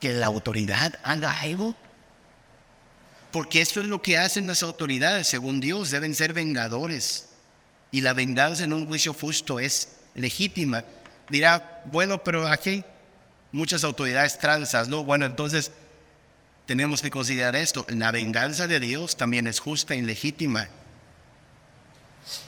que 0.00 0.12
la 0.12 0.26
autoridad 0.26 0.98
haga 1.02 1.40
algo? 1.40 1.74
Porque 3.30 3.60
esto 3.60 3.80
es 3.80 3.86
lo 3.86 4.00
que 4.00 4.16
hacen 4.16 4.46
las 4.46 4.62
autoridades, 4.62 5.26
según 5.26 5.60
Dios, 5.60 5.90
deben 5.90 6.14
ser 6.14 6.32
vengadores. 6.32 7.30
Y 7.90 8.00
la 8.00 8.12
venganza 8.12 8.64
en 8.64 8.72
un 8.72 8.86
juicio 8.86 9.12
justo 9.12 9.60
es 9.60 9.96
legítima. 10.14 10.84
Dirá, 11.28 11.82
bueno, 11.86 12.22
pero 12.22 12.46
aquí 12.46 12.84
muchas 13.52 13.84
autoridades 13.84 14.38
transas, 14.38 14.88
¿no? 14.88 15.04
Bueno, 15.04 15.26
entonces 15.26 15.72
tenemos 16.66 17.02
que 17.02 17.10
considerar 17.10 17.56
esto. 17.56 17.84
La 17.88 18.10
venganza 18.10 18.66
de 18.66 18.80
Dios 18.80 19.16
también 19.16 19.46
es 19.46 19.60
justa 19.60 19.94
y 19.94 20.02
legítima. 20.02 20.68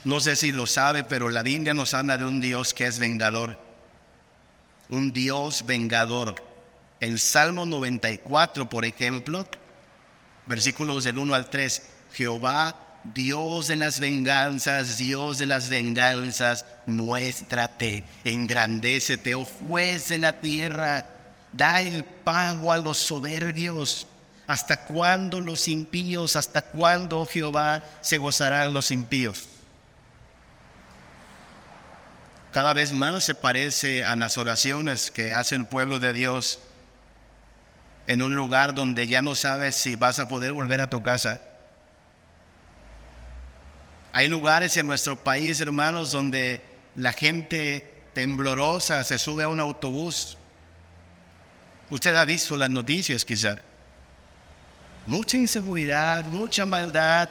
No 0.05 0.21
sé 0.21 0.37
si 0.37 0.53
lo 0.53 0.67
sabe, 0.67 1.05
pero 1.05 1.29
la 1.29 1.43
Biblia 1.43 1.75
nos 1.75 1.95
habla 1.95 2.19
de 2.19 2.25
un 2.25 2.41
Dios 2.41 2.75
que 2.75 2.87
es 2.87 2.99
vengador. 2.99 3.59
Un 4.89 5.13
Dios 5.13 5.65
vengador. 5.67 6.37
El 7.01 7.19
Salmo 7.19 7.67
94, 7.67 8.69
por 8.69 8.85
ejemplo, 8.85 9.47
versículos 10.47 11.05
del 11.05 11.19
1 11.19 11.35
al 11.35 11.51
3, 11.51 11.83
Jehová 12.15 12.87
Dios 13.15 13.69
de 13.69 13.77
las 13.77 14.01
venganzas, 14.01 14.99
Dios 14.99 15.39
de 15.39 15.47
las 15.47 15.69
venganzas, 15.69 16.65
muéstrate, 16.87 18.05
engrandécete, 18.25 19.35
oh 19.35 19.45
juez 19.45 20.09
de 20.09 20.19
la 20.19 20.41
tierra, 20.41 21.07
da 21.53 21.83
el 21.83 22.05
pago 22.05 22.73
a 22.73 22.79
los 22.79 22.99
soberbios. 22.99 24.07
¿Hasta 24.47 24.85
cuándo 24.85 25.41
los 25.41 25.67
impíos, 25.67 26.37
hasta 26.37 26.63
cuándo 26.63 27.27
Jehová 27.27 27.83
se 28.01 28.19
gozarán 28.19 28.73
los 28.73 28.93
impíos? 28.93 29.49
Cada 32.57 32.73
vez 32.73 32.91
más 32.91 33.23
se 33.23 33.35
parece 33.35 34.03
a 34.03 34.17
las 34.17 34.39
oraciones 34.39 35.11
que 35.11 35.35
hace 35.35 35.57
el 35.57 35.67
pueblo 35.67 36.01
de 36.01 36.15
Dios 36.15 36.59
en 38.07 38.23
un 38.23 38.35
lugar 38.35 38.75
donde 38.75 39.07
ya 39.07 39.21
no 39.21 39.35
sabes 39.35 39.77
si 39.77 39.95
vas 39.95 40.21
a 40.21 40.27
poder 40.27 40.55
volver 40.55 40.81
a 40.81 40.89
tu 40.89 41.03
casa 41.03 41.39
hay 44.17 44.29
lugares 44.29 44.75
en 44.79 44.87
nuestro 44.87 45.23
país, 45.23 45.61
hermanos, 45.61 46.13
donde 46.13 46.63
la 46.95 47.13
gente 47.13 48.03
temblorosa 48.15 49.05
se 49.05 49.19
sube 49.19 49.43
a 49.43 49.49
un 49.49 49.61
autobús. 49.61 50.39
Usted 51.91 52.17
ha 52.17 52.25
visto 52.25 52.57
las 52.57 52.71
noticias 52.71 53.27
quizá. 53.27 53.59
Mucha 55.05 55.37
inseguridad, 55.37 56.25
mucha 56.25 56.65
maldad. 56.65 57.29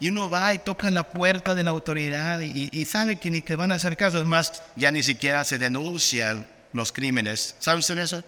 Y 0.00 0.08
uno 0.08 0.30
va 0.30 0.54
y 0.54 0.58
toca 0.58 0.90
la 0.90 1.04
puerta 1.04 1.54
de 1.54 1.62
la 1.62 1.70
autoridad 1.70 2.40
y, 2.40 2.84
sabe 2.86 3.16
que 3.16 3.30
ni 3.30 3.42
te 3.42 3.54
van 3.54 3.70
a 3.70 3.74
hacer 3.74 3.96
caso. 3.96 4.18
Es 4.18 4.24
más, 4.24 4.62
ya 4.74 4.90
ni 4.90 5.02
siquiera 5.02 5.44
se 5.44 5.58
denuncian 5.58 6.46
los 6.72 6.90
crímenes. 6.90 7.54
¿Saben 7.58 7.80
ustedes 7.80 8.12
eso? 8.12 8.24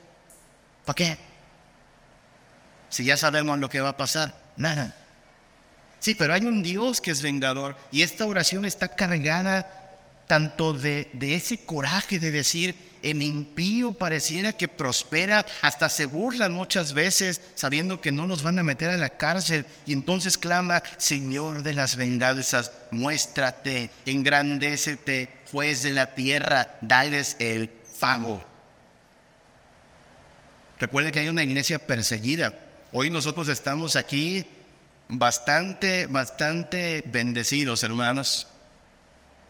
¿Para 0.85 0.95
qué? 0.95 1.19
Si 2.91 3.05
ya 3.05 3.17
sabemos 3.17 3.59
lo 3.59 3.71
que 3.71 3.81
va 3.81 3.89
a 3.89 3.97
pasar. 3.97 4.35
Nada. 4.57 4.95
Sí, 5.99 6.15
pero 6.15 6.35
hay 6.35 6.45
un 6.45 6.63
Dios 6.63 7.01
que 7.01 7.11
es 7.11 7.23
vengador 7.23 7.75
y 7.91 8.03
esta 8.03 8.27
oración 8.27 8.67
está 8.67 8.89
cargada 8.89 9.89
tanto 10.27 10.75
de, 10.75 11.09
de 11.15 11.37
ese 11.37 11.65
coraje 11.65 12.19
de 12.19 12.31
decir, 12.31 12.92
el 13.03 13.23
impío 13.23 13.93
pareciera 13.93 14.53
que 14.53 14.69
prospera, 14.69 15.45
hasta 15.61 15.89
se 15.89 16.07
burlan 16.07 16.53
muchas 16.53 16.93
veces 16.93 17.41
sabiendo 17.55 18.01
que 18.01 18.13
no 18.13 18.27
nos 18.27 18.43
van 18.43 18.59
a 18.59 18.63
meter 18.63 18.91
a 18.91 18.97
la 18.97 19.11
cárcel 19.11 19.67
y 19.87 19.93
entonces 19.93 20.39
clama, 20.39 20.83
Señor 20.97 21.63
de 21.63 21.75
las 21.75 21.97
venganzas, 21.97 22.73
muéstrate, 22.91 23.91
engrandécete, 24.07 25.29
juez 25.51 25.83
de 25.83 25.91
la 25.91 26.15
tierra, 26.15 26.79
dales 26.81 27.37
el 27.39 27.69
pago. 28.01 28.43
Recuerde 30.79 31.13
que 31.13 31.21
hay 31.21 31.29
una 31.29 31.45
iglesia 31.45 31.79
perseguida. 31.79 32.55
Hoy 32.93 33.09
nosotros 33.09 33.49
estamos 33.49 33.95
aquí 33.95 34.45
bastante, 35.09 36.07
bastante 36.07 37.05
bendecidos, 37.07 37.83
hermanos. 37.85 38.49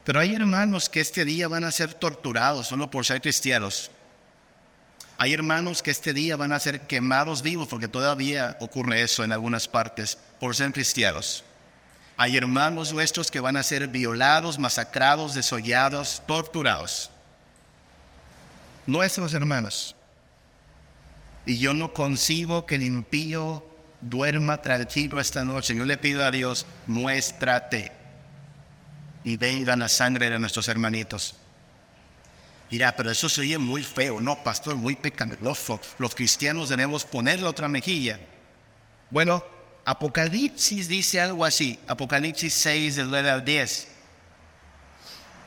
Pero 0.04 0.18
hay 0.18 0.34
hermanos 0.34 0.88
que 0.88 1.00
este 1.00 1.24
día 1.24 1.48
van 1.48 1.64
a 1.64 1.70
ser 1.70 1.94
torturados 1.94 2.66
solo 2.66 2.90
por 2.90 3.06
ser 3.06 3.20
cristianos. 3.20 3.90
Hay 5.16 5.32
hermanos 5.32 5.82
que 5.82 5.92
este 5.92 6.12
día 6.12 6.36
van 6.36 6.52
a 6.52 6.58
ser 6.58 6.80
quemados 6.88 7.42
vivos, 7.42 7.68
porque 7.68 7.86
todavía 7.86 8.56
ocurre 8.60 9.02
eso 9.02 9.22
en 9.22 9.30
algunas 9.30 9.68
partes, 9.68 10.18
por 10.40 10.56
ser 10.56 10.72
cristianos. 10.72 11.44
Hay 12.16 12.36
hermanos 12.36 12.92
nuestros 12.92 13.30
que 13.30 13.38
van 13.38 13.56
a 13.56 13.62
ser 13.62 13.86
violados, 13.86 14.58
masacrados, 14.58 15.34
desollados, 15.34 16.22
torturados. 16.26 17.10
Nuestros 18.86 19.32
hermanos. 19.34 19.94
Y 21.46 21.58
yo 21.58 21.74
no 21.74 21.92
concibo 21.92 22.66
que 22.66 22.74
el 22.74 22.82
impío 22.82 23.64
duerma 24.00 24.60
tranquilo 24.60 25.20
esta 25.20 25.44
noche. 25.44 25.76
Yo 25.76 25.84
le 25.84 25.96
pido 25.96 26.24
a 26.24 26.32
Dios, 26.32 26.66
muéstrate 26.88 28.01
y 29.24 29.36
venga 29.36 29.76
la 29.76 29.88
sangre 29.88 30.30
de 30.30 30.38
nuestros 30.38 30.68
hermanitos. 30.68 31.34
Dirá, 32.70 32.96
pero 32.96 33.10
eso 33.10 33.28
se 33.28 33.42
oye 33.42 33.58
muy 33.58 33.82
feo, 33.82 34.20
no, 34.20 34.42
pastor, 34.42 34.76
muy 34.76 34.96
pecaminoso. 34.96 35.78
Los 35.98 36.14
cristianos 36.14 36.70
debemos 36.70 37.04
ponerle 37.04 37.46
otra 37.46 37.68
mejilla. 37.68 38.18
Bueno, 39.10 39.44
Apocalipsis 39.84 40.88
dice 40.88 41.20
algo 41.20 41.44
así, 41.44 41.78
Apocalipsis 41.86 42.54
6, 42.54 42.96
del 42.96 43.10
9 43.10 43.30
al 43.30 43.44
10. 43.44 43.88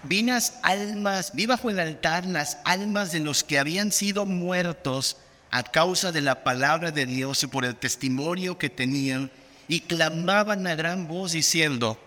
Vi 0.04 0.22
las 0.22 0.60
almas, 0.62 1.32
vi 1.34 1.48
bajo 1.48 1.72
el 1.72 1.80
altar 1.80 2.26
las 2.26 2.60
almas 2.64 3.12
de 3.12 3.22
los 3.22 3.44
que 3.44 3.58
habían 3.58 3.92
sido 3.92 4.28
muertos 4.28 5.18
a 5.50 5.64
causa 5.64 6.12
de 6.12 6.22
la 6.22 6.44
palabra 6.44 6.92
de 6.92 7.08
Dios 7.08 7.42
y 7.42 7.48
por 7.48 7.66
el 7.66 7.76
testimonio 7.76 8.60
que 8.60 8.70
tenían, 8.70 9.32
y 9.68 9.80
clamaban 9.80 10.68
a 10.68 10.76
gran 10.76 11.08
voz 11.08 11.32
diciendo, 11.32 12.00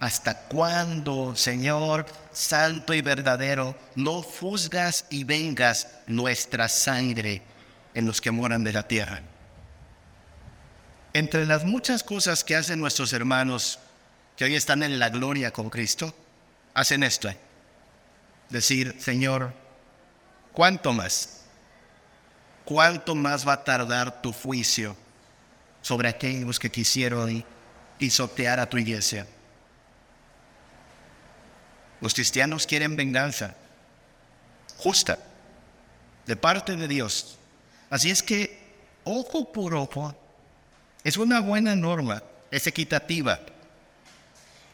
¿Hasta 0.00 0.38
cuándo, 0.48 1.34
Señor, 1.36 2.06
santo 2.32 2.92
y 2.94 3.00
verdadero, 3.00 3.76
no 3.94 4.22
juzgas 4.22 5.06
y 5.08 5.24
vengas 5.24 5.88
nuestra 6.06 6.68
sangre 6.68 7.42
en 7.94 8.06
los 8.06 8.20
que 8.20 8.30
moran 8.30 8.64
de 8.64 8.72
la 8.72 8.86
tierra? 8.86 9.22
Entre 11.12 11.46
las 11.46 11.64
muchas 11.64 12.02
cosas 12.02 12.42
que 12.42 12.56
hacen 12.56 12.80
nuestros 12.80 13.12
hermanos 13.12 13.78
que 14.36 14.44
hoy 14.44 14.56
están 14.56 14.82
en 14.82 14.98
la 14.98 15.10
gloria 15.10 15.52
con 15.52 15.70
Cristo, 15.70 16.12
hacen 16.74 17.04
esto. 17.04 17.30
Decir, 18.50 18.96
Señor, 18.98 19.52
¿cuánto 20.52 20.92
más? 20.92 21.44
¿Cuánto 22.64 23.14
más 23.14 23.46
va 23.46 23.54
a 23.54 23.64
tardar 23.64 24.22
tu 24.22 24.32
juicio 24.32 24.96
sobre 25.82 26.08
aquellos 26.08 26.58
que 26.58 26.70
quisieron 26.70 27.44
pisotear 27.98 28.58
a 28.58 28.68
tu 28.68 28.76
iglesia? 28.76 29.26
Los 32.00 32.14
cristianos 32.14 32.66
quieren 32.66 32.96
venganza 32.96 33.54
justa 34.78 35.18
de 36.26 36.36
parte 36.36 36.76
de 36.76 36.88
Dios. 36.88 37.38
Así 37.90 38.10
es 38.10 38.22
que 38.22 38.58
ojo 39.04 39.52
por 39.52 39.74
ojo 39.74 40.14
es 41.02 41.16
una 41.16 41.40
buena 41.40 41.76
norma, 41.76 42.22
es 42.50 42.66
equitativa. 42.66 43.40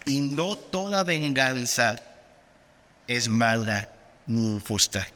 Y 0.07 0.21
no 0.21 0.57
toda 0.57 1.05
venganza 1.05 2.01
es 3.07 3.29
mala 3.29 3.89
ni 4.27 4.61
justa. 4.61 5.07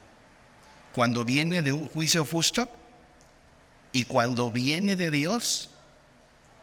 Cuando 0.92 1.24
viene 1.24 1.62
de 1.62 1.72
un 1.72 1.88
juicio 1.88 2.24
justo 2.24 2.68
y 3.92 4.04
cuando 4.04 4.50
viene 4.50 4.96
de 4.96 5.10
Dios, 5.10 5.70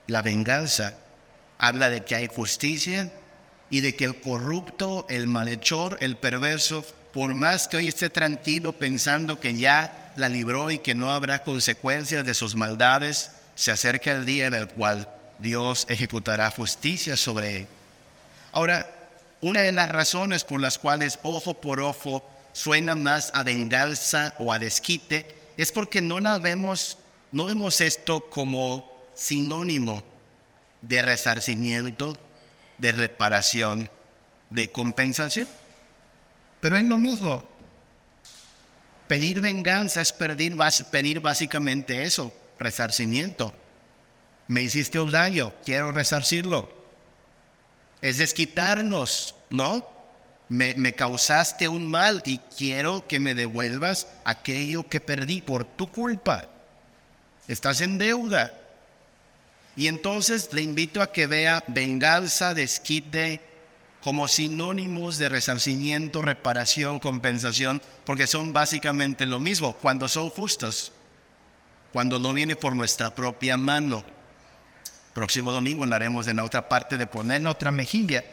la 0.08 0.22
venganza 0.22 0.94
habla 1.58 1.90
de 1.90 2.04
que 2.04 2.16
hay 2.16 2.28
justicia 2.28 3.12
y 3.72 3.80
de 3.80 3.96
que 3.96 4.04
el 4.04 4.20
corrupto, 4.20 5.08
el 5.10 5.26
malhechor, 5.26 5.98
el 6.02 6.18
perverso, 6.18 6.86
por 7.14 7.34
más 7.34 7.68
que 7.68 7.78
hoy 7.78 7.88
esté 7.88 8.10
tranquilo 8.10 8.74
pensando 8.74 9.40
que 9.40 9.56
ya 9.56 10.14
la 10.18 10.30
libró 10.30 10.70
y 10.70 10.80
que 10.80 10.94
no 10.94 11.12
habrá 11.12 11.44
consecuencias 11.44 12.26
de 12.26 12.34
sus 12.34 12.54
maldades, 12.56 13.32
se 13.56 13.72
acerca 13.72 14.12
el 14.12 14.26
día 14.26 14.48
en 14.48 14.54
el 14.54 14.68
cual 14.68 15.08
Dios 15.40 15.86
ejecutará 15.90 16.52
justicia 16.52 17.16
sobre 17.16 17.62
él. 17.62 17.68
Ahora, 18.52 18.90
una 19.40 19.62
de 19.62 19.72
las 19.72 19.90
razones 19.90 20.44
por 20.44 20.60
las 20.60 20.78
cuales 20.78 21.18
ojo 21.24 21.54
por 21.54 21.80
ojo 21.80 22.30
suena 22.52 22.96
más 22.96 23.32
a 23.34 23.44
venganza 23.44 24.36
o 24.38 24.52
a 24.52 24.60
desquite 24.60 25.34
es 25.56 25.72
porque 25.72 26.02
no 26.02 26.20
la 26.20 26.38
vemos, 26.40 26.98
no 27.32 27.46
vemos 27.46 27.80
esto 27.80 28.30
como 28.30 28.92
sinónimo 29.16 30.04
de 30.82 31.02
resarcimiento, 31.02 32.18
de 32.82 32.92
reparación, 32.92 33.90
de 34.50 34.72
compensación. 34.72 35.48
Pero 36.60 36.78
es 36.78 36.84
lo 36.84 36.98
mismo. 36.98 37.44
Pedir 39.08 39.40
venganza 39.40 40.02
es 40.02 40.12
pedir, 40.12 40.56
básicamente 40.56 42.04
eso, 42.04 42.34
resarcimiento. 42.58 43.54
Me 44.48 44.64
hiciste 44.64 45.00
un 45.00 45.12
daño, 45.12 45.54
quiero 45.64 45.92
resarcirlo. 45.92 46.72
Es 48.02 48.18
desquitarnos, 48.18 49.36
¿no? 49.52 49.88
Me, 50.50 50.74
me, 50.74 50.94
causaste 50.94 51.68
un 51.68 51.88
mal 51.88 52.24
y 52.26 52.40
quiero 52.58 53.08
que 53.08 53.20
me 53.20 53.36
devuelvas 53.36 54.08
aquello 54.26 54.90
que 54.90 55.00
perdí 55.00 55.42
por 55.42 55.66
tu 55.66 55.90
culpa. 55.90 56.48
Estás 57.48 57.80
en 57.82 57.98
deuda. 57.98 58.61
Y 59.76 59.88
entonces 59.88 60.50
le 60.54 60.62
invito 60.62 61.02
a 61.02 61.12
que 61.12 61.28
vea 61.28 61.64
venganza, 61.68 62.54
desquite 62.54 63.42
como 64.04 64.28
sinónimos 64.28 65.18
de 65.18 65.30
resarcimiento, 65.30 66.22
reparación, 66.22 67.00
compensación, 67.00 67.82
porque 68.04 68.28
son 68.28 68.52
básicamente 68.52 69.26
lo 69.26 69.40
mismo 69.40 69.74
cuando 69.74 70.08
son 70.08 70.30
justos, 70.30 70.92
cuando 71.94 72.18
no 72.20 72.34
viene 72.34 72.56
por 72.56 72.76
nuestra 72.76 73.14
propia 73.14 73.58
mano. 73.58 74.04
Próximo 75.14 75.52
domingo 75.52 75.84
hablaremos 75.84 76.28
en 76.28 76.38
la 76.38 76.44
otra 76.44 76.68
parte 76.68 76.98
de 76.98 77.06
poner 77.06 77.46
otra 77.46 77.72
mejilla. 77.72 78.24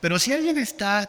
Pero 0.00 0.18
si 0.18 0.32
alguien 0.32 0.58
está 0.58 1.08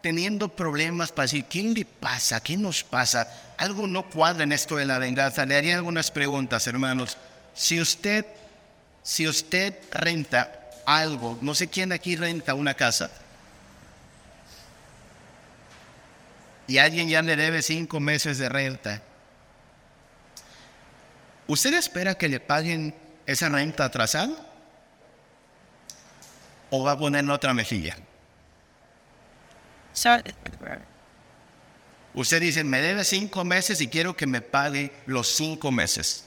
teniendo 0.00 0.48
problemas 0.48 1.10
para 1.10 1.24
decir, 1.24 1.46
¿qué 1.46 1.62
le 1.64 1.84
pasa? 1.84 2.40
¿Qué 2.40 2.56
nos 2.56 2.84
pasa? 2.84 3.26
Algo 3.58 3.88
no 3.88 4.08
cuadra 4.08 4.44
en 4.44 4.52
esto 4.52 4.76
de 4.76 4.84
la 4.84 4.98
venganza. 4.98 5.44
Le 5.46 5.56
haría 5.56 5.74
algunas 5.76 6.10
preguntas, 6.12 6.66
hermanos. 6.68 7.16
Si 7.54 7.80
usted 7.80 8.24
si 9.06 9.28
usted 9.28 9.72
renta 9.92 10.68
algo, 10.84 11.38
no 11.40 11.54
sé 11.54 11.68
quién 11.68 11.92
aquí 11.92 12.16
renta 12.16 12.54
una 12.54 12.74
casa, 12.74 13.08
y 16.66 16.78
alguien 16.78 17.08
ya 17.08 17.22
le 17.22 17.36
debe 17.36 17.62
cinco 17.62 18.00
meses 18.00 18.38
de 18.38 18.48
renta, 18.48 19.00
¿usted 21.46 21.74
espera 21.74 22.16
que 22.16 22.28
le 22.28 22.40
paguen 22.40 22.96
esa 23.26 23.48
renta 23.48 23.84
atrasada? 23.84 24.34
¿O 26.70 26.82
va 26.82 26.92
a 26.92 26.98
poner 26.98 27.30
otra 27.30 27.54
mejilla? 27.54 27.96
Usted 32.12 32.40
dice, 32.40 32.64
me 32.64 32.82
debe 32.82 33.04
cinco 33.04 33.44
meses 33.44 33.80
y 33.80 33.86
quiero 33.86 34.16
que 34.16 34.26
me 34.26 34.40
pague 34.40 34.92
los 35.06 35.28
cinco 35.28 35.70
meses. 35.70 36.25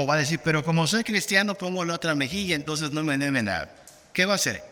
O 0.00 0.06
va 0.06 0.14
a 0.14 0.16
decir, 0.16 0.40
pero 0.42 0.64
como 0.64 0.86
soy 0.86 1.04
cristiano, 1.04 1.54
pongo 1.54 1.84
la 1.84 1.92
otra 1.92 2.14
mejilla, 2.14 2.56
entonces 2.56 2.90
no 2.90 3.04
me 3.04 3.18
debe 3.18 3.42
nada. 3.42 3.68
¿Qué 4.14 4.24
va 4.24 4.32
a 4.32 4.36
hacer? 4.36 4.64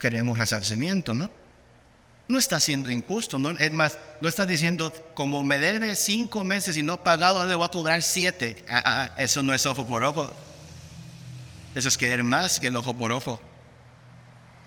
Queremos 0.00 0.36
resarcimiento, 0.36 1.14
¿no? 1.14 1.30
No 2.26 2.40
está 2.40 2.58
siendo 2.58 2.90
injusto, 2.90 3.38
¿no? 3.38 3.50
Es 3.50 3.70
más, 3.70 3.98
no 4.20 4.28
está 4.28 4.46
diciendo, 4.46 4.92
como 5.14 5.44
me 5.44 5.60
debe 5.60 5.94
cinco 5.94 6.42
meses 6.42 6.76
y 6.76 6.82
no 6.82 6.94
he 6.94 6.98
pagado, 6.98 7.46
le 7.46 7.54
voy 7.54 7.66
a 7.66 7.68
cobrar 7.68 8.02
siete. 8.02 8.64
Ah, 8.68 8.82
ah, 8.84 9.14
eso 9.16 9.40
no 9.44 9.54
es 9.54 9.64
ojo 9.64 9.86
por 9.86 10.02
ojo. 10.02 10.28
Eso 11.76 11.86
es 11.86 11.96
querer 11.96 12.24
más 12.24 12.58
que 12.58 12.66
el 12.66 12.74
ojo 12.74 12.94
por 12.94 13.12
ojo. 13.12 13.40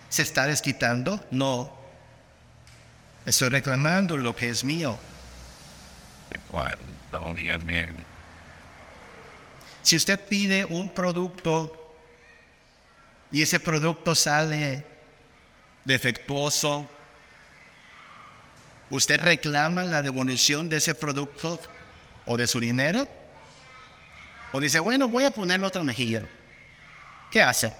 ¿Se 0.08 0.22
está 0.22 0.48
desquitando? 0.48 1.22
No. 1.32 1.70
Estoy 3.26 3.50
reclamando 3.50 4.16
lo 4.16 4.34
que 4.34 4.48
es 4.48 4.64
mío. 4.64 4.98
Si 9.82 9.96
usted 9.96 10.20
pide 10.20 10.66
un 10.66 10.90
producto 10.90 11.80
y 13.32 13.42
ese 13.42 13.60
producto 13.60 14.16
sale 14.16 14.86
defectuoso, 15.84 16.90
¿usted 18.90 19.20
reclama 19.20 19.84
la 19.84 20.02
devolución 20.02 20.70
de 20.70 20.78
ese 20.78 20.96
producto 20.96 21.60
o 22.26 22.38
de 22.38 22.48
su 22.48 22.60
dinero? 22.60 23.08
O 24.54 24.60
dice, 24.60 24.80
bueno, 24.80 25.08
voy 25.08 25.26
a 25.26 25.32
ponerle 25.32 25.66
otra 25.66 25.84
mejilla. 25.84 26.24
¿Qué 27.32 27.42
hace? 27.42 27.74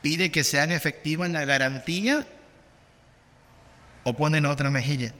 ¿Pide 0.00 0.30
que 0.30 0.44
sean 0.44 0.70
efectivas 0.70 1.26
en 1.26 1.32
la 1.32 1.44
garantía 1.44 2.24
o 4.04 4.14
ponen 4.14 4.46
otra 4.46 4.70
mejilla? 4.70 5.12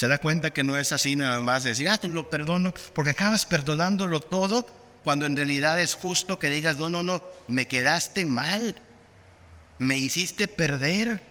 Se 0.00 0.08
da 0.08 0.16
cuenta 0.16 0.50
que 0.50 0.64
no 0.64 0.78
es 0.78 0.92
así 0.92 1.14
nada 1.14 1.40
más 1.40 1.64
decir, 1.64 1.86
ah, 1.90 1.98
te 1.98 2.08
lo 2.08 2.30
perdono, 2.30 2.72
porque 2.94 3.10
acabas 3.10 3.44
perdonándolo 3.44 4.20
todo 4.20 4.66
cuando 5.04 5.26
en 5.26 5.36
realidad 5.36 5.78
es 5.78 5.92
justo 5.92 6.38
que 6.38 6.48
digas, 6.48 6.78
no, 6.78 6.88
no, 6.88 7.02
no, 7.02 7.22
me 7.48 7.68
quedaste 7.68 8.24
mal, 8.24 8.76
me 9.78 9.98
hiciste 9.98 10.48
perder, 10.48 11.22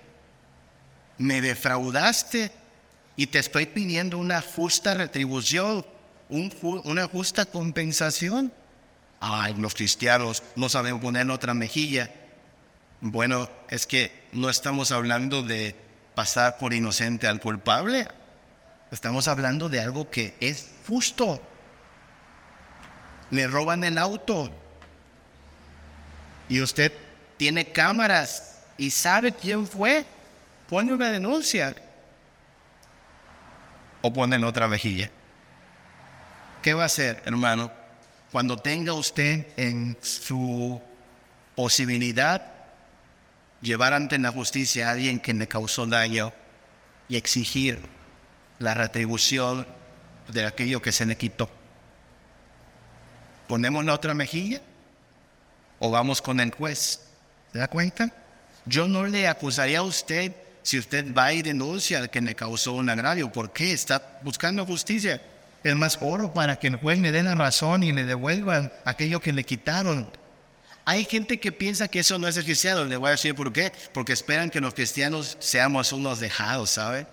me 1.18 1.42
defraudaste 1.42 2.52
y 3.16 3.26
te 3.26 3.40
estoy 3.40 3.66
pidiendo 3.66 4.20
una 4.20 4.40
justa 4.40 4.94
retribución, 4.94 5.84
una 6.30 7.08
justa 7.08 7.48
compensación. 7.48 8.54
Ay, 9.20 9.56
los 9.56 9.74
cristianos 9.74 10.44
no 10.56 10.70
saben 10.70 11.00
poner 11.00 11.28
otra 11.32 11.56
mejilla. 11.56 12.14
Bueno, 13.02 13.50
es 13.68 13.88
que 13.88 14.28
no 14.32 14.48
estamos 14.48 14.92
hablando 14.92 15.42
de 15.42 15.76
pasar 16.14 16.60
por 16.60 16.72
inocente 16.72 17.26
al 17.26 17.40
culpable. 17.40 18.08
Estamos 18.92 19.28
hablando 19.28 19.70
de 19.70 19.80
algo 19.80 20.10
que 20.10 20.36
es 20.40 20.70
justo 20.88 21.42
le 23.32 23.48
roban 23.48 23.84
el 23.84 23.98
auto 23.98 24.50
y 26.48 26.62
usted 26.62 26.92
tiene 27.38 27.72
cámaras 27.72 28.62
y 28.78 28.90
sabe 28.90 29.32
quién 29.32 29.68
fue, 29.68 30.06
pone 30.68 30.94
una 30.94 31.12
denuncia 31.12 31.76
o 34.02 34.12
ponen 34.12 34.44
otra 34.44 34.68
vejilla. 34.68 35.12
¿Qué 36.62 36.74
va 36.74 36.84
a 36.84 36.88
hacer, 36.88 37.22
hermano? 37.26 37.72
Cuando 38.32 38.58
tenga 38.58 38.94
usted 38.94 39.48
en 39.58 39.98
su 40.02 40.82
posibilidad 41.56 42.52
llevar 43.62 43.94
ante 43.94 44.18
la 44.18 44.32
justicia 44.32 44.88
a 44.88 44.92
alguien 44.92 45.20
que 45.20 45.34
le 45.34 45.48
causó 45.48 45.86
daño 45.86 46.34
y 47.08 47.16
exigir 47.16 47.80
la 48.60 48.74
retribución 48.74 49.66
de 50.28 50.46
aquello 50.46 50.82
que 50.82 50.92
se 50.92 51.06
le 51.06 51.18
quitó. 51.18 51.50
¿Ponemos 53.48 53.84
la 53.84 53.94
otra 53.94 54.14
mejilla? 54.14 54.62
¿O 55.80 55.90
vamos 55.90 56.22
con 56.22 56.40
el 56.40 56.52
juez? 56.52 57.00
¿Se 57.52 57.58
da 57.58 57.68
cuenta? 57.68 58.12
Yo 58.66 58.88
no 58.88 59.06
le 59.06 59.28
acusaría 59.28 59.80
a 59.80 59.84
usted 59.84 60.34
si 60.62 60.78
usted 60.78 61.16
va 61.16 61.34
y 61.34 61.42
denuncia 61.42 61.98
al 61.98 62.10
que 62.10 62.22
le 62.22 62.36
causó 62.36 62.74
un 62.74 62.90
agravio. 62.90 63.32
¿Por 63.32 63.52
qué? 63.52 63.72
Está 63.72 64.20
buscando 64.22 64.66
justicia. 64.66 65.22
Es 65.64 65.76
más 65.76 65.98
oro 66.02 66.34
para 66.34 66.58
que 66.58 66.68
el 66.68 66.76
juez 66.76 67.00
le 67.00 67.12
dé 67.12 67.24
la 67.24 67.36
razón 67.36 67.84
y 67.84 67.92
le 67.92 68.06
devuelvan 68.06 68.72
aquello 68.86 69.20
que 69.20 69.34
le 69.34 69.44
quitaron. 69.44 70.12
Hay 70.86 71.06
gente 71.06 71.40
que 71.40 71.52
piensa 71.52 71.88
que 71.88 72.00
eso 72.00 72.20
no 72.20 72.28
es 72.28 72.38
el 72.38 72.44
cristiano. 72.44 72.86
Le 72.86 72.98
voy 72.98 73.08
a 73.10 73.12
decir 73.12 73.36
por 73.36 73.52
qué. 73.52 73.72
Porque 73.94 74.14
esperan 74.14 74.50
que 74.50 74.62
los 74.62 74.74
cristianos 74.74 75.38
seamos 75.40 75.92
unos 75.92 76.20
dejados, 76.20 76.72
¿sabe? 76.72 77.08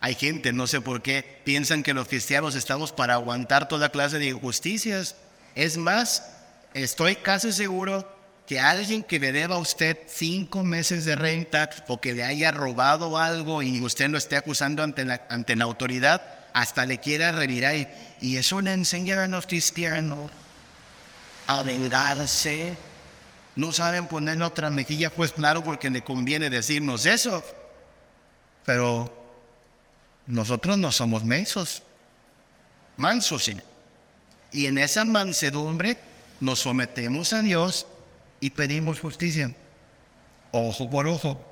Hay 0.00 0.14
gente, 0.14 0.52
no 0.52 0.66
sé 0.66 0.80
por 0.80 1.02
qué, 1.02 1.40
piensan 1.44 1.82
que 1.82 1.94
los 1.94 2.08
cristianos 2.08 2.54
estamos 2.54 2.92
para 2.92 3.14
aguantar 3.14 3.68
toda 3.68 3.90
clase 3.90 4.18
de 4.18 4.26
injusticias. 4.26 5.16
Es 5.54 5.76
más, 5.76 6.30
estoy 6.72 7.16
casi 7.16 7.52
seguro 7.52 8.08
que 8.46 8.60
alguien 8.60 9.02
que 9.02 9.18
le 9.18 9.32
deba 9.32 9.56
a 9.56 9.58
usted 9.58 9.98
cinco 10.06 10.62
meses 10.62 11.04
de 11.04 11.16
renta 11.16 11.68
o 11.88 12.00
que 12.00 12.14
le 12.14 12.24
haya 12.24 12.50
robado 12.52 13.18
algo 13.18 13.62
y 13.62 13.80
usted 13.80 14.08
lo 14.08 14.18
esté 14.18 14.36
acusando 14.36 14.82
ante 14.82 15.04
la, 15.04 15.26
ante 15.28 15.56
la 15.56 15.64
autoridad, 15.64 16.22
hasta 16.54 16.86
le 16.86 16.98
quiera 16.98 17.32
revirar. 17.32 17.74
Y, 17.74 17.88
y 18.20 18.36
eso 18.36 18.60
le 18.60 18.70
a 18.70 19.26
los 19.26 19.46
cristianos 19.46 20.30
a 21.48 21.62
vengarse. 21.62 22.76
No 23.56 23.72
saben 23.72 24.06
poner 24.06 24.40
otra 24.42 24.70
mejilla, 24.70 25.10
pues 25.10 25.32
claro, 25.32 25.64
porque 25.64 25.90
le 25.90 26.02
conviene 26.02 26.48
decirnos 26.48 27.04
eso. 27.04 27.42
Pero 28.64 29.17
nosotros 30.28 30.76
no 30.76 30.92
somos 30.92 31.24
mensos, 31.24 31.82
mansos. 32.98 33.50
Y 34.52 34.66
en 34.66 34.78
esa 34.78 35.04
mansedumbre 35.04 35.98
nos 36.40 36.60
sometemos 36.60 37.32
a 37.32 37.40
Dios 37.40 37.86
y 38.38 38.50
pedimos 38.50 39.00
justicia, 39.00 39.52
ojo 40.52 40.88
por 40.88 41.08
ojo. 41.08 41.44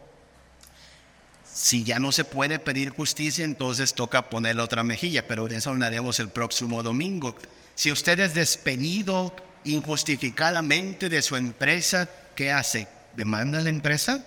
Si 1.50 1.84
ya 1.84 1.98
no 1.98 2.12
se 2.12 2.24
puede 2.24 2.58
pedir 2.58 2.90
justicia, 2.90 3.46
entonces 3.46 3.94
toca 3.94 4.28
poner 4.28 4.60
otra 4.60 4.84
mejilla, 4.84 5.26
pero 5.26 5.48
de 5.48 5.56
eso 5.56 5.70
hablaremos 5.70 6.20
el 6.20 6.28
próximo 6.28 6.82
domingo. 6.82 7.34
Si 7.74 7.90
usted 7.90 8.20
es 8.20 8.34
despedido 8.34 9.34
injustificadamente 9.64 11.08
de 11.08 11.22
su 11.22 11.34
empresa, 11.36 12.10
¿qué 12.34 12.52
hace? 12.52 12.88
¿Demanda 13.16 13.58
la 13.62 13.70
empresa? 13.70 14.22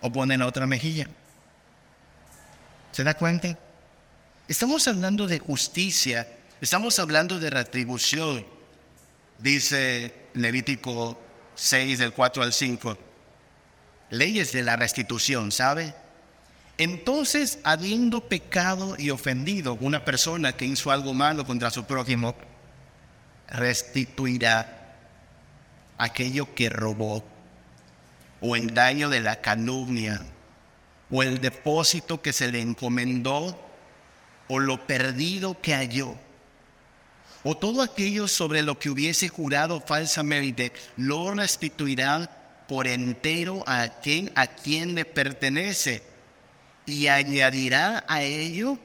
¿O 0.00 0.12
pone 0.12 0.38
la 0.38 0.46
otra 0.46 0.68
mejilla? 0.68 1.08
¿Se 2.94 3.02
da 3.02 3.14
cuenta? 3.14 3.58
Estamos 4.46 4.86
hablando 4.86 5.26
de 5.26 5.38
justicia 5.40 6.26
Estamos 6.60 6.98
hablando 6.98 7.38
de 7.38 7.50
retribución, 7.50 8.46
dice 9.38 10.14
Levítico 10.32 11.20
6 11.56 11.98
del 11.98 12.12
4 12.14 12.42
al 12.42 12.54
5. 12.54 12.96
Leyes 14.08 14.52
de 14.52 14.62
la 14.62 14.76
restitución, 14.76 15.52
¿sabe? 15.52 15.94
Entonces, 16.78 17.58
habiendo 17.64 18.28
pecado 18.28 18.94
y 18.98 19.10
ofendido 19.10 19.76
una 19.80 20.06
persona 20.06 20.56
que 20.56 20.64
hizo 20.64 20.90
algo 20.90 21.12
malo 21.12 21.44
contra 21.44 21.70
su 21.70 21.84
prójimo, 21.84 22.34
restituirá 23.48 24.94
aquello 25.98 26.54
que 26.54 26.70
robó, 26.70 27.24
o 28.40 28.56
el 28.56 28.72
daño 28.72 29.10
de 29.10 29.20
la 29.20 29.42
calumnia, 29.42 30.24
o 31.14 31.22
el 31.22 31.40
depósito 31.40 32.20
que 32.20 32.32
se 32.32 32.50
le 32.50 32.60
encomendó, 32.60 33.56
o 34.48 34.58
lo 34.58 34.86
perdido 34.86 35.60
que 35.60 35.74
halló 35.74 36.16
o 37.44 37.54
todo 37.54 37.82
aquello 37.82 38.26
sobre 38.26 38.62
lo 38.62 38.78
que 38.78 38.88
hubiese 38.88 39.28
jurado 39.28 39.80
falsamente, 39.80 40.72
lo 40.96 41.34
restituirá 41.34 42.30
por 42.66 42.86
entero 42.86 43.62
a 43.66 43.86
quien, 44.00 44.32
a 44.34 44.46
quien 44.46 44.94
le 44.94 45.04
pertenece 45.04 46.02
y 46.86 47.06
añadirá 47.08 48.02
a 48.08 48.22
ello 48.22 48.78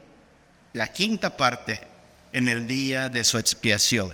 la 0.73 0.87
quinta 0.91 1.37
parte 1.37 1.79
en 2.33 2.49
el 2.49 2.67
día 2.67 3.07
de 3.07 3.23
su 3.23 3.37
expiación. 3.37 4.13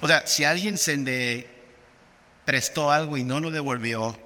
O 0.00 0.08
sea, 0.08 0.26
si 0.26 0.42
alguien 0.42 0.76
se 0.76 0.96
le 0.96 1.46
prestó 2.44 2.90
algo 2.90 3.16
y 3.16 3.22
no 3.22 3.38
lo 3.38 3.52
devolvió, 3.52 4.18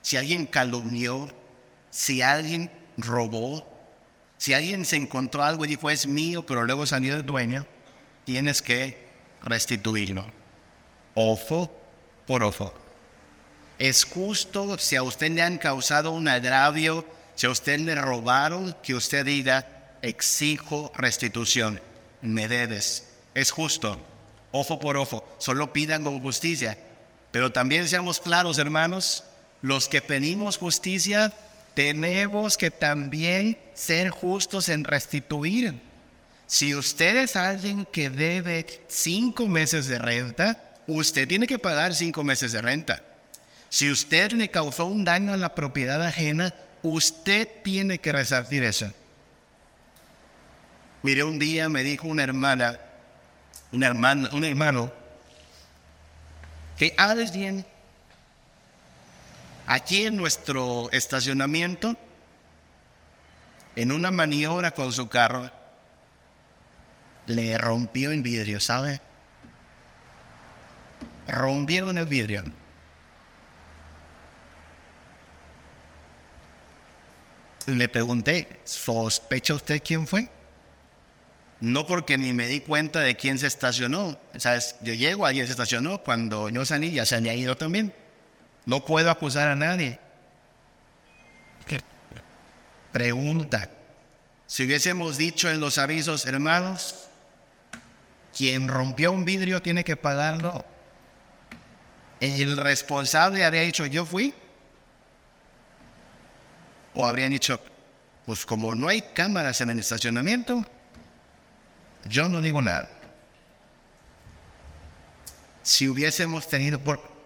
si 0.00 0.16
alguien 0.16 0.46
calumnió, 0.46 1.28
si 1.90 2.22
alguien 2.22 2.70
robó, 2.96 3.66
si 4.38 4.54
alguien 4.54 4.84
se 4.84 4.96
encontró 4.96 5.42
algo 5.42 5.64
y 5.64 5.68
dijo 5.68 5.90
es 5.90 6.06
mío, 6.06 6.44
pero 6.46 6.64
luego 6.64 6.86
salió 6.86 7.16
el 7.16 7.26
dueño, 7.26 7.66
tienes 8.24 8.62
que 8.62 9.06
restituirlo. 9.42 10.24
Ojo 11.14 11.70
por 12.26 12.42
ojo. 12.44 12.72
Es 13.78 14.04
justo 14.04 14.78
si 14.78 14.96
a 14.96 15.02
usted 15.02 15.30
le 15.32 15.42
han 15.42 15.58
causado 15.58 16.12
un 16.12 16.28
agravio, 16.28 17.04
si 17.34 17.46
a 17.46 17.50
usted 17.50 17.80
le 17.80 17.94
robaron, 17.94 18.76
que 18.82 18.94
usted 18.94 19.24
diga, 19.24 19.66
exijo 20.02 20.92
restitución, 20.94 21.80
me 22.20 22.48
debes. 22.48 23.08
Es 23.34 23.50
justo, 23.50 23.98
ojo 24.52 24.78
por 24.78 24.96
ojo, 24.96 25.26
solo 25.38 25.72
pidan 25.72 26.04
con 26.04 26.20
justicia. 26.20 26.78
Pero 27.30 27.52
también 27.52 27.88
seamos 27.88 28.20
claros, 28.20 28.58
hermanos, 28.58 29.24
los 29.62 29.88
que 29.88 30.02
pedimos 30.02 30.58
justicia, 30.58 31.32
tenemos 31.80 32.58
que 32.58 32.70
también 32.70 33.56
ser 33.72 34.10
justos 34.10 34.68
en 34.68 34.84
restituir. 34.84 35.80
Si 36.46 36.74
usted 36.74 37.16
es 37.16 37.36
alguien 37.36 37.86
que 37.86 38.10
debe 38.10 38.66
cinco 38.86 39.48
meses 39.48 39.86
de 39.86 39.98
renta, 39.98 40.62
usted 40.86 41.26
tiene 41.26 41.46
que 41.46 41.58
pagar 41.58 41.94
cinco 41.94 42.22
meses 42.22 42.52
de 42.52 42.60
renta. 42.60 43.02
Si 43.70 43.90
usted 43.90 44.32
le 44.32 44.50
causó 44.50 44.84
un 44.84 45.06
daño 45.06 45.32
a 45.32 45.38
la 45.38 45.54
propiedad 45.54 46.02
ajena, 46.02 46.52
usted 46.82 47.48
tiene 47.64 47.98
que 47.98 48.12
resarcir 48.12 48.62
eso. 48.62 48.92
Mire, 51.02 51.24
un 51.24 51.38
día 51.38 51.70
me 51.70 51.82
dijo 51.82 52.08
una 52.08 52.24
hermana, 52.24 52.78
una 53.72 53.86
hermana, 53.86 54.28
un 54.34 54.44
hermano, 54.44 54.92
que 56.76 56.92
alguien 56.98 57.64
aquí 59.70 60.04
en 60.04 60.16
nuestro 60.16 60.90
estacionamiento, 60.90 61.96
en 63.76 63.92
una 63.92 64.10
maniobra 64.10 64.72
con 64.72 64.92
su 64.92 65.08
carro, 65.08 65.48
le 67.26 67.56
rompió 67.56 68.10
el 68.10 68.20
vidrio, 68.20 68.58
¿sabe? 68.58 69.00
rompieron 71.28 71.96
el 71.98 72.06
vidrio. 72.06 72.42
Le 77.66 77.88
pregunté, 77.88 78.60
¿sospecha 78.64 79.54
usted 79.54 79.80
quién 79.84 80.08
fue? 80.08 80.28
No 81.60 81.86
porque 81.86 82.18
ni 82.18 82.32
me 82.32 82.48
di 82.48 82.58
cuenta 82.58 82.98
de 82.98 83.14
quién 83.14 83.38
se 83.38 83.46
estacionó. 83.46 84.18
¿Sabes? 84.36 84.74
Yo 84.80 84.94
llego, 84.94 85.26
alguien 85.26 85.46
se 85.46 85.52
estacionó. 85.52 86.02
Cuando 86.02 86.48
yo 86.48 86.64
salí, 86.64 86.90
ya 86.90 87.06
se 87.06 87.14
había 87.14 87.34
ido 87.34 87.56
también. 87.56 87.94
No 88.66 88.84
puedo 88.84 89.10
acusar 89.10 89.48
a 89.48 89.56
nadie. 89.56 89.98
Pregunta. 92.92 93.70
Si 94.46 94.64
hubiésemos 94.64 95.16
dicho 95.16 95.48
en 95.48 95.60
los 95.60 95.78
avisos, 95.78 96.26
hermanos, 96.26 97.08
quien 98.36 98.68
rompió 98.68 99.12
un 99.12 99.24
vidrio 99.24 99.62
tiene 99.62 99.84
que 99.84 99.96
pagarlo. 99.96 100.64
El 102.18 102.56
responsable 102.56 103.44
habría 103.44 103.62
dicho, 103.62 103.86
yo 103.86 104.04
fui. 104.04 104.34
O 106.94 107.06
habrían 107.06 107.30
dicho, 107.30 107.60
pues 108.26 108.44
como 108.44 108.74
no 108.74 108.88
hay 108.88 109.02
cámaras 109.02 109.60
en 109.60 109.70
el 109.70 109.78
estacionamiento, 109.78 110.64
yo 112.08 112.28
no 112.28 112.40
digo 112.40 112.60
nada. 112.60 112.88
Si 115.62 115.88
hubiésemos 115.88 116.48
tenido 116.48 116.80
por... 116.80 117.19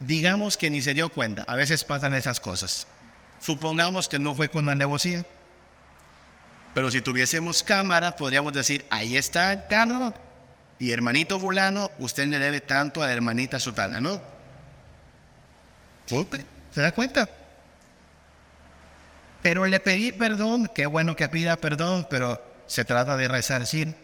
Digamos 0.00 0.56
que 0.56 0.70
ni 0.70 0.80
se 0.80 0.94
dio 0.94 1.10
cuenta, 1.10 1.44
a 1.46 1.56
veces 1.56 1.84
pasan 1.84 2.14
esas 2.14 2.40
cosas. 2.40 2.86
Supongamos 3.40 4.08
que 4.08 4.18
no 4.18 4.34
fue 4.34 4.48
con 4.48 4.66
la 4.66 4.74
negocia. 4.74 5.24
Pero 6.74 6.90
si 6.90 7.00
tuviésemos 7.00 7.62
cámara, 7.62 8.16
podríamos 8.16 8.52
decir, 8.52 8.84
ahí 8.90 9.16
está 9.16 9.52
el 9.52 9.66
carro. 9.68 10.14
Y 10.78 10.92
hermanito 10.92 11.38
fulano, 11.38 11.90
usted 11.98 12.26
le 12.28 12.38
debe 12.38 12.60
tanto 12.60 13.02
a 13.02 13.12
hermanita 13.12 13.60
sutana, 13.60 14.00
¿no? 14.00 14.20
¿Se 16.72 16.80
da 16.80 16.92
cuenta? 16.92 17.28
Pero 19.42 19.66
le 19.66 19.80
pedí 19.80 20.12
perdón, 20.12 20.70
qué 20.74 20.86
bueno 20.86 21.14
que 21.14 21.28
pida 21.28 21.56
perdón, 21.56 22.06
pero 22.10 22.42
se 22.66 22.84
trata 22.84 23.16
de 23.16 23.28
resarcir. 23.28 23.94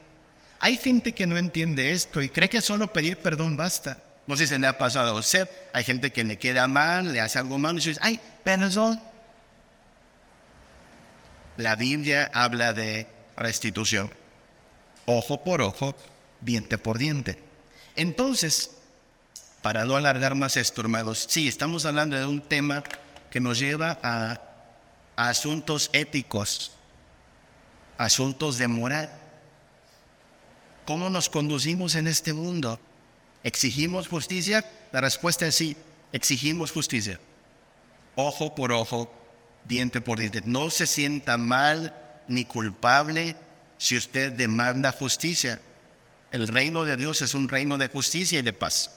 Hay 0.61 0.77
gente 0.77 1.13
que 1.13 1.27
no 1.27 1.37
entiende 1.37 1.93
esto 1.93 2.23
y 2.23 2.29
cree 2.29 2.49
que 2.49 2.61
solo 2.61 2.93
pedir 2.93 3.19
perdón 3.19 3.57
basta. 3.57 3.99
No 4.27 4.37
sé 4.37 4.47
si 4.47 4.59
le 4.59 4.67
ha 4.67 4.77
pasado 4.77 5.11
a 5.17 5.21
usted. 5.21 5.49
Hay 5.73 5.85
gente 5.85 6.13
que 6.13 6.25
le 6.25 6.39
queda 6.39 6.67
mal, 6.67 7.13
le 7.13 7.21
hace 7.21 7.39
algo 7.39 7.59
mal 7.59 7.77
y 7.77 7.81
dice, 7.81 7.99
ay, 8.03 8.21
perdón. 8.43 9.01
La 11.57 11.77
Biblia 11.77 12.31
habla 12.35 12.73
de 12.73 13.07
restitución. 13.37 14.11
Ojo 15.07 15.43
por 15.45 15.63
ojo, 15.63 15.95
diente 16.41 16.77
por 16.77 16.99
diente. 16.99 17.41
Entonces, 17.95 18.73
para 19.63 19.85
no 19.85 19.97
alargar 19.97 20.35
más 20.35 20.57
esto, 20.57 20.83
sí, 21.15 21.49
estamos 21.49 21.87
hablando 21.87 22.17
de 22.17 22.27
un 22.27 22.41
tema 22.41 22.83
que 23.31 23.41
nos 23.41 23.59
lleva 23.59 23.99
a, 24.03 24.41
a 25.17 25.29
asuntos 25.29 25.89
éticos, 25.93 26.73
asuntos 27.97 28.59
de 28.59 28.69
moral. 28.69 29.11
¿Cómo 30.85 31.11
nos 31.11 31.29
conducimos 31.29 31.95
en 31.95 32.07
este 32.07 32.33
mundo? 32.33 32.79
¿Exigimos 33.47 34.09
justicia? 34.09 34.65
La 34.91 35.01
respuesta 35.01 35.47
es 35.47 35.55
sí, 35.55 35.77
exigimos 36.11 36.73
justicia. 36.73 37.21
Ojo 38.17 38.57
por 38.57 38.73
ojo, 38.73 39.09
diente 39.69 40.01
por 40.01 40.19
diente. 40.19 40.43
No 40.45 40.69
se 40.69 40.85
sienta 40.85 41.39
mal 41.39 41.95
ni 42.27 42.45
culpable 42.45 43.37
si 43.79 43.97
usted 43.97 44.33
demanda 44.33 44.91
justicia. 44.91 45.61
El 46.33 46.49
reino 46.49 46.85
de 46.85 46.97
Dios 46.97 47.23
es 47.23 47.35
un 47.35 47.49
reino 47.49 47.79
de 47.79 47.87
justicia 47.87 48.41
y 48.41 48.43
de 48.43 48.53
paz. 48.53 48.91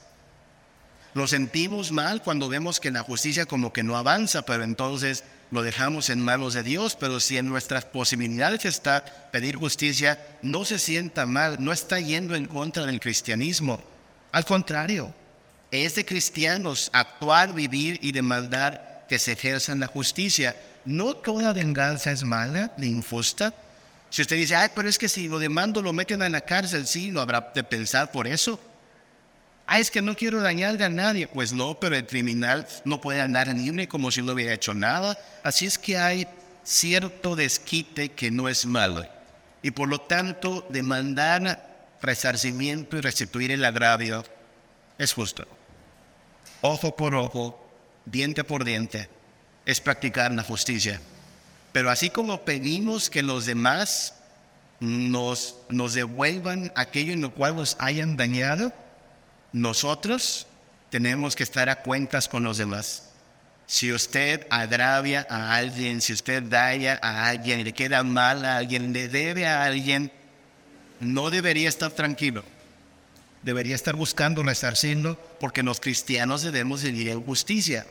Lo 1.14 1.28
sentimos 1.28 1.91
mal 1.91 2.24
cuando 2.24 2.50
vemos 2.50 2.80
que 2.80 2.89
la 2.89 3.04
justicia 3.04 3.45
como 3.45 3.72
que 3.72 3.84
no 3.84 3.97
avanza, 3.97 4.41
pero 4.41 4.64
entonces 4.64 5.26
lo 5.52 5.62
dejamos 5.62 6.10
en 6.10 6.26
manos 6.26 6.56
de 6.56 6.64
Dios, 6.64 6.97
pero 7.00 7.20
si 7.20 7.38
en 7.38 7.50
nuestras 7.50 7.86
posibilidades 7.86 8.66
está 8.66 9.06
pedir 9.32 9.58
justicia, 9.58 10.20
no 10.41 10.66
se 10.66 10.80
sienta 10.80 11.28
mal, 11.28 11.58
no 11.60 11.72
está 11.72 12.00
yendo 12.00 12.34
en 12.34 12.47
contra 12.47 12.88
del 12.88 13.00
cristianismo. 13.00 13.80
Al 14.32 14.46
contrario, 14.46 15.14
es 15.72 15.96
de 15.96 16.06
cristianos 16.06 16.90
actuar, 16.94 17.54
vivir 17.54 18.00
y 18.02 18.12
demandar 18.12 19.06
que 19.08 19.20
se 19.20 19.34
ejerza 19.34 19.76
la 19.76 19.88
justicia. 19.88 20.56
No 20.86 21.16
toda 21.16 21.54
venganza 21.54 22.12
es 22.12 22.24
mala 22.24 22.72
ni 22.78 22.88
injusta. 22.88 23.54
Si 24.10 24.22
usted 24.22 24.38
dice, 24.38 24.56
ay, 24.56 24.70
pero 24.74 24.90
es 24.90 24.98
que 24.98 25.10
si 25.10 25.28
lo 25.28 25.38
demando 25.38 25.82
lo 25.82 25.94
meten 25.94 26.22
en 26.22 26.32
la 26.32 26.42
cárcel, 26.42 26.88
sí, 26.88 27.12
lo 27.12 27.22
habrá 27.22 27.52
de 27.54 27.64
pensar 27.64 28.12
por 28.12 28.28
eso. 28.28 28.60
Ay, 29.68 29.82
es 29.82 29.92
que 29.92 30.02
no 30.02 30.16
quiero 30.16 30.42
dañarle 30.42 30.84
a 30.84 30.90
nadie. 30.90 31.28
Pues 31.28 31.54
no, 31.54 31.80
pero 31.80 31.96
el 31.96 32.08
criminal 32.08 32.68
no 32.86 33.00
puede 33.00 33.22
andar 33.22 33.48
libre 33.50 33.88
como 33.88 34.10
si 34.10 34.24
no 34.24 34.34
hubiera 34.34 34.54
hecho 34.54 34.74
nada. 34.74 35.18
Así 35.44 35.68
es 35.68 35.78
que 35.78 35.98
hay 35.98 36.28
cierto 36.64 37.36
desquite 37.36 38.10
que 38.10 38.32
no 38.32 38.50
es 38.50 38.66
malo. 38.66 39.06
Y 39.62 39.72
por 39.72 39.88
lo 39.88 40.02
tanto, 40.02 40.66
demandar 40.70 41.68
resarcimiento 42.02 42.97
y 42.97 43.02
restituir 43.02 43.52
el 43.52 43.66
agravio 43.66 44.24
es 44.97 45.14
justo. 45.14 45.45
Ojo 46.62 46.95
por 46.95 47.16
ojo, 47.16 47.70
diente 48.06 48.43
por 48.43 48.64
diente, 48.64 49.10
es 49.66 49.80
practicar 49.80 50.32
la 50.32 50.43
justicia. 50.43 51.00
Pero 51.72 51.89
así 51.89 52.10
como 52.10 52.41
pedimos 52.41 53.10
que 53.10 53.22
los 53.22 53.45
demás 53.45 54.16
nos, 54.80 55.56
nos 55.70 55.93
devuelvan 55.93 56.72
aquello 56.76 57.14
en 57.14 57.22
lo 57.22 57.34
cual 57.34 57.56
nos 57.56 57.76
hayan 57.80 58.18
dañado, 58.18 58.74
nosotros 59.52 60.47
tenemos 60.89 61.36
que 61.36 61.43
estar 61.43 61.70
a 61.70 61.82
cuentas 61.82 62.28
con 62.28 62.43
los 62.43 62.58
demás. 62.58 63.10
Si 63.68 63.93
usted 63.93 64.47
agravia 64.50 65.28
a 65.30 65.56
alguien, 65.56 66.02
si 66.02 66.14
usted 66.14 66.41
daña 66.43 67.00
a 67.04 67.28
alguien, 67.28 67.64
le 67.64 67.74
queda 67.74 68.04
mal 68.04 68.43
a 68.43 68.58
alguien, 68.58 68.91
le 68.93 69.08
debe 69.08 69.45
a 69.45 69.64
alguien, 69.64 70.12
no 71.00 71.30
debería 71.30 71.70
estar 71.70 71.91
tranquilo. 71.91 72.43
Debería 73.43 73.76
estar 73.76 73.95
buscando 73.95 74.43
resarciendo 74.43 75.16
porque 75.39 75.64
los 75.64 75.80
cristianos 75.80 76.41
debemos 76.41 76.84
vivir 76.84 77.10
en 77.10 77.24
justicia. 77.24 77.86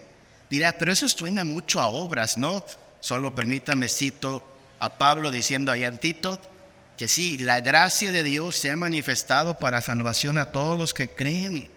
Dirá, 0.50 0.76
pero 0.78 0.92
eso 0.92 1.08
suena 1.08 1.44
mucho 1.44 1.80
a 1.80 1.88
obras, 1.88 2.36
¿no? 2.36 2.64
Solo 3.00 3.34
permítame 3.34 3.88
cito 3.88 4.42
a 4.78 4.98
Pablo 4.98 5.30
diciendo 5.30 5.72
allá 5.72 5.88
en 5.88 5.98
Tito 5.98 6.40
que 6.96 7.08
sí, 7.08 7.38
la 7.38 7.60
gracia 7.60 8.10
de 8.10 8.24
Dios 8.24 8.56
se 8.56 8.70
ha 8.70 8.76
manifestado 8.76 9.58
para 9.58 9.80
salvación 9.80 10.36
a 10.36 10.46
todos 10.46 10.76
los 10.76 10.92
que 10.92 11.08
creen. 11.08 11.70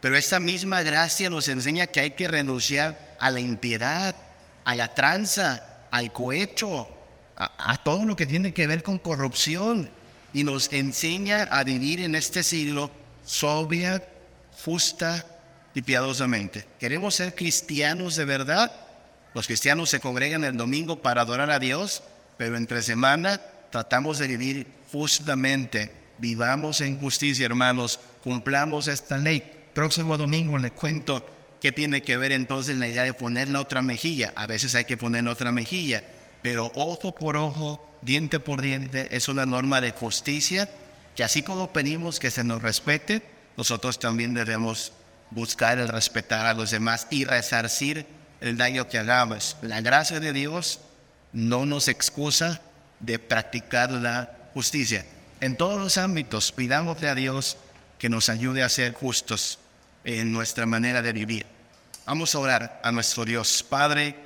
Pero 0.00 0.16
esa 0.16 0.40
misma 0.40 0.82
gracia 0.82 1.30
nos 1.30 1.48
enseña 1.48 1.86
que 1.86 2.00
hay 2.00 2.10
que 2.10 2.28
renunciar 2.28 3.16
a 3.18 3.30
la 3.30 3.40
impiedad, 3.40 4.14
a 4.64 4.74
la 4.74 4.94
tranza, 4.94 5.86
al 5.90 6.12
cohecho, 6.12 6.86
a 7.36 7.82
todo 7.82 8.04
lo 8.04 8.14
que 8.14 8.26
tiene 8.26 8.52
que 8.52 8.66
ver 8.66 8.82
con 8.82 8.98
corrupción. 8.98 9.88
Y 10.32 10.44
nos 10.44 10.72
enseña 10.72 11.42
a 11.44 11.64
vivir 11.64 12.00
en 12.00 12.14
este 12.14 12.42
siglo 12.42 12.90
sobria, 13.24 14.02
justa 14.64 15.26
y 15.74 15.82
piadosamente. 15.82 16.64
¿Queremos 16.78 17.14
ser 17.14 17.34
cristianos 17.34 18.16
de 18.16 18.24
verdad? 18.24 18.72
Los 19.34 19.46
cristianos 19.46 19.90
se 19.90 20.00
congregan 20.00 20.44
el 20.44 20.56
domingo 20.56 21.00
para 21.00 21.22
adorar 21.22 21.50
a 21.50 21.58
Dios, 21.58 22.02
pero 22.36 22.56
entre 22.56 22.82
semana 22.82 23.40
tratamos 23.70 24.18
de 24.18 24.28
vivir 24.28 24.66
justamente. 24.92 25.90
Vivamos 26.18 26.80
en 26.82 26.98
justicia, 26.98 27.46
hermanos. 27.46 27.98
Cumplamos 28.22 28.88
esta 28.88 29.16
ley. 29.16 29.42
Próximo 29.72 30.18
domingo 30.18 30.58
les 30.58 30.72
cuento 30.72 31.26
qué 31.60 31.72
tiene 31.72 32.02
que 32.02 32.16
ver 32.16 32.32
entonces 32.32 32.76
la 32.76 32.88
idea 32.88 33.04
de 33.04 33.14
poner 33.14 33.48
la 33.48 33.60
otra 33.60 33.80
mejilla. 33.80 34.32
A 34.36 34.46
veces 34.46 34.74
hay 34.74 34.84
que 34.84 34.96
poner 34.96 35.24
la 35.24 35.30
otra 35.30 35.50
mejilla, 35.50 36.04
pero 36.42 36.70
ojo 36.74 37.14
por 37.14 37.36
ojo, 37.36 37.82
diente 38.02 38.40
por 38.40 38.60
diente, 38.60 39.08
es 39.16 39.28
una 39.28 39.46
norma 39.46 39.80
de 39.80 39.92
justicia 39.92 40.68
que 41.16 41.24
así 41.24 41.42
como 41.42 41.72
pedimos 41.72 42.18
que 42.18 42.30
se 42.30 42.44
nos 42.44 42.62
respete, 42.62 43.22
nosotros 43.56 43.98
también 43.98 44.34
debemos 44.34 44.92
buscar 45.30 45.78
el 45.78 45.88
respetar 45.88 46.46
a 46.46 46.54
los 46.54 46.70
demás 46.70 47.06
y 47.10 47.24
resarcir 47.24 48.06
el 48.40 48.56
daño 48.56 48.88
que 48.88 48.98
hagamos. 48.98 49.56
La 49.62 49.80
gracia 49.80 50.20
de 50.20 50.32
Dios 50.32 50.80
no 51.32 51.66
nos 51.66 51.88
excusa 51.88 52.60
de 53.00 53.18
practicar 53.18 53.90
la 53.90 54.36
justicia. 54.54 55.04
En 55.40 55.56
todos 55.56 55.80
los 55.80 55.98
ámbitos, 55.98 56.52
pidámosle 56.52 57.08
a 57.08 57.14
Dios 57.14 57.56
que 57.98 58.08
nos 58.08 58.28
ayude 58.28 58.62
a 58.62 58.68
ser 58.68 58.94
justos 58.94 59.58
en 60.04 60.32
nuestra 60.32 60.66
manera 60.66 61.02
de 61.02 61.12
vivir. 61.12 61.46
Vamos 62.06 62.34
a 62.34 62.38
orar 62.38 62.80
a 62.82 62.92
nuestro 62.92 63.24
Dios. 63.24 63.64
Padre, 63.68 64.16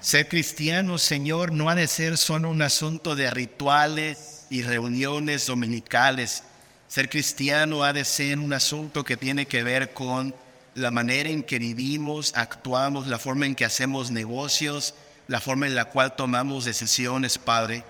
ser 0.00 0.28
cristiano, 0.28 0.98
Señor, 0.98 1.52
no 1.52 1.70
ha 1.70 1.74
de 1.74 1.86
ser 1.86 2.16
solo 2.18 2.50
un 2.50 2.62
asunto 2.62 3.16
de 3.16 3.30
rituales 3.30 4.46
y 4.50 4.62
reuniones 4.62 5.46
dominicales 5.46 6.42
ser 6.90 7.08
cristiano 7.08 7.84
ha 7.84 7.92
de 7.92 8.04
ser 8.04 8.40
un 8.40 8.52
asunto 8.52 9.04
que 9.04 9.16
tiene 9.16 9.46
que 9.46 9.62
ver 9.62 9.92
con 9.92 10.34
la 10.74 10.90
manera 10.90 11.28
en 11.28 11.44
que 11.44 11.60
vivimos, 11.60 12.32
actuamos, 12.34 13.06
la 13.06 13.20
forma 13.20 13.46
en 13.46 13.54
que 13.54 13.64
hacemos 13.64 14.10
negocios, 14.10 14.96
la 15.28 15.40
forma 15.40 15.68
en 15.68 15.76
la 15.76 15.84
cual 15.84 16.16
tomamos 16.16 16.64
decisiones, 16.64 17.38
Padre. 17.38 17.84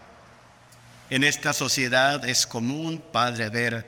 En 1.09 1.25
esta 1.25 1.55
sociedad 1.55 2.29
es 2.29 2.47
común, 2.47 3.03
Padre, 3.11 3.49
ver 3.49 3.87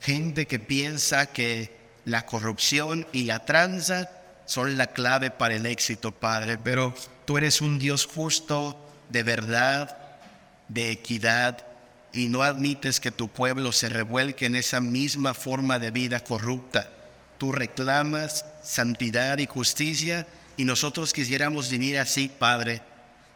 gente 0.00 0.46
que 0.46 0.60
piensa 0.60 1.26
que 1.26 1.76
la 2.04 2.24
corrupción 2.24 3.08
y 3.10 3.24
la 3.24 3.44
tranza 3.44 4.08
son 4.46 4.78
la 4.78 4.86
clave 4.86 5.32
para 5.32 5.56
el 5.56 5.66
éxito, 5.66 6.12
Padre, 6.12 6.58
pero 6.62 6.94
tú 7.24 7.38
eres 7.38 7.60
un 7.60 7.78
Dios 7.78 8.06
justo, 8.06 8.78
de 9.10 9.22
verdad, 9.22 9.96
de 10.68 10.90
equidad, 10.90 11.66
y 12.14 12.28
no 12.28 12.42
admites 12.42 13.00
que 13.00 13.10
tu 13.10 13.28
pueblo 13.28 13.72
se 13.72 13.88
revuelque 13.88 14.46
en 14.46 14.54
esa 14.54 14.80
misma 14.80 15.34
forma 15.34 15.78
de 15.80 15.90
vida 15.90 16.20
corrupta. 16.20 16.88
Tú 17.38 17.50
reclamas 17.50 18.44
santidad 18.62 19.38
y 19.38 19.46
justicia 19.46 20.26
y 20.56 20.64
nosotros 20.64 21.12
quisiéramos 21.12 21.68
vivir 21.68 21.98
así, 21.98 22.28
Padre. 22.28 22.82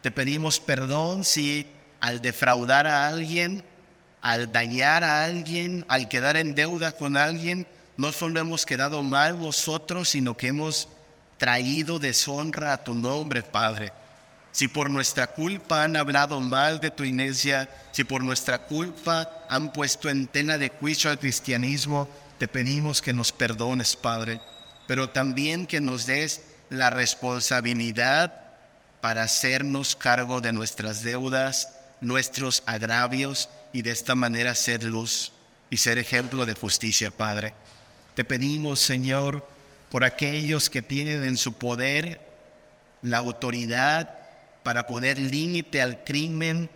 Te 0.01 0.11
pedimos 0.11 0.61
perdón 0.61 1.25
si 1.25 1.67
al 1.99 2.21
defraudar 2.21 2.87
a 2.87 3.09
alguien, 3.09 3.63
al 4.21 4.51
dañar 4.51 5.03
a 5.03 5.25
alguien, 5.25 5.85
al 5.89 6.07
quedar 6.07 6.37
en 6.37 6.55
deuda 6.55 6.93
con 6.93 7.17
alguien, 7.17 7.67
no 7.97 8.13
solo 8.13 8.39
hemos 8.39 8.65
quedado 8.65 9.03
mal 9.03 9.37
nosotros, 9.37 10.07
sino 10.07 10.37
que 10.37 10.47
hemos 10.47 10.87
traído 11.39 11.97
deshonra 11.97 12.73
a 12.73 12.83
tu 12.83 12.93
nombre, 12.93 13.41
Padre. 13.41 13.91
Si 14.51 14.67
por 14.67 14.89
nuestra 14.89 15.27
culpa 15.27 15.83
han 15.83 15.95
hablado 15.95 16.39
mal 16.41 16.79
de 16.79 16.91
tu 16.91 17.03
iglesia, 17.03 17.69
si 17.91 18.03
por 18.03 18.23
nuestra 18.23 18.59
culpa 18.59 19.45
han 19.49 19.71
puesto 19.71 20.09
en 20.09 20.27
tela 20.27 20.57
de 20.57 20.69
juicio 20.69 21.09
al 21.09 21.17
cristianismo, 21.17 22.07
te 22.37 22.47
pedimos 22.47 23.01
que 23.01 23.13
nos 23.13 23.31
perdones, 23.31 23.95
Padre, 23.95 24.41
pero 24.85 25.09
también 25.09 25.65
que 25.65 25.79
nos 25.81 26.05
des 26.05 26.41
la 26.69 26.89
responsabilidad 26.89 28.33
para 29.01 29.23
hacernos 29.23 29.95
cargo 29.95 30.41
de 30.41 30.51
nuestras 30.51 31.03
deudas, 31.03 31.69
nuestros 32.01 32.63
agravios 32.65 33.49
y 33.71 33.81
de 33.81 33.91
esta 33.91 34.13
manera 34.13 34.55
ser 34.55 34.83
luz 34.83 35.31
y 35.69 35.77
ser 35.77 35.97
ejemplo 35.99 36.45
de 36.45 36.53
justicia, 36.53 37.11
Padre. 37.11 37.53
Te 38.15 38.25
pedimos, 38.25 38.79
Señor, 38.79 39.47
por 39.89 40.03
aquellos 40.03 40.69
que 40.69 40.81
tienen 40.81 41.23
en 41.23 41.37
su 41.37 41.53
poder 41.53 42.21
la 43.01 43.17
autoridad 43.17 44.17
para 44.63 44.85
poner 44.87 45.17
límite 45.17 45.81
al 45.81 46.03
crimen, 46.03 46.69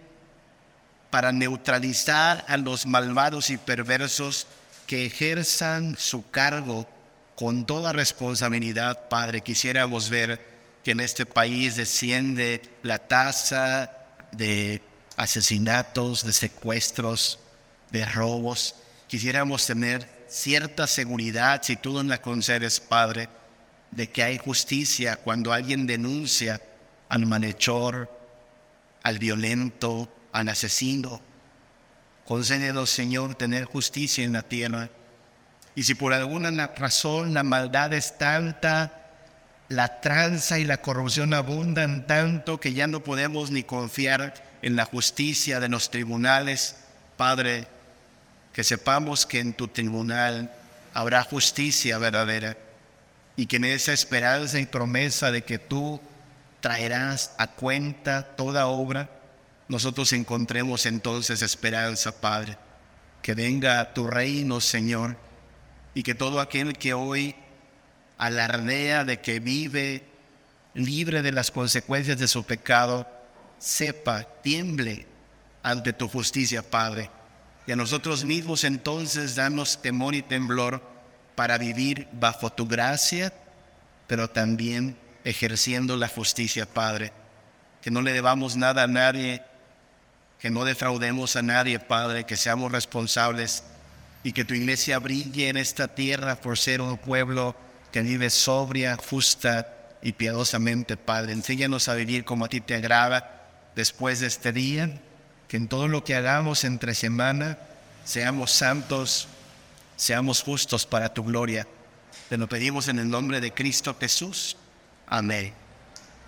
para 1.09 1.31
neutralizar 1.31 2.43
a 2.47 2.57
los 2.57 2.85
malvados 2.85 3.49
y 3.49 3.57
perversos 3.57 4.47
que 4.87 5.05
ejerzan 5.05 5.95
su 5.97 6.29
cargo 6.31 6.87
con 7.35 7.65
toda 7.65 7.93
responsabilidad, 7.93 9.09
Padre. 9.09 9.41
Quisiéramos 9.41 10.09
ver 10.09 10.39
que 10.83 10.91
en 10.91 10.99
este 10.99 11.25
país 11.25 11.75
desciende 11.75 12.61
la 12.81 12.99
tasa 12.99 13.91
de 14.31 14.81
asesinatos, 15.15 16.25
de 16.25 16.33
secuestros, 16.33 17.39
de 17.91 18.05
robos. 18.05 18.75
Quisiéramos 19.07 19.65
tener 19.65 20.22
cierta 20.33 20.87
seguridad, 20.87 21.61
si 21.61 21.75
tú 21.75 21.93
nos 21.93 22.05
la 22.05 22.19
concedes, 22.19 22.79
Padre, 22.79 23.29
de 23.91 24.09
que 24.09 24.23
hay 24.23 24.39
justicia 24.39 25.15
cuando 25.15 25.53
alguien 25.53 25.85
denuncia 25.85 26.59
al 27.07 27.27
malhechor, 27.27 28.09
al 29.03 29.19
violento, 29.19 30.11
al 30.31 30.49
asesino. 30.49 31.21
Concédenos, 32.25 32.89
Señor, 32.89 33.35
tener 33.35 33.65
justicia 33.65 34.23
en 34.23 34.33
la 34.33 34.41
tierra. 34.41 34.89
Y 35.75 35.83
si 35.83 35.93
por 35.93 36.13
alguna 36.13 36.67
razón 36.67 37.35
la 37.35 37.43
maldad 37.43 37.93
es 37.93 38.17
tanta, 38.17 39.11
la 39.69 40.01
tranza 40.01 40.57
y 40.57 40.63
la 40.63 40.77
corrupción 40.77 41.35
abundan 41.35 42.07
tanto 42.07 42.59
que 42.59 42.73
ya 42.73 42.87
no 42.87 43.03
podemos 43.03 43.51
ni 43.51 43.61
confiar 43.61 44.33
en 44.63 44.75
la 44.75 44.85
justicia 44.85 45.59
de 45.59 45.69
los 45.69 45.91
tribunales, 45.91 46.77
Padre, 47.17 47.67
que 48.53 48.63
sepamos 48.63 49.25
que 49.25 49.39
en 49.39 49.53
tu 49.53 49.67
tribunal 49.67 50.53
habrá 50.93 51.23
justicia 51.23 51.97
verdadera 51.97 52.55
y 53.35 53.47
que 53.47 53.55
en 53.55 53.65
esa 53.65 53.93
esperanza 53.93 54.59
y 54.59 54.65
promesa 54.67 55.31
de 55.31 55.43
que 55.43 55.57
tú 55.57 55.99
traerás 56.61 57.33
a 57.37 57.47
cuenta 57.47 58.23
toda 58.35 58.67
obra, 58.67 59.09
nosotros 59.67 60.13
encontremos 60.13 60.85
entonces 60.85 61.41
esperanza, 61.41 62.21
Padre. 62.21 62.57
Que 63.21 63.33
venga 63.33 63.93
tu 63.93 64.05
reino, 64.07 64.61
Señor, 64.61 65.17
y 65.93 66.03
que 66.03 66.13
todo 66.13 66.39
aquel 66.39 66.77
que 66.77 66.93
hoy 66.93 67.35
alardea 68.17 69.03
de 69.03 69.19
que 69.19 69.39
vive 69.39 70.03
libre 70.73 71.21
de 71.21 71.31
las 71.31 71.49
consecuencias 71.49 72.19
de 72.19 72.27
su 72.27 72.43
pecado, 72.43 73.07
sepa, 73.57 74.23
tiemble 74.41 75.07
ante 75.63 75.93
tu 75.93 76.07
justicia, 76.07 76.61
Padre. 76.61 77.09
Y 77.65 77.71
a 77.71 77.75
nosotros 77.75 78.25
mismos 78.25 78.63
entonces 78.63 79.35
danos 79.35 79.81
temor 79.81 80.15
y 80.15 80.21
temblor 80.21 80.81
para 81.35 81.57
vivir 81.57 82.07
bajo 82.11 82.51
tu 82.51 82.67
gracia, 82.67 83.33
pero 84.07 84.29
también 84.29 84.97
ejerciendo 85.23 85.95
la 85.95 86.09
justicia, 86.09 86.65
Padre. 86.65 87.13
Que 87.81 87.91
no 87.91 88.01
le 88.01 88.11
debamos 88.11 88.57
nada 88.57 88.83
a 88.83 88.87
nadie, 88.87 89.41
que 90.39 90.49
no 90.49 90.65
defraudemos 90.65 91.35
a 91.37 91.41
nadie, 91.41 91.79
Padre, 91.79 92.25
que 92.25 92.35
seamos 92.35 92.71
responsables 92.71 93.63
y 94.23 94.33
que 94.33 94.45
tu 94.45 94.53
iglesia 94.53 94.99
brille 94.99 95.47
en 95.47 95.57
esta 95.57 95.87
tierra 95.87 96.35
por 96.35 96.57
ser 96.57 96.81
un 96.81 96.97
pueblo 96.97 97.55
que 97.91 98.01
vive 98.01 98.29
sobria, 98.29 98.97
justa 98.97 99.73
y 100.01 100.11
piadosamente, 100.11 100.97
Padre. 100.97 101.31
Enséñanos 101.31 101.87
a 101.87 101.95
vivir 101.95 102.25
como 102.25 102.43
a 102.43 102.49
ti 102.49 102.59
te 102.59 102.75
agrada 102.75 103.47
después 103.75 104.19
de 104.19 104.27
este 104.27 104.51
día 104.51 104.99
que 105.53 105.57
en 105.57 105.67
todo 105.67 105.87
lo 105.87 106.03
que 106.03 106.15
hagamos 106.15 106.63
entre 106.63 106.95
semana 106.95 107.59
seamos 108.03 108.49
santos, 108.49 109.27
seamos 109.95 110.41
justos 110.41 110.87
para 110.87 111.13
tu 111.13 111.23
gloria. 111.23 111.67
Te 112.27 112.37
lo 112.39 112.49
pedimos 112.49 112.87
en 112.87 112.97
el 112.97 113.07
nombre 113.07 113.39
de 113.39 113.53
Cristo 113.53 113.95
Jesús. 113.99 114.57
Amén. 115.05 115.53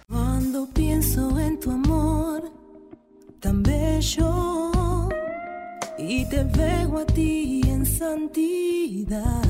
Cuando 0.08 0.70
pienso 0.72 1.40
en 1.40 1.60
tu 1.60 1.72
amor 1.72 2.52
tan 3.40 3.64
bello 3.64 4.70
y 5.98 6.30
te 6.30 6.44
veo 6.44 7.00
a 7.00 7.06
ti 7.08 7.62
en 7.66 7.84
santidad 7.84 9.42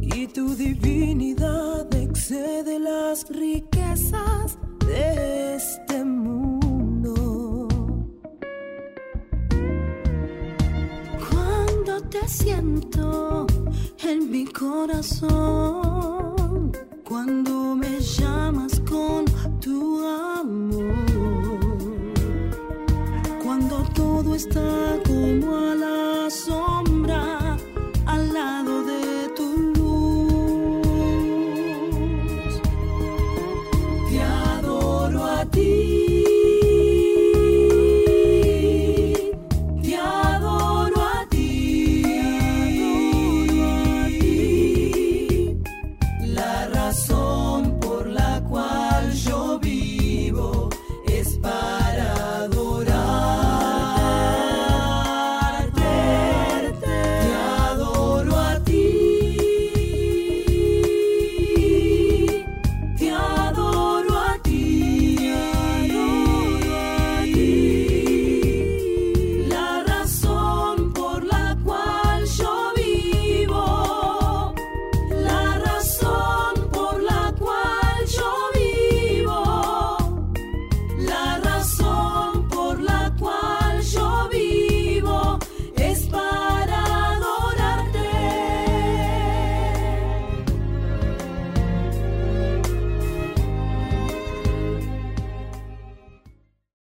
y 0.00 0.26
tu 0.28 0.54
divinidad 0.54 1.94
excede 1.94 2.78
las 2.78 3.28
riquezas 3.28 4.56
de 4.86 5.56
este 5.56 6.02
mundo. 6.04 6.15
te 12.20 12.28
siento 12.28 13.46
en 14.02 14.30
mi 14.30 14.44
corazón 14.46 15.32
cuando 17.04 17.74
me 17.74 18.00
llamas 18.00 18.80
con 18.88 19.24
tu 19.60 20.06
amor. 20.06 20.94
Cuando 23.42 23.82
todo 23.94 24.34
está 24.34 24.98
como 25.06 25.56
a 25.56 25.74
la 25.74 26.15